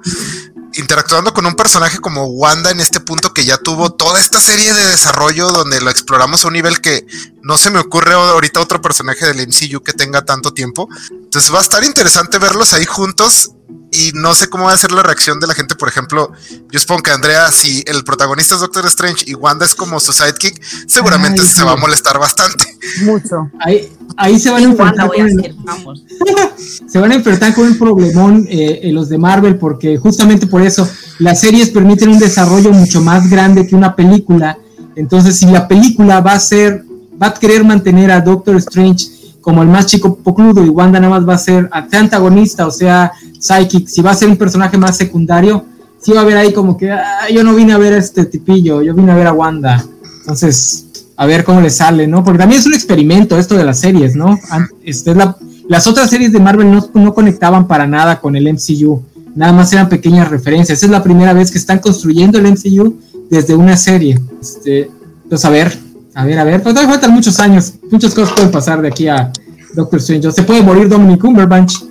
[0.74, 4.72] interactuando con un personaje como Wanda en este punto que ya tuvo toda esta serie
[4.72, 7.06] de desarrollo donde lo exploramos a un nivel que
[7.42, 10.88] no se me ocurre ahorita otro personaje del MCU que tenga tanto tiempo.
[11.31, 13.52] Entonces va a estar interesante verlos ahí juntos
[13.93, 15.77] y no sé cómo va a ser la reacción de la gente.
[15.77, 16.32] Por ejemplo,
[16.73, 20.12] yo supongo que Andrea, si el protagonista es Doctor Strange y Wanda es como su
[20.12, 21.62] sidekick, seguramente Ay, se sí.
[21.62, 22.65] va a molestar bastante.
[23.05, 23.48] Mucho.
[23.61, 26.05] Ahí, ahí se van a enfrentar voy a con el- hacer, vamos.
[26.89, 30.62] se van a enfrentar con un problemón eh, eh, los de Marvel porque justamente por
[30.62, 30.89] eso
[31.20, 34.59] las series permiten un desarrollo mucho más grande que una película.
[34.97, 36.85] Entonces, si la película va a ser,
[37.23, 39.07] va a querer mantener a Doctor Strange
[39.51, 43.10] como el más chico pocludo y Wanda nada más va a ser antagonista o sea
[43.40, 45.64] psychic, si va a ser un personaje más secundario,
[46.01, 48.27] sí va a haber ahí como que "Ah, yo no vine a ver a este
[48.27, 49.85] tipillo, yo vine a ver a Wanda.
[50.20, 50.86] Entonces,
[51.16, 52.22] a ver cómo le sale, ¿no?
[52.22, 54.39] Porque también es un experimento esto de las series, ¿no?
[54.85, 55.36] Este es la,
[55.68, 59.02] las otras series de Marvel no, no conectaban para nada con el MCU,
[59.35, 60.81] nada más eran pequeñas referencias.
[60.81, 64.16] Es la primera vez que están construyendo el MCU desde una serie.
[64.40, 64.89] Este,
[65.24, 65.77] entonces, a ver,
[66.14, 69.09] a ver, a ver, pero todavía faltan muchos años, muchas cosas pueden pasar de aquí
[69.09, 69.31] a
[69.74, 70.32] Doctor Strange.
[70.32, 71.74] Se puede morir Dominic Cumberbatch.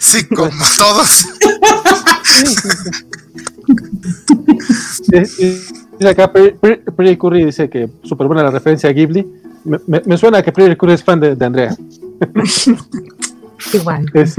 [0.00, 0.48] Sí, como
[0.78, 1.26] todos.
[5.12, 5.60] Eh, eh,
[5.98, 9.26] Dice acá, Pri Curry dice que súper buena la referencia a Ghibli.
[9.64, 11.76] Me, me- me suena que Pri Curry es fan de, de Andrea.
[13.74, 14.06] Igual.
[14.14, 14.36] Es-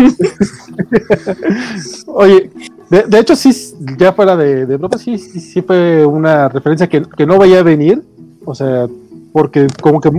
[2.08, 2.50] Oye,
[2.90, 3.52] de, de hecho, sí,
[3.98, 7.62] ya fuera de, de broma, sí, sí, sí fue una referencia que, que no veía
[7.62, 8.02] venir.
[8.46, 8.88] O sea,
[9.34, 10.10] porque como que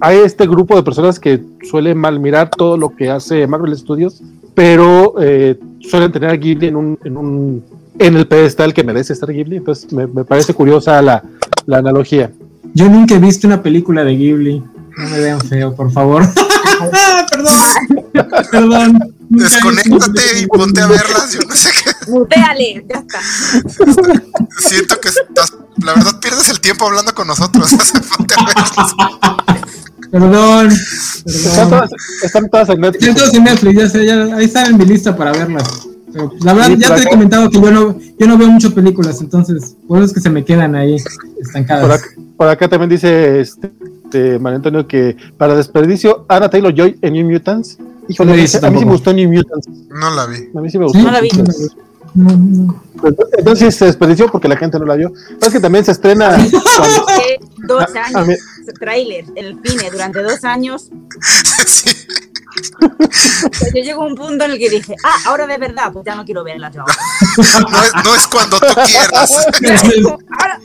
[0.00, 4.22] hay este grupo de personas que suelen mal mirar todo lo que hace Marvel Studios,
[4.54, 7.64] pero eh, suelen tener a Ghibli en un, en un
[7.98, 9.56] en el pedestal que merece estar Ghibli.
[9.56, 11.22] Entonces me, me parece curiosa la,
[11.66, 12.30] la analogía.
[12.74, 14.62] Yo nunca he visto una película de Ghibli.
[14.96, 16.22] No me vean feo, por favor.
[17.30, 18.40] Perdón.
[18.50, 19.17] Perdón.
[19.30, 21.32] Desconéctate y ponte a verlas.
[21.32, 22.10] Yo no sé qué.
[22.10, 23.20] Muteale, ya está.
[24.58, 25.52] Siento que estás,
[25.82, 27.70] la verdad pierdes el tiempo hablando con nosotros.
[28.16, 28.94] ponte a verlas.
[30.10, 30.68] Perdón.
[30.70, 31.70] Están Perdón.
[31.70, 31.90] todas,
[32.22, 33.02] están todas en Netflix.
[33.02, 35.88] Están todos en Netflix, ya sé, ya, ahí están en mi lista para verlas.
[36.12, 38.72] Pero la verdad, Sí, ya te he comentado que yo no, yo no veo muchas
[38.72, 40.96] películas, entonces, por eso es que se me quedan ahí
[41.40, 41.82] estancadas.
[41.82, 43.70] Por acá, por acá también dice este,
[44.04, 47.76] este, María Antonio que para desperdicio, Anna Taylor Joy en New Mutants.
[48.08, 49.68] Híjole, No a mí sí me gustó New Mutants.
[49.90, 50.36] No la vi.
[50.56, 50.92] A mí sí me ¿Sí?
[50.92, 50.98] gustó.
[51.02, 51.28] No la vi.
[52.14, 52.82] No, no.
[53.36, 55.12] Entonces se desperdició porque la gente no la vio.
[55.40, 56.30] Es que también se estrena.
[56.36, 57.06] cuando-
[57.66, 58.34] dos a- a años, mí-
[58.80, 60.90] tráiler en el cine durante dos años.
[61.66, 61.90] Sí.
[63.74, 66.14] Yo llego a un punto en el que dije, ah, ahora de verdad, pues ya
[66.16, 66.82] no quiero verla yo.
[67.36, 69.30] No es, no es cuando tú quieras.
[70.30, 70.60] Ahora,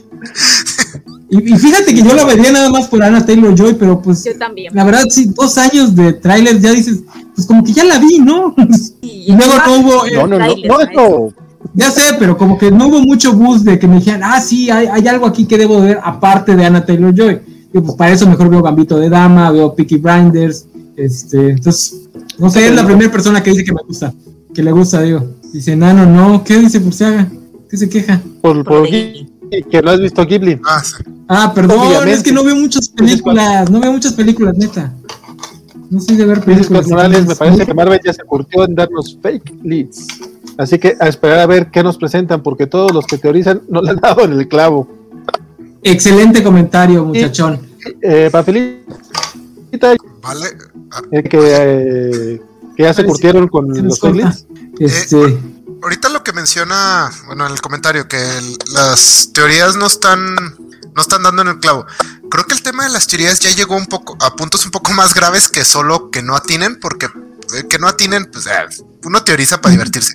[1.30, 4.24] Y, y fíjate que yo la vería nada más por Anna Taylor Joy, pero pues
[4.24, 4.74] yo también.
[4.74, 7.00] la verdad, sí, dos años de tráiler ya dices,
[7.34, 8.54] pues como que ya la vi, ¿no?
[9.02, 11.28] Y Y luego no hubo, eh, No, no, no, no, no.
[11.72, 14.70] ya sé, pero como que no hubo mucho buzz de que me dijeran, ah, sí,
[14.70, 17.40] hay, hay algo aquí que debo ver aparte de Anna Taylor Joy.
[17.72, 20.66] Y pues para eso mejor veo Gambito de Dama, veo Peaky Blinders,
[20.96, 22.02] este, entonces,
[22.38, 24.12] no sé, es la primera persona que dice que me gusta,
[24.54, 25.24] que le gusta, digo.
[25.52, 27.28] Dice, Nano, no, ¿qué dice Purseaga?
[27.68, 28.20] ¿Qué se queja?
[28.40, 29.28] Por, Por Ghibli,
[29.70, 30.60] que no has visto Ghibli.
[30.64, 31.04] Ah, sí.
[31.28, 32.12] Ah, perdón, Obviamente.
[32.12, 34.92] es que no veo muchas películas, no veo muchas películas, neta.
[35.90, 36.88] No soy de ver películas.
[36.88, 40.06] Morales, me parece que Marvel ya se curtió en darnos fake leads.
[40.58, 43.82] Así que a esperar a ver qué nos presentan, porque todos los que teorizan no
[43.82, 44.88] le han dado en el clavo.
[45.82, 47.60] Excelente comentario, muchachón.
[48.00, 48.84] Eh, Papelita,
[50.22, 50.46] Vale.
[50.92, 52.42] Ah, eh, que, eh,
[52.76, 54.46] que ya se curtieron con los fake leads.
[54.78, 55.38] Este,
[55.82, 61.00] ahorita lo que menciona, bueno, en el comentario, que el- las teorías no están, no
[61.02, 61.84] están dando en el clavo.
[62.34, 64.92] Creo que el tema de las teorías ya llegó un poco a puntos un poco
[64.92, 67.06] más graves que solo que no atinen, porque
[67.54, 68.66] eh, que no atinen, pues eh,
[69.04, 70.14] uno teoriza para divertirse.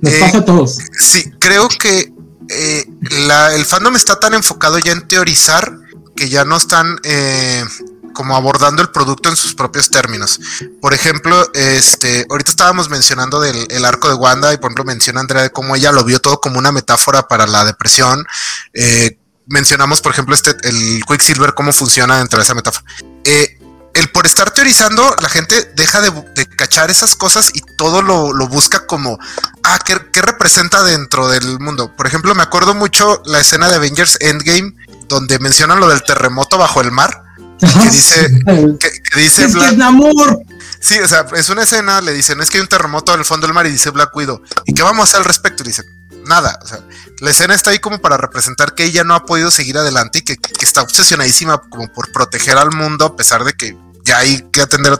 [0.00, 0.78] nos Eh, pasa a todos.
[0.98, 2.12] Sí, creo que
[2.48, 2.84] eh,
[3.26, 5.76] la- el fandom está tan enfocado ya en teorizar
[6.16, 7.64] que ya no están eh,
[8.12, 10.40] como abordando el producto en sus propios términos.
[10.80, 15.20] Por ejemplo, este, ahorita estábamos mencionando del el arco de Wanda y por ejemplo menciona
[15.20, 18.26] Andrea de cómo ella lo vio todo como una metáfora para la depresión.
[18.74, 19.16] Eh,
[19.50, 22.86] mencionamos, por ejemplo, este, el Quicksilver, cómo funciona dentro de esa metáfora.
[23.24, 23.58] Eh,
[23.92, 28.32] el por estar teorizando, la gente deja de, de cachar esas cosas y todo lo,
[28.32, 29.18] lo busca como,
[29.64, 31.94] ah, ¿qué, qué representa dentro del mundo?
[31.96, 34.74] Por ejemplo, me acuerdo mucho la escena de Avengers Endgame,
[35.08, 37.24] donde mencionan lo del terremoto bajo el mar.
[37.58, 38.30] Que dice,
[38.78, 40.38] que, que dice es que Black- es Namor.
[40.80, 43.26] Sí, o sea, es una escena, le dicen, es que hay un terremoto en el
[43.26, 45.62] fondo del mar y dice Black Widow, ¿y qué vamos a hacer al respecto?
[45.62, 45.84] Y dice,
[46.24, 46.78] nada, o sea,
[47.20, 50.22] la escena está ahí como para representar que ella no ha podido seguir adelante y
[50.22, 54.42] que, que está obsesionadísima como por proteger al mundo a pesar de que ya hay
[54.50, 54.98] que atender,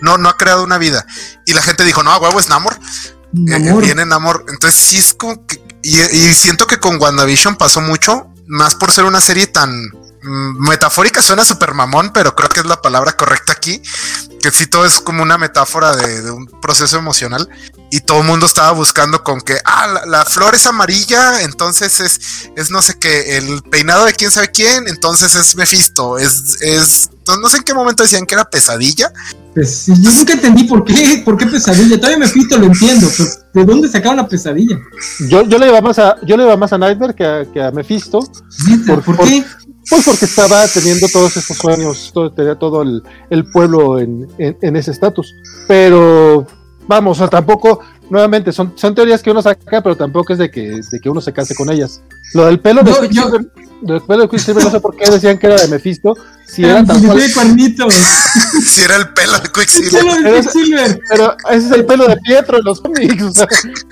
[0.00, 1.06] no, no ha creado una vida.
[1.46, 2.78] Y la gente dijo, no, a huevo es Namor, eh,
[3.32, 3.82] Namor.
[3.82, 4.44] viene Namor.
[4.48, 8.90] Entonces sí es como que, y, y siento que con WandaVision pasó mucho, más por
[8.90, 9.84] ser una serie tan
[10.22, 13.80] mm, metafórica, suena súper mamón, pero creo que es la palabra correcta aquí
[14.42, 17.48] que sí todo es como una metáfora de, de un proceso emocional
[17.94, 22.00] y todo el mundo estaba buscando con que, ah, la, la flor es amarilla, entonces
[22.00, 22.20] es,
[22.56, 27.10] es no sé qué, el peinado de quién sabe quién, entonces es Mephisto, es, es,
[27.28, 29.12] no, no sé en qué momento decían que era pesadilla,
[29.54, 31.96] Pues, sí, yo nunca entendí por qué, por qué pesadilla.
[31.98, 33.06] Todavía me fito, lo entiendo,
[33.52, 34.78] pero ¿de dónde sacaron la pesadilla?
[35.28, 37.62] Yo, yo le iba más a, yo le iba más a Nightmare que a, que
[37.62, 38.20] a Mephisto,
[38.86, 39.44] Por- ¿Por, por- qué?
[39.90, 44.56] pues porque estaba teniendo todos estos sueños, todo, tenía todo el, el pueblo en, en-
[44.62, 45.34] en ese estatus.
[45.68, 46.46] Pero
[46.88, 47.80] vamos, o sea, tampoco,
[48.10, 51.20] nuevamente, son, son teorías que uno saca, pero tampoco es de que, de que uno
[51.20, 52.00] se case con ellas.
[52.34, 53.46] Lo del pelo de Yo- Quicksilver,
[53.82, 56.14] lo del pelo de Quicksilver, no sé por qué decían que era de Mephisto,
[56.46, 57.18] si era Ah, tal si cual.
[57.18, 59.90] era el pelo de ¿Qué Quicksilver.
[60.02, 63.22] pelo de Pero ese es el pelo de Pietro en los cómics.
[63.22, 63.46] o sea,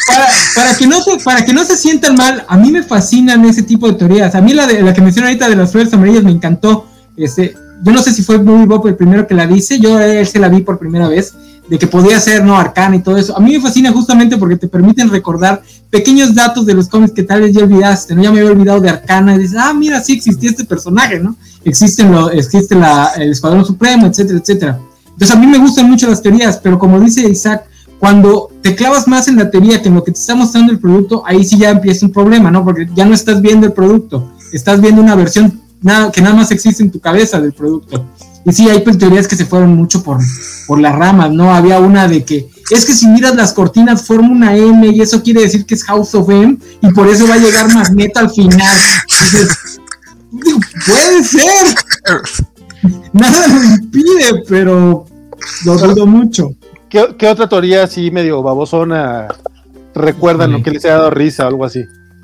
[0.06, 3.44] para, para que no se, para que no se sientan mal, a mí me fascinan
[3.44, 4.34] ese tipo de teorías.
[4.34, 6.86] A mí la de la que mencioné ahorita de las flores amarillas me encantó.
[7.16, 10.26] Este, yo no sé si fue Movie Bob el primero que la dice, yo él
[10.26, 11.34] se la vi por primera vez,
[11.68, 13.36] de que podía ser no arcana y todo eso.
[13.36, 17.22] A mí me fascina justamente porque te permiten recordar pequeños datos de los cómics que
[17.22, 18.22] tal vez ya olvidaste, ¿no?
[18.22, 21.36] Ya me había olvidado de Arcana y dices, ah, mira, sí existía este personaje, ¿no?
[21.64, 24.80] Existen lo, existe la, el Escuadrón Supremo, etcétera, etcétera.
[25.06, 27.64] Entonces a mí me gustan mucho las teorías, pero como dice Isaac,
[28.00, 30.80] cuando te clavas más en la teoría que en lo que te está mostrando el
[30.80, 32.64] producto, ahí sí ya empieza un problema, ¿no?
[32.64, 36.50] Porque ya no estás viendo el producto, estás viendo una versión nada, que nada más
[36.50, 38.04] existe en tu cabeza del producto.
[38.44, 40.18] Y sí, hay pues, teorías que se fueron mucho por,
[40.66, 41.54] por las ramas, ¿no?
[41.54, 45.22] Había una de que es que si miras las cortinas forma una M y eso
[45.22, 48.30] quiere decir que es House of M y por eso va a llegar Magneto al
[48.30, 48.78] final.
[50.86, 51.74] Puede ser.
[53.12, 55.04] Nada lo impide, pero
[55.64, 56.54] lo dudo mucho.
[56.88, 59.28] ¿Qué, qué otra teoría así medio babosona
[59.94, 61.80] recuerdan lo que les ha dado risa o algo así?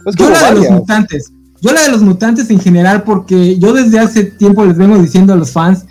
[0.07, 1.33] Es Yo como la de los mutantes.
[1.61, 5.33] Yo la de los mutantes en general, porque yo desde hace tiempo les vengo diciendo
[5.33, 5.85] a los fans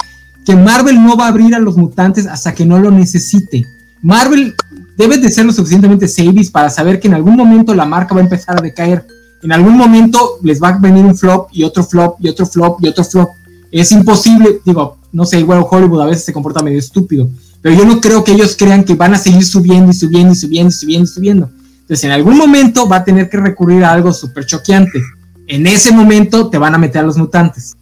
[0.45, 3.65] que Marvel no va a abrir a los mutantes hasta que no lo necesite.
[4.01, 4.53] Marvel
[4.95, 8.21] debe de ser lo suficientemente savis para saber que en algún momento la marca va
[8.21, 9.05] a empezar a decaer.
[9.41, 12.79] En algún momento les va a venir un flop y otro flop y otro flop
[12.81, 13.29] y otro flop.
[13.71, 17.29] Es imposible, digo, no sé, igual Hollywood a veces se comporta medio estúpido,
[17.61, 20.35] pero yo no creo que ellos crean que van a seguir subiendo y subiendo y
[20.35, 21.49] subiendo y subiendo y subiendo.
[21.81, 25.03] Entonces, en algún momento va a tener que recurrir a algo súper choqueante.
[25.47, 27.75] En ese momento te van a meter a los mutantes.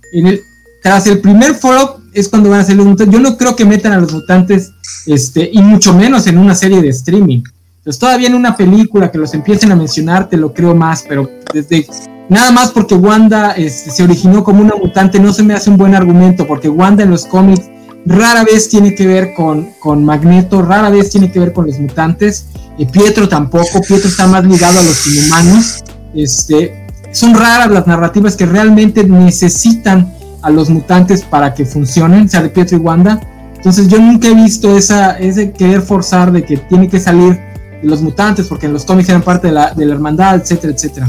[0.82, 3.14] Tras el primer foro es cuando van a ser los mutantes.
[3.14, 4.72] Yo no creo que metan a los mutantes,
[5.06, 7.42] este, y mucho menos en una serie de streaming.
[7.78, 11.30] Entonces, todavía en una película que los empiecen a mencionar, te lo creo más, pero
[11.54, 11.88] desde
[12.30, 15.78] nada más porque Wanda este, se originó como una mutante, no se me hace un
[15.78, 17.66] buen argumento, porque Wanda en los cómics
[18.06, 21.80] rara vez tiene que ver con, con Magneto, rara vez tiene que ver con los
[21.80, 22.48] mutantes.
[22.78, 25.84] Y Pietro tampoco, Pietro está más ligado a los inhumanos.
[26.16, 26.83] Este,
[27.14, 32.50] son raras las narrativas que realmente necesitan a los mutantes para que funcionen, sea, de
[32.50, 33.22] Pietro y Wanda.
[33.56, 37.40] Entonces yo nunca he visto esa, ese querer forzar de que tiene que salir
[37.82, 40.74] de los mutantes, porque en los cómics eran parte de la, de la hermandad, etcétera,
[40.74, 41.08] etcétera.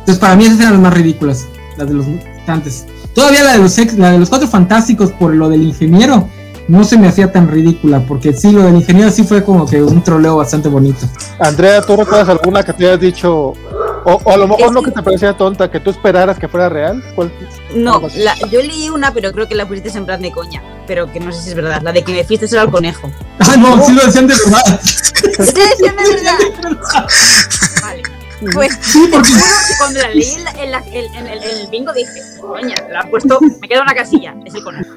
[0.00, 1.44] Entonces para mí esas eran las más ridículas,
[1.76, 2.86] las de los mutantes.
[3.14, 6.26] Todavía la de los, ex- la de los cuatro fantásticos por lo del ingeniero
[6.66, 9.82] no se me hacía tan ridícula, porque sí, lo del ingeniero sí fue como que
[9.82, 11.06] un troleo bastante bonito.
[11.38, 13.52] Andrea, ¿tú recuerdas alguna que te hayas dicho,
[14.04, 16.68] o, o a lo mejor no que te parecía tonta, que tú esperaras que fuera
[16.68, 17.02] real?
[17.14, 17.32] ¿Cuál-
[17.74, 20.62] No, la- yo leí una, pero creo que la pusiste en plan de coña.
[20.86, 21.80] Pero que no sé si es verdad.
[21.82, 23.10] La de que me fuiste era el conejo.
[23.38, 24.80] Ah, no, sí lo decían de verdad.
[24.82, 26.38] ¿Sí decían de verdad?
[27.82, 28.02] Vale.
[28.52, 31.42] Pues Sí, porque juro que cuando la leí en, la- en la- en- en el,
[31.42, 32.10] en el bingo dije,
[32.40, 34.90] coña, la han puesto, me queda una casilla, es el conejo.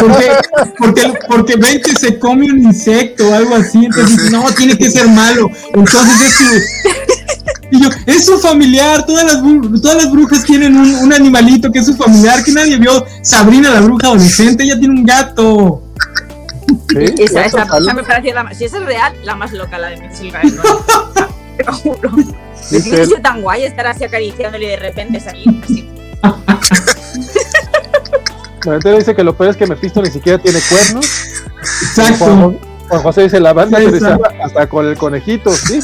[0.00, 0.30] Porque,
[0.78, 4.90] porque, porque ven que se come un insecto o algo así, entonces no, tiene que
[4.90, 5.48] ser malo.
[5.72, 6.60] Entonces es su.
[7.70, 9.42] Y yo, es su familiar, todas las,
[9.82, 13.04] todas las brujas tienen un, un animalito que es su familiar, que nadie vio.
[13.22, 15.82] Sabrina la bruja adolescente, ella tiene un gato.
[16.90, 19.88] Sí, Esa, esa, me parecía la más, si esa es real, la más loca, la
[19.88, 20.40] de mi Silva.
[20.44, 20.62] ¿no?
[21.56, 22.10] Te lo juro.
[22.54, 25.88] Sido tan guay estar así acariciándole y de repente salir así.
[28.64, 31.06] La gente dice que lo peor es que Mephisto ni siquiera tiene cuernos.
[31.82, 32.24] Exacto.
[32.24, 32.58] Juan,
[32.88, 35.80] Juan José dice la banda desarma hasta con el conejito, ¿sí?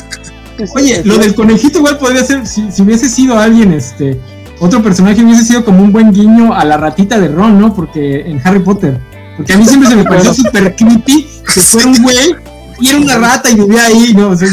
[0.75, 1.21] Oye, sí, lo sí.
[1.21, 4.21] del conejito igual podría ser, si, si hubiese sido alguien este
[4.61, 7.75] otro personaje hubiese sido como un buen guiño a la ratita de Ron, ¿no?
[7.75, 9.01] Porque en Harry Potter.
[9.37, 12.37] Porque a mí siempre se me pareció súper creepy que fuera un güey
[12.81, 14.31] y era una rata y vivía ahí, ¿no?
[14.31, 14.49] O sea,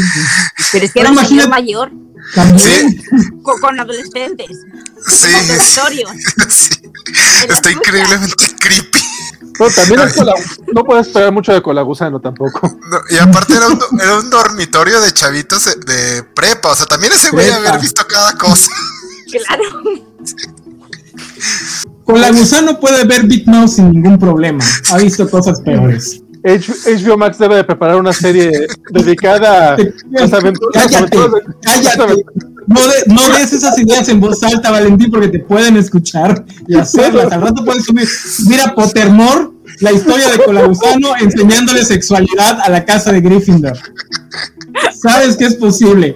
[0.72, 1.90] Pero es que era un imagina- señor mayor
[2.34, 3.02] también.
[3.42, 4.48] con, con adolescentes.
[5.06, 5.26] Sí,
[6.48, 6.70] sí.
[7.48, 8.98] Está increíblemente creepy.
[9.58, 10.34] Pero también es cola-
[10.72, 12.60] no puedes esperar mucho de Colagusano tampoco.
[12.90, 16.72] No, y aparte era un, do- era un dormitorio de chavitos de, de prepa.
[16.72, 18.70] O sea, también ese güey haber visto cada cosa.
[19.30, 19.82] Claro.
[22.04, 24.64] Con la gusano puede ver Big sin ningún problema.
[24.90, 26.20] Ha visto cosas peores.
[26.42, 28.50] HBO Max debe de preparar una serie
[28.90, 29.76] dedicada a
[30.10, 30.86] las aventuras.
[30.90, 32.24] Cállate, de- cállate.
[32.66, 36.76] No, de- no des esas ideas en voz alta, Valentín, porque te pueden escuchar y
[36.76, 37.32] hacerlas.
[37.32, 38.06] Al rato puedes subir.
[38.48, 39.48] Mira, Pottermore,
[39.80, 43.78] la historia de Colagusano enseñándole sexualidad a la casa de Gryffindor.
[45.00, 46.14] Sabes que es posible.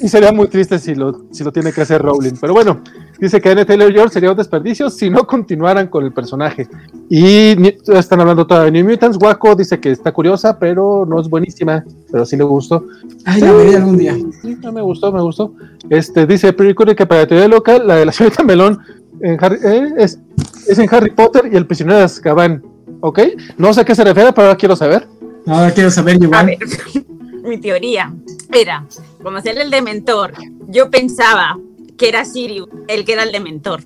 [0.00, 2.34] Y sería muy triste si lo, si lo tiene que hacer Rowling.
[2.40, 2.82] Pero bueno,
[3.20, 6.68] dice que Anne Taylor George sería un desperdicio si no continuaran con el personaje.
[7.08, 7.54] Y
[7.92, 9.18] están hablando todavía de New Mutants.
[9.20, 11.84] Waco dice que está curiosa, pero no es buenísima.
[12.10, 12.84] Pero sí le gustó.
[13.24, 14.16] Ay, la veré algún día.
[14.42, 15.52] Sí, no, me gustó, me gustó.
[15.88, 18.78] Este dice Pretty Curi que para la teoría local, la de la señorita Melón
[19.20, 20.18] en Harry, eh, es,
[20.66, 22.62] es en Harry Potter y el prisionero de Azkaban.
[23.00, 23.20] ¿Ok?
[23.58, 25.06] No sé a qué se refiere, pero ahora quiero saber.
[25.46, 26.56] Ahora quiero saber, A Giovanni.
[26.56, 27.04] ver,
[27.44, 28.12] mi teoría
[28.52, 28.84] era,
[29.22, 30.32] como ser el dementor,
[30.68, 31.58] yo pensaba
[32.00, 33.82] que era Sirius el que era el dementor.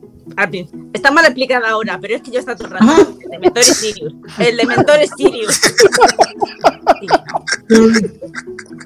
[0.93, 2.85] Está mal explicada ahora, pero es que yo está todo el rato.
[2.85, 3.03] Ajá.
[3.25, 4.15] El dementor es Sirius.
[4.39, 5.55] El dementor es Sirius.
[7.01, 7.45] Sí, no.
[7.67, 7.87] Pero,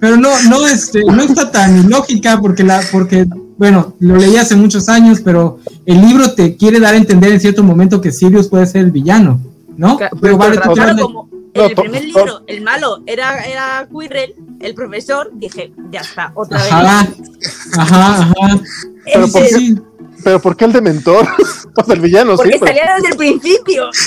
[0.01, 3.27] pero no, no, este, no está tan ilógica porque la, porque,
[3.59, 7.41] bueno, lo leí hace muchos años, pero el libro te quiere dar a entender en
[7.41, 9.41] cierto momento que Sirius puede ser el villano,
[9.77, 9.99] ¿no?
[9.99, 14.35] Claro, Pero vale, tú claro, como en el primer libro, el malo era, era Quirrell,
[14.61, 17.58] el profesor, dije, ya está, otra Ajá, vez.
[17.77, 18.35] Ajá, ajá.
[19.05, 19.49] Pero En ¿por qué?
[19.49, 19.79] Sí,
[20.25, 21.27] Pero ¿por qué el dementor?
[21.77, 22.37] o sea, el villano, sí.
[22.37, 23.91] Porque pero salía desde el principio.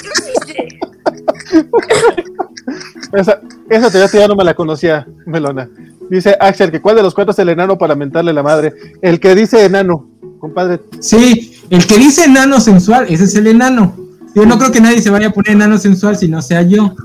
[3.14, 5.70] Esa, esa teoría ya no me la conocía, Melona.
[6.10, 8.74] Dice Axel que cuál de los cuatro es el enano para mentarle la madre.
[9.02, 10.08] El que dice enano,
[10.40, 10.80] compadre.
[11.00, 13.96] sí, el que dice enano sensual, ese es el enano.
[14.34, 16.96] Yo no creo que nadie se vaya a poner enano sensual si no sea yo.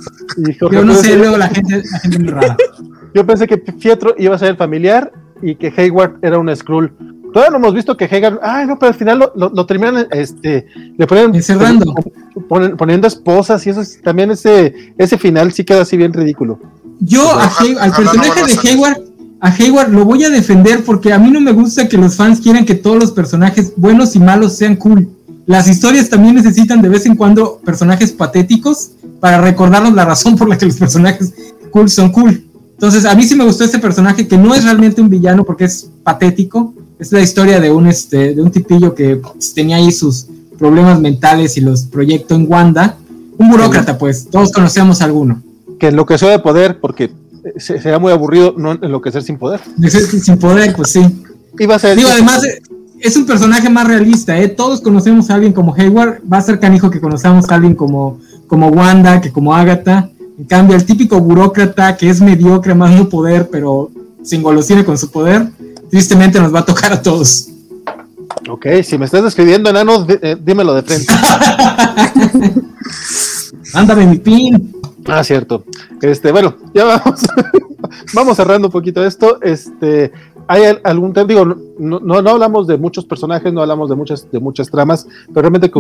[0.49, 2.57] Hijo, Yo no sé, pensé- luego la gente, la gente muy rara.
[3.15, 5.11] Yo pensé que Pietro iba a ser el familiar
[5.43, 6.93] y que Hayward era un Skrull.
[7.33, 10.07] Todavía no hemos visto que Hayward, ay no, pero al final lo, lo- lo terminan,
[10.11, 11.95] este, le ponen Encerrando.
[12.49, 16.59] ponen- poniendo esposas y eso es- también ese, ese final sí queda así bien ridículo.
[17.01, 18.69] Yo a Hay- al personaje de.
[18.71, 18.97] Hayward,
[19.41, 22.41] a Hayward lo voy a defender porque a mí no me gusta que los fans
[22.41, 25.07] quieran que todos los personajes buenos y malos sean cool.
[25.45, 30.49] Las historias también necesitan de vez en cuando personajes patéticos para recordarnos la razón por
[30.49, 31.35] la que los personajes
[31.71, 32.46] cool son cool.
[32.77, 35.65] Entonces, a mí sí me gustó este personaje que no es realmente un villano porque
[35.65, 36.75] es patético.
[36.99, 39.21] Es la historia de un, este, de un tipillo que
[39.55, 40.27] tenía ahí sus
[40.59, 42.97] problemas mentales y los proyectó en Wanda.
[43.39, 45.43] Un burócrata, pues, todos conocemos a alguno.
[45.79, 47.11] Que enloqueció de poder porque eh,
[47.57, 49.61] se- sería muy aburrido no enloquecer sin poder.
[50.23, 51.01] Sin poder, pues sí.
[51.59, 52.43] Iba a ser Digo, además,
[53.01, 54.49] es un personaje más realista, ¿eh?
[54.49, 58.19] Todos conocemos a alguien como Hayward, va a ser canijo que conozcamos a alguien como,
[58.47, 60.11] como Wanda, que como Agatha.
[60.39, 63.91] En cambio, el típico burócrata que es mediocre, más no poder, pero
[64.23, 65.49] sin golosina con su poder,
[65.91, 67.49] tristemente nos va a tocar a todos.
[68.49, 71.13] Ok, si me estás describiendo enano, eh, dímelo de frente.
[73.73, 74.73] Ándame mi pin.
[75.07, 75.65] Ah, cierto.
[76.03, 77.21] Este, bueno, ya vamos,
[78.15, 79.41] vamos cerrando un poquito esto.
[79.43, 80.13] Este,
[80.49, 83.95] hay al- algún tema, digo, no, no, no hablamos de muchos personajes, no hablamos de
[83.97, 85.71] muchas, de muchas tramas, pero realmente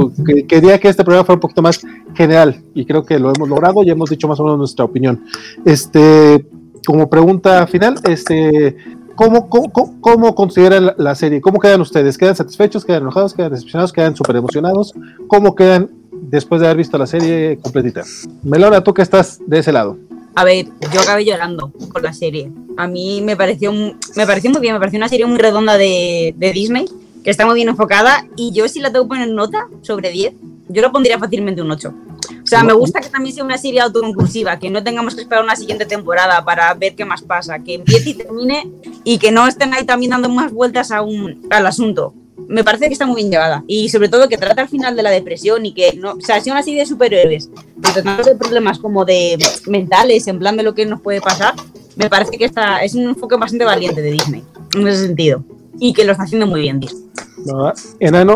[0.46, 1.80] quería que este programa fuera un poquito más
[2.14, 5.22] general y creo que lo hemos logrado y hemos dicho más o menos nuestra opinión.
[5.64, 6.46] Este,
[6.86, 8.76] como pregunta final, este,
[9.14, 11.40] ¿cómo, cómo, cómo- consideran la, serie?
[11.40, 12.16] ¿Cómo quedan ustedes?
[12.18, 12.84] ¿Quedan satisfechos?
[12.84, 13.34] ¿Quedan enojados?
[13.34, 13.92] ¿Quedan decepcionados?
[13.92, 14.94] ¿Quedan súper emocionados?
[15.28, 18.02] ¿Cómo quedan después de haber visto la serie completita?
[18.42, 19.96] Melona, tú que estás de ese lado.
[20.36, 22.52] A ver, yo acabé llorando con la serie.
[22.76, 26.34] A mí me pareció, me pareció muy bien, me pareció una serie muy redonda de,
[26.36, 26.84] de Disney,
[27.24, 30.34] que está muy bien enfocada, y yo si la tengo que poner nota sobre 10,
[30.68, 31.88] yo lo pondría fácilmente un 8.
[31.88, 35.42] O sea, me gusta que también sea una serie autoconclusiva, que no tengamos que esperar
[35.42, 38.70] una siguiente temporada para ver qué más pasa, que empiece y termine,
[39.04, 42.12] y que no estén ahí también dando más vueltas a un, al asunto.
[42.48, 43.64] Me parece que está muy bien llevada.
[43.66, 46.12] Y sobre todo que trata al final de la depresión y que no.
[46.12, 47.50] O sea, si una serie de superhéroes,
[47.80, 51.54] pero tratando de problemas como de mentales, en plan de lo que nos puede pasar,
[51.96, 54.42] me parece que está, es un enfoque bastante valiente de Disney,
[54.74, 55.44] en ese sentido.
[55.78, 57.06] Y que lo está haciendo muy bien, Disney.
[57.44, 57.72] ¿no?
[58.00, 58.34] Enano,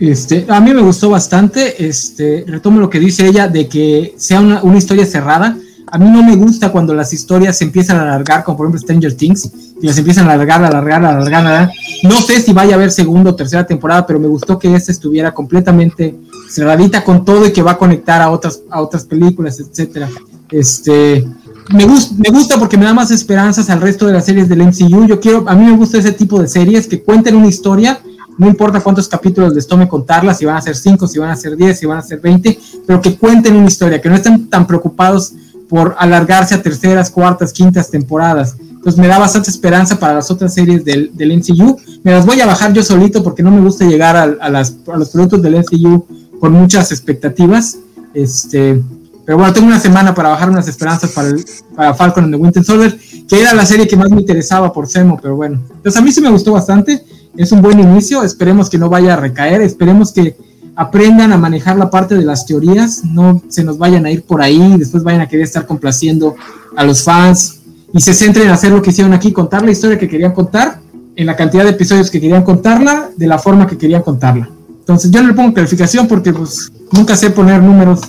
[0.00, 1.86] Este, a mí me gustó bastante.
[1.86, 5.56] Este, retomo lo que dice ella de que sea una, una historia cerrada.
[5.90, 8.80] A mí no me gusta cuando las historias se empiezan a alargar, como por ejemplo
[8.80, 9.50] Stranger Things,
[9.80, 11.70] y las empiezan a alargar, alargar, alargar, alargar.
[12.04, 14.92] No sé si vaya a haber segunda o tercera temporada, pero me gustó que esta
[14.92, 16.14] estuviera completamente
[16.48, 20.08] cerradita con todo y que va a conectar a otras, a otras películas, etcétera.
[20.50, 21.26] Este,
[21.72, 24.62] me, gusta, me gusta porque me da más esperanzas al resto de las series del
[24.62, 25.06] MCU.
[25.06, 28.00] Yo quiero, a mí me gusta ese tipo de series que cuenten una historia,
[28.38, 31.36] no importa cuántos capítulos les tome contarla, si van a ser 5, si van a
[31.36, 34.48] ser 10, si van a ser 20, pero que cuenten una historia, que no estén
[34.48, 35.34] tan preocupados
[35.70, 38.56] por alargarse a terceras, cuartas, quintas temporadas.
[38.58, 41.78] Entonces me da bastante esperanza para las otras series del, del MCU.
[42.02, 44.76] Me las voy a bajar yo solito porque no me gusta llegar a, a, las,
[44.92, 46.06] a los productos del MCU
[46.40, 47.78] con muchas expectativas.
[48.12, 48.82] Este,
[49.24, 51.44] pero bueno, tengo una semana para bajar unas esperanzas para, el,
[51.76, 52.98] para Falcon and the Winter Soldier,
[53.28, 55.60] que era la serie que más me interesaba por Semo, pero bueno.
[55.68, 57.04] Entonces a mí sí me gustó bastante,
[57.36, 60.36] es un buen inicio, esperemos que no vaya a recaer, esperemos que
[60.76, 64.42] aprendan a manejar la parte de las teorías, no se nos vayan a ir por
[64.42, 66.36] ahí y después vayan a querer estar complaciendo
[66.76, 67.60] a los fans
[67.92, 70.80] y se centren en hacer lo que hicieron aquí, contar la historia que querían contar,
[71.16, 74.48] en la cantidad de episodios que querían contarla, de la forma que querían contarla.
[74.78, 78.00] Entonces yo no le pongo calificación porque pues nunca sé poner números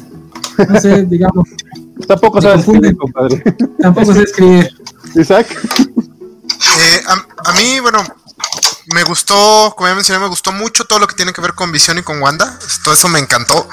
[0.68, 1.48] no sé, digamos.
[2.08, 3.44] Tampoco sabes escribir, compadre.
[3.80, 4.70] Tampoco sé escribir.
[5.16, 5.48] Isaac.
[5.80, 8.00] Eh, a, a, mí, bueno,
[8.88, 11.72] me gustó, como ya mencioné, me gustó mucho todo lo que tiene que ver con
[11.72, 12.58] Visión y con Wanda.
[12.84, 13.68] Todo eso me encantó.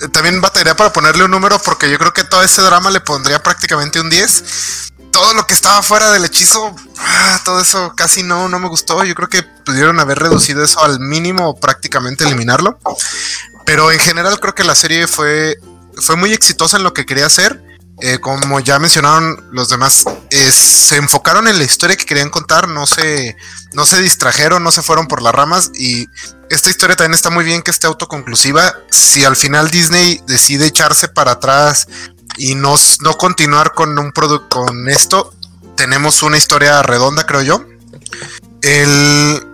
[0.00, 3.00] Eh, también batallaría para ponerle un número porque yo creo que todo ese drama le
[3.00, 4.44] pondría prácticamente un 10.
[5.12, 9.04] Todo lo que estaba fuera del hechizo, ah, todo eso casi no, no me gustó.
[9.04, 12.78] Yo creo que pudieron haber reducido eso al mínimo o prácticamente eliminarlo.
[13.64, 15.58] Pero en general creo que la serie fue
[16.00, 17.62] fue muy exitosa en lo que quería hacer.
[18.00, 22.68] Eh, como ya mencionaron los demás, eh, se enfocaron en la historia que querían contar,
[22.68, 23.36] no se,
[23.72, 26.06] no se distrajeron, no se fueron por las ramas y
[26.48, 28.76] esta historia también está muy bien que esté autoconclusiva.
[28.90, 31.88] Si al final Disney decide echarse para atrás
[32.36, 35.34] y no, no continuar con un producto con esto,
[35.76, 37.64] tenemos una historia redonda, creo yo.
[38.62, 39.44] El.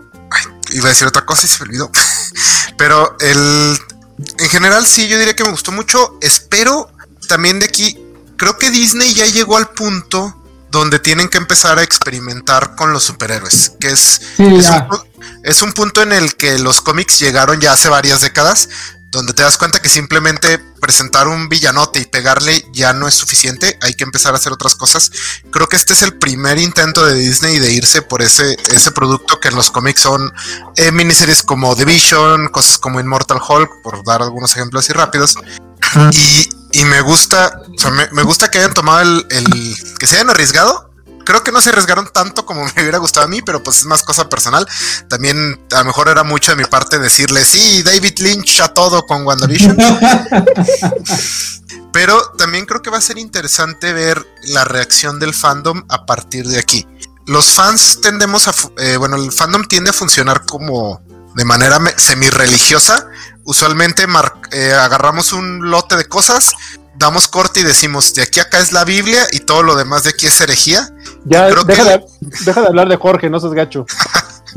[0.70, 1.90] Iba a decir otra cosa y se me olvidó.
[2.76, 3.78] Pero el
[4.38, 6.18] en general sí, yo diría que me gustó mucho.
[6.20, 6.90] Espero
[7.28, 7.98] también de aquí,
[8.36, 10.40] creo que Disney ya llegó al punto
[10.70, 14.88] donde tienen que empezar a experimentar con los superhéroes, que es, sí, es, un,
[15.44, 18.68] es, un, punto en el que los cómics llegaron ya hace varias décadas,
[19.14, 23.78] donde te das cuenta que simplemente presentar un villanote y pegarle ya no es suficiente,
[23.80, 25.10] hay que empezar a hacer otras cosas.
[25.50, 29.40] Creo que este es el primer intento de Disney de irse por ese, ese producto
[29.40, 30.32] que en los cómics son
[30.76, 35.36] eh, miniseries como The Vision, cosas como Immortal Hulk, por dar algunos ejemplos así rápidos.
[36.12, 40.06] Y, y, me gusta, o sea, me, me, gusta que hayan tomado el, el, que
[40.06, 40.94] se hayan arriesgado
[41.24, 43.86] creo que no se arriesgaron tanto como me hubiera gustado a mí, pero pues es
[43.86, 44.66] más cosa personal.
[45.08, 49.06] También a lo mejor era mucho de mi parte decirle, sí, David Lynch a todo
[49.06, 49.76] con WandaVision.
[51.92, 56.46] pero también creo que va a ser interesante ver la reacción del fandom a partir
[56.46, 56.86] de aquí.
[57.26, 61.00] Los fans tendemos a, eh, bueno, el fandom tiende a funcionar como
[61.34, 63.08] de manera semi-religiosa.
[63.44, 64.06] Usualmente
[64.52, 66.52] eh, agarramos un lote de cosas,
[66.96, 70.04] damos corte y decimos, de aquí a acá es la Biblia y todo lo demás
[70.04, 70.88] de aquí es herejía.
[71.24, 71.84] Ya, deja, que...
[71.84, 73.86] de, deja, de, hablar de Jorge, no seas gacho.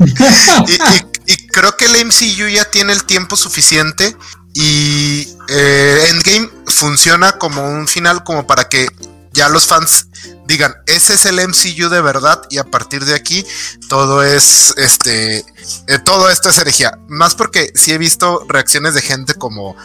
[0.00, 4.16] y, y, y, creo que el MCU ya tiene el tiempo suficiente
[4.54, 8.88] y eh, Endgame funciona como un final como para que
[9.32, 10.08] ya los fans
[10.48, 13.44] digan, ese es el MCU de verdad y a partir de aquí
[13.88, 15.44] todo es, este,
[15.86, 16.98] eh, todo esto es herejía.
[17.06, 19.76] Más porque sí he visto reacciones de gente como,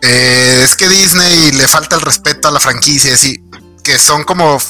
[0.00, 3.38] eh, es que Disney le falta el respeto a la franquicia, así,
[3.88, 4.60] que son como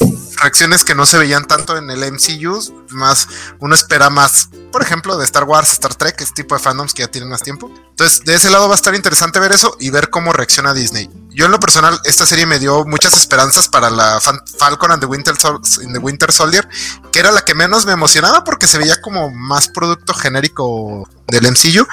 [0.40, 3.26] reacciones que no se veían tanto en el MCU, más
[3.58, 7.02] uno espera más, por ejemplo, de Star Wars, Star Trek, este tipo de fandoms que
[7.02, 7.68] ya tienen más tiempo.
[7.90, 11.10] Entonces, de ese lado va a estar interesante ver eso y ver cómo reacciona Disney.
[11.30, 15.00] Yo en lo personal, esta serie me dio muchas esperanzas para la Fan Falcon and
[15.00, 16.68] the Winter, Sol the Winter Soldier,
[17.10, 21.50] que era la que menos me emocionaba porque se veía como más producto genérico del
[21.50, 21.88] MCU.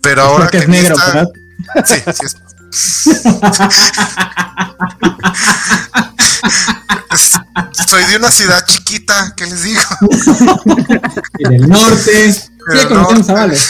[0.00, 1.12] Pero ahora que es negro, esta...
[1.12, 1.28] ¿verdad?
[1.86, 2.36] Sí, sí es.
[7.88, 9.80] Soy de una ciudad chiquita, ¿qué les digo?
[11.38, 12.32] y del norte.
[12.32, 12.50] Sí,
[12.88, 13.58] conocemos a Vale.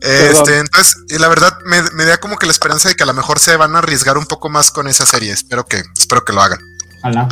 [0.00, 3.06] Este, entonces, y la verdad me, me, da como que la esperanza de que a
[3.06, 5.32] lo mejor se van a arriesgar un poco más con esa serie.
[5.32, 6.58] Espero que, espero que lo hagan.
[7.14, 7.28] Va.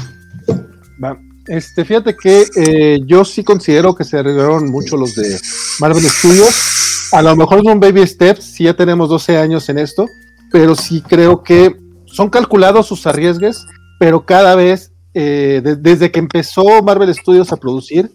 [1.46, 5.40] Este, fíjate que eh, yo sí considero que se arriesgaron mucho los de
[5.80, 7.10] Marvel Studios.
[7.12, 10.06] A lo mejor es un baby steps, si ya tenemos 12 años en esto,
[10.50, 13.66] pero sí creo que son calculados sus arriesgues,
[13.98, 18.10] pero cada vez, eh, de, desde que empezó Marvel Studios a producir,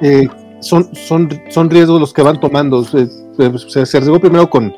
[0.00, 0.28] eh,
[0.60, 2.84] son, son, son riesgos los que van tomando.
[2.84, 4.72] Se, se, se arriesgó primero con,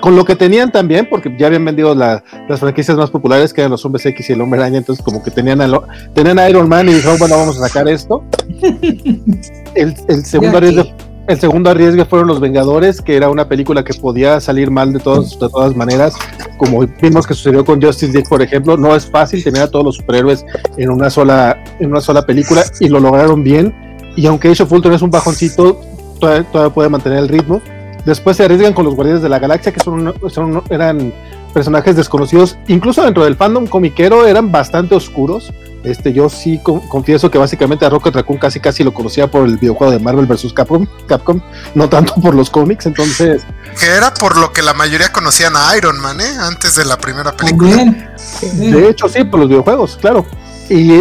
[0.00, 2.22] con lo que tenían también, porque ya habían vendido las
[2.58, 5.30] franquicias más populares que eran los Hombres X y el Hombre Araña, entonces como que
[5.30, 5.80] tenían a,
[6.14, 8.22] tenían Iron Man y dijeron, bueno, vamos a sacar esto.
[9.74, 10.92] El, segundo arriesgue,
[11.30, 14.98] el segundo arriesgue fueron Los Vengadores, que era una película que podía salir mal de,
[14.98, 16.14] todos, de todas maneras,
[16.56, 19.84] como vimos que sucedió con Justice League, por ejemplo, no es fácil tener a todos
[19.84, 20.44] los superhéroes
[20.76, 23.74] en una sola, en una sola película y lo lograron bien.
[24.16, 25.80] Y aunque Age of es un bajoncito,
[26.18, 27.62] todavía puede mantener el ritmo
[28.04, 31.12] Después se arriesgan con los Guardianes de la Galaxia, que son, son eran
[31.50, 32.56] personajes desconocidos.
[32.68, 35.52] Incluso dentro del fandom comiquero eran bastante oscuros.
[35.82, 39.56] Este, yo sí confieso que básicamente a Rocket Raccoon casi casi lo conocía por el
[39.56, 40.52] videojuego de Marvel vs.
[40.52, 41.40] Capcom, Capcom,
[41.74, 43.42] no tanto por los cómics, entonces...
[43.80, 46.34] Que era por lo que la mayoría conocían a Iron Man, ¿eh?
[46.40, 47.76] Antes de la primera película.
[48.52, 50.26] De hecho, sí, por los videojuegos, claro.
[50.68, 51.00] Y,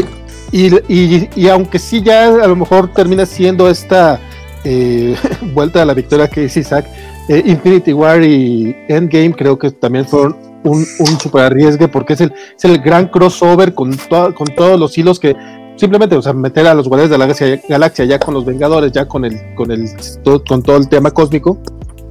[0.52, 4.20] y, y, y aunque sí ya a lo mejor termina siendo esta
[4.64, 5.16] eh,
[5.54, 6.86] vuelta a la victoria que hizo Isaac,
[7.30, 12.22] eh, Infinity War y Endgame creo que también fueron un, un super arriesgue porque es
[12.22, 15.36] el, es el gran crossover con, con todos los hilos que
[15.78, 19.08] simplemente, o sea, meter a los Guardianes de la Galaxia, ya con los Vengadores, ya
[19.08, 19.90] con el, con el
[20.24, 21.58] todo, con todo el tema cósmico.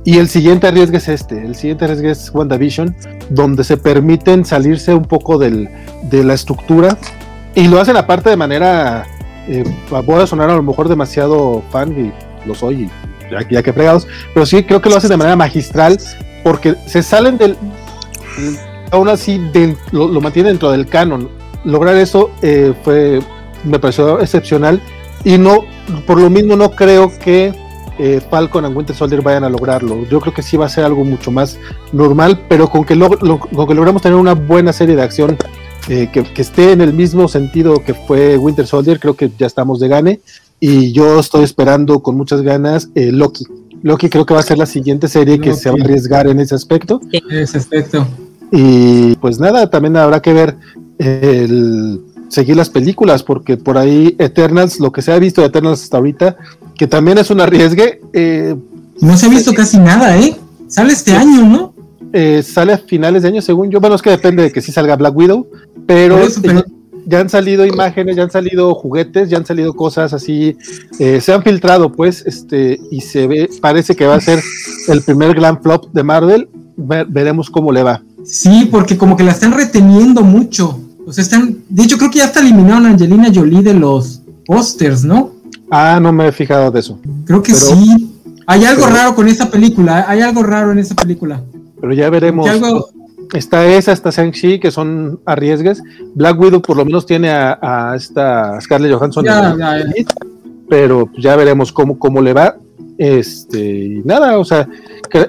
[0.04, 2.96] Y el siguiente arriesgue es este, el siguiente arriesgue es WandaVision,
[3.28, 5.68] donde se permiten salirse un poco del,
[6.04, 6.96] de la estructura
[7.54, 9.04] y lo hacen aparte de manera,
[9.48, 9.64] eh,
[10.06, 12.88] voy a sonar a lo mejor demasiado fan y lo soy,
[13.30, 15.98] ya, ya que fregados, pero sí creo que lo hacen de manera magistral
[16.42, 17.56] porque se salen del,
[18.90, 19.40] aún así
[19.92, 21.28] lo, mantienen dentro del canon.
[21.64, 23.20] Lograr eso eh, fue,
[23.64, 24.80] me pareció excepcional
[25.24, 25.64] y no,
[26.06, 27.52] por lo mismo no creo que
[27.98, 30.06] eh, Falcon y Winter Soldier vayan a lograrlo.
[30.08, 31.58] Yo creo que sí va a ser algo mucho más
[31.92, 35.36] normal, pero con que, logramos tener una buena serie de acción
[35.88, 39.46] eh, que, que, esté en el mismo sentido que fue Winter Soldier, creo que ya
[39.46, 40.20] estamos de gane
[40.60, 43.46] y yo estoy esperando con muchas ganas eh, Loki.
[43.82, 46.40] Loki creo que va a ser la siguiente serie que se va a arriesgar en
[46.40, 47.00] ese aspecto.
[47.30, 48.06] ese aspecto.
[48.50, 50.56] Y pues nada, también habrá que ver
[50.98, 55.82] el seguir las películas, porque por ahí Eternals, lo que se ha visto de Eternals
[55.82, 56.36] hasta ahorita,
[56.76, 58.00] que también es un arriesgue.
[58.12, 58.54] Eh,
[59.00, 60.36] no se ha visto casi nada, ¿eh?
[60.66, 61.74] Sale este año, ¿no?
[62.12, 63.80] Eh, sale a finales de año, según yo.
[63.80, 65.46] Bueno, es que depende de que si salga Black Widow,
[65.86, 66.64] pero, pero
[67.08, 70.56] ya han salido imágenes, ya han salido juguetes, ya han salido cosas así,
[70.98, 74.42] eh, se han filtrado pues, este, y se ve, parece que va a ser
[74.88, 78.02] el primer gran flop de Marvel, veremos cómo le va.
[78.24, 82.18] Sí, porque como que la están reteniendo mucho, o sea, están, de hecho creo que
[82.18, 85.32] ya está eliminaron a Angelina Jolie de los pósters, ¿no?
[85.70, 86.98] Ah, no me he fijado de eso.
[87.24, 88.14] Creo que sí.
[88.46, 91.42] Hay algo raro con esta película, hay algo raro en esta película.
[91.80, 92.48] Pero ya veremos
[93.32, 95.82] está esa, está Shang-Chi, que son arriesgues.
[96.14, 99.24] Black Widow por lo menos tiene a, esta Scarlett Johansson.
[100.68, 102.56] Pero ya veremos cómo, cómo le va.
[102.98, 104.68] Este, nada, o sea,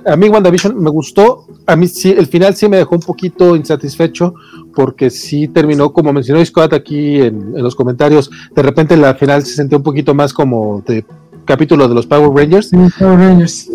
[0.05, 1.45] a mí WandaVision me gustó.
[1.67, 4.33] A mí sí, el final sí me dejó un poquito insatisfecho
[4.73, 9.43] porque sí terminó, como mencionó Scott aquí en, en los comentarios, de repente la final
[9.45, 11.05] se sentía un poquito más como de
[11.45, 12.71] capítulo de los Power Rangers.
[12.97, 13.69] Power Rangers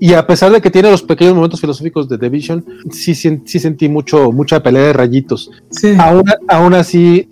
[0.00, 3.58] y a pesar de que tiene los pequeños momentos filosóficos de The Vision, sí, sí
[3.58, 5.50] sentí mucho, mucha pelea de rayitos.
[5.98, 7.28] Aún, aún así,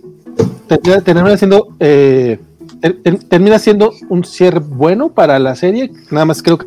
[1.02, 2.38] termina, siendo, eh,
[3.30, 5.90] termina siendo un cierre bueno para la serie.
[6.10, 6.66] Nada más creo que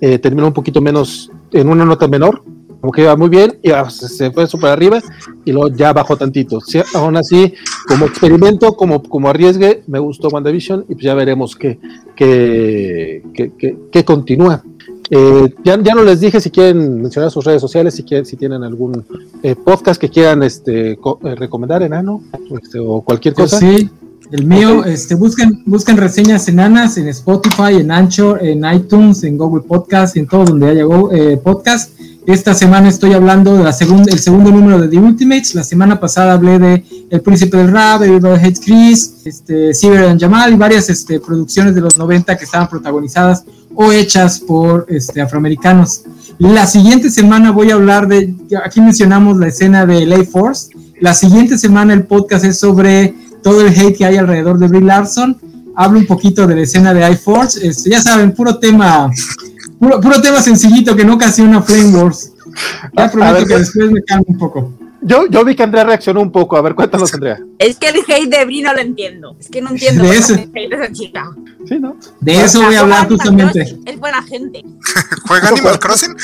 [0.00, 2.44] eh, terminó un poquito menos, en una nota menor,
[2.80, 5.00] como que iba muy bien y se fue súper arriba
[5.44, 6.60] y luego ya bajó tantito.
[6.94, 7.54] aún así,
[7.88, 11.80] como experimento, como, como arriesgue, me gustó WandaVision y pues ya veremos qué,
[12.14, 14.62] qué, qué, qué continúa.
[15.12, 18.36] Eh, ya, ya, no les dije si quieren mencionar sus redes sociales, si quieren, si
[18.36, 19.04] tienen algún
[19.42, 22.22] eh, podcast que quieran este, eh, recomendar, enano,
[22.56, 23.58] este, o cualquier cosa.
[23.58, 23.90] Sí,
[24.30, 29.62] el mío, este, busquen, busquen reseñas enanas en Spotify, en Anchor, en iTunes, en Google
[29.62, 30.84] Podcast, en todo donde haya
[31.42, 31.90] podcast.
[32.26, 35.56] Esta semana estoy hablando del el segundo número de The Ultimates.
[35.56, 40.20] La semana pasada hablé de El Príncipe del Rap, Everybody Hates Chris, este, Cyber and
[40.20, 43.44] Jamal y varias este, producciones de los 90 que estaban protagonizadas
[43.74, 46.02] o hechas por este, afroamericanos.
[46.38, 48.34] La siguiente semana voy a hablar de,
[48.64, 50.70] aquí mencionamos la escena de LA Force,
[51.00, 54.80] la siguiente semana el podcast es sobre todo el hate que hay alrededor de Brie
[54.80, 55.36] Larson,
[55.74, 59.10] hablo un poquito de la escena de iForce, este, ya saben, puro tema,
[59.78, 62.32] puro, puro tema sencillito que no ocasiona Flame Wars.
[62.96, 64.72] Ya prometo que después me calmo un poco.
[65.02, 66.56] Yo, yo vi que Andrea reaccionó un poco.
[66.56, 67.38] A ver, cuéntanos, Andrea.
[67.58, 69.36] Es que el hate de Bri no lo entiendo.
[69.40, 70.34] Es que no entiendo de eso.
[70.34, 71.30] el hate de esa chica.
[71.66, 71.96] Sí, ¿no?
[72.20, 73.78] De eso voy a hablar justamente.
[73.86, 74.62] Es buena gente.
[75.26, 76.14] ¿Juega Animal Crossing?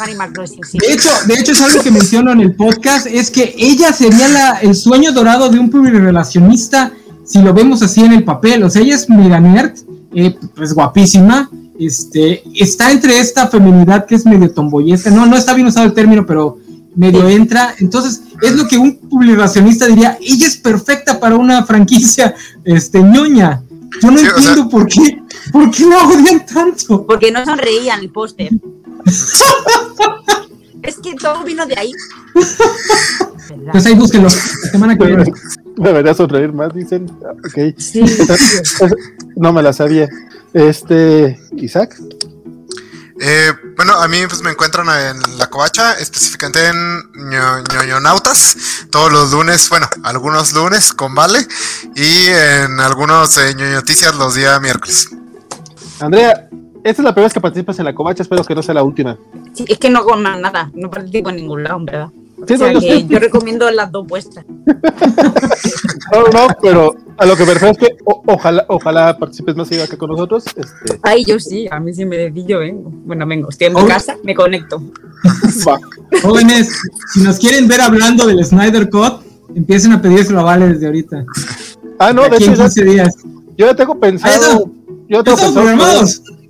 [0.00, 0.78] Animal Crossing, sí.
[0.78, 4.28] De hecho, de hecho, es algo que menciono en el podcast, es que ella sería
[4.28, 6.92] la, el sueño dorado de un relacionista
[7.24, 8.62] si lo vemos así en el papel.
[8.62, 9.72] O sea, ella es mega nerd,
[10.14, 15.54] eh, pues guapísima, este, está entre esta feminidad que es medio tomboyesca, no, no está
[15.54, 16.58] bien usado el término, pero
[16.98, 22.34] medio entra, entonces es lo que un publicacionista diría, ella es perfecta para una franquicia
[22.64, 23.62] este, ñoña.
[24.02, 25.22] Yo no entiendo por qué,
[25.52, 27.06] por qué la odian tanto.
[27.06, 28.50] Porque no sonreían el póster.
[30.82, 31.92] es que todo vino de ahí.
[33.70, 35.32] Pues ahí búsquenlo, la semana que viene.
[35.76, 37.08] Debería sonreír más, dicen.
[37.46, 37.74] Ok.
[39.36, 40.08] no me la sabía.
[40.52, 41.96] Este, Isaac.
[43.20, 47.30] Eh, bueno, a mí pues me encuentran en La Covacha, específicamente en
[47.74, 48.56] ñoñonautas,
[48.90, 51.40] todos los lunes, bueno, algunos lunes con Vale
[51.96, 55.10] y en algunos eh, ñoñoticias los días miércoles.
[56.00, 56.48] Andrea,
[56.84, 58.84] esta es la primera vez que participas en La Covacha, espero que no sea la
[58.84, 59.18] última.
[59.52, 62.08] Sí, es que no con nada, no participo en ningún lado, ¿verdad?
[62.40, 64.44] O sea que yo recomiendo las dos vuestras.
[66.12, 69.98] no, no, pero a lo que me refiero es que ojalá, ojalá participes más que
[69.98, 70.44] con nosotros.
[70.46, 70.98] Este.
[71.02, 72.90] Ay, yo sí, a mí sí me decís, yo vengo.
[72.90, 74.80] Bueno, vengo, estoy en mi casa, me conecto.
[76.22, 76.80] Jóvenes,
[77.12, 79.22] si nos quieren ver hablando del Snyder Cut,
[79.54, 81.24] empiecen a pedírselo a Vale desde ahorita.
[81.98, 82.52] Ah, no, de, hecho,
[82.84, 83.16] días.
[83.56, 84.70] Yo ya tengo pensado.
[85.08, 85.68] Yo tengo pensado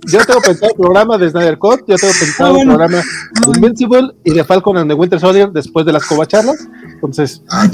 [0.05, 4.11] yo tengo pensado el programa de Snyder Cut, yo tengo pensado el programa de Invincible
[4.23, 6.67] y de Falcon and the Winter Soldier después de las covacharlas.
[6.93, 7.67] Entonces, ah,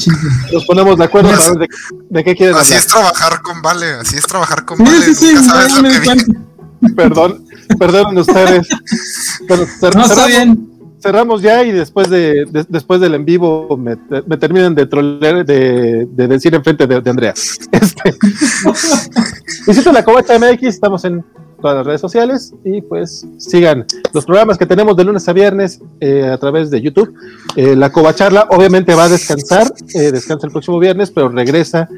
[0.52, 1.70] nos ponemos de acuerdo para ver
[2.10, 5.14] de, qué quieren Así es trabajar con Vale, así es trabajar con Vale.
[5.14, 7.46] Sí, Nunca sabes lo que Perdón,
[7.80, 8.68] perdonen ustedes.
[9.48, 9.66] Pero
[9.96, 10.76] no, está bien
[11.06, 13.96] cerramos ya y después de, después del en vivo me,
[14.26, 17.34] me terminan de trolear de, de, decir enfrente de, de Andrea.
[17.72, 18.16] Este,
[19.68, 21.24] visita la Covacha MX, estamos en
[21.66, 25.82] todas las redes sociales y pues sigan los programas que tenemos de lunes a viernes
[26.00, 27.12] eh, a través de YouTube.
[27.56, 31.90] Eh, la Covacharla obviamente va a descansar, eh, descansa el próximo viernes, pero regresa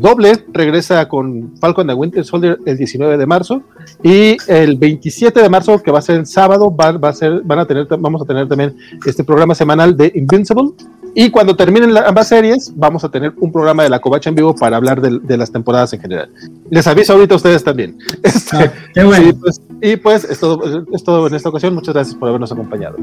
[0.00, 3.62] doble, regresa con Falcon and Winter Soldier el 19 de marzo
[4.02, 7.42] y el 27 de marzo, que va a ser el sábado, va, va a ser,
[7.44, 8.76] van a tener, vamos a tener también
[9.06, 10.72] este programa semanal de Invincible
[11.18, 14.54] y cuando terminen ambas series, vamos a tener un programa de la Covacha en vivo
[14.54, 16.30] para hablar de, las temporadas en general.
[16.68, 17.96] Les aviso ahorita a ustedes también.
[18.22, 19.32] Este, ah, qué bueno.
[19.80, 21.74] Y pues, es, todo, es todo en esta ocasión.
[21.74, 22.98] Muchas gracias por habernos acompañado.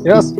[0.00, 0.34] Adiós.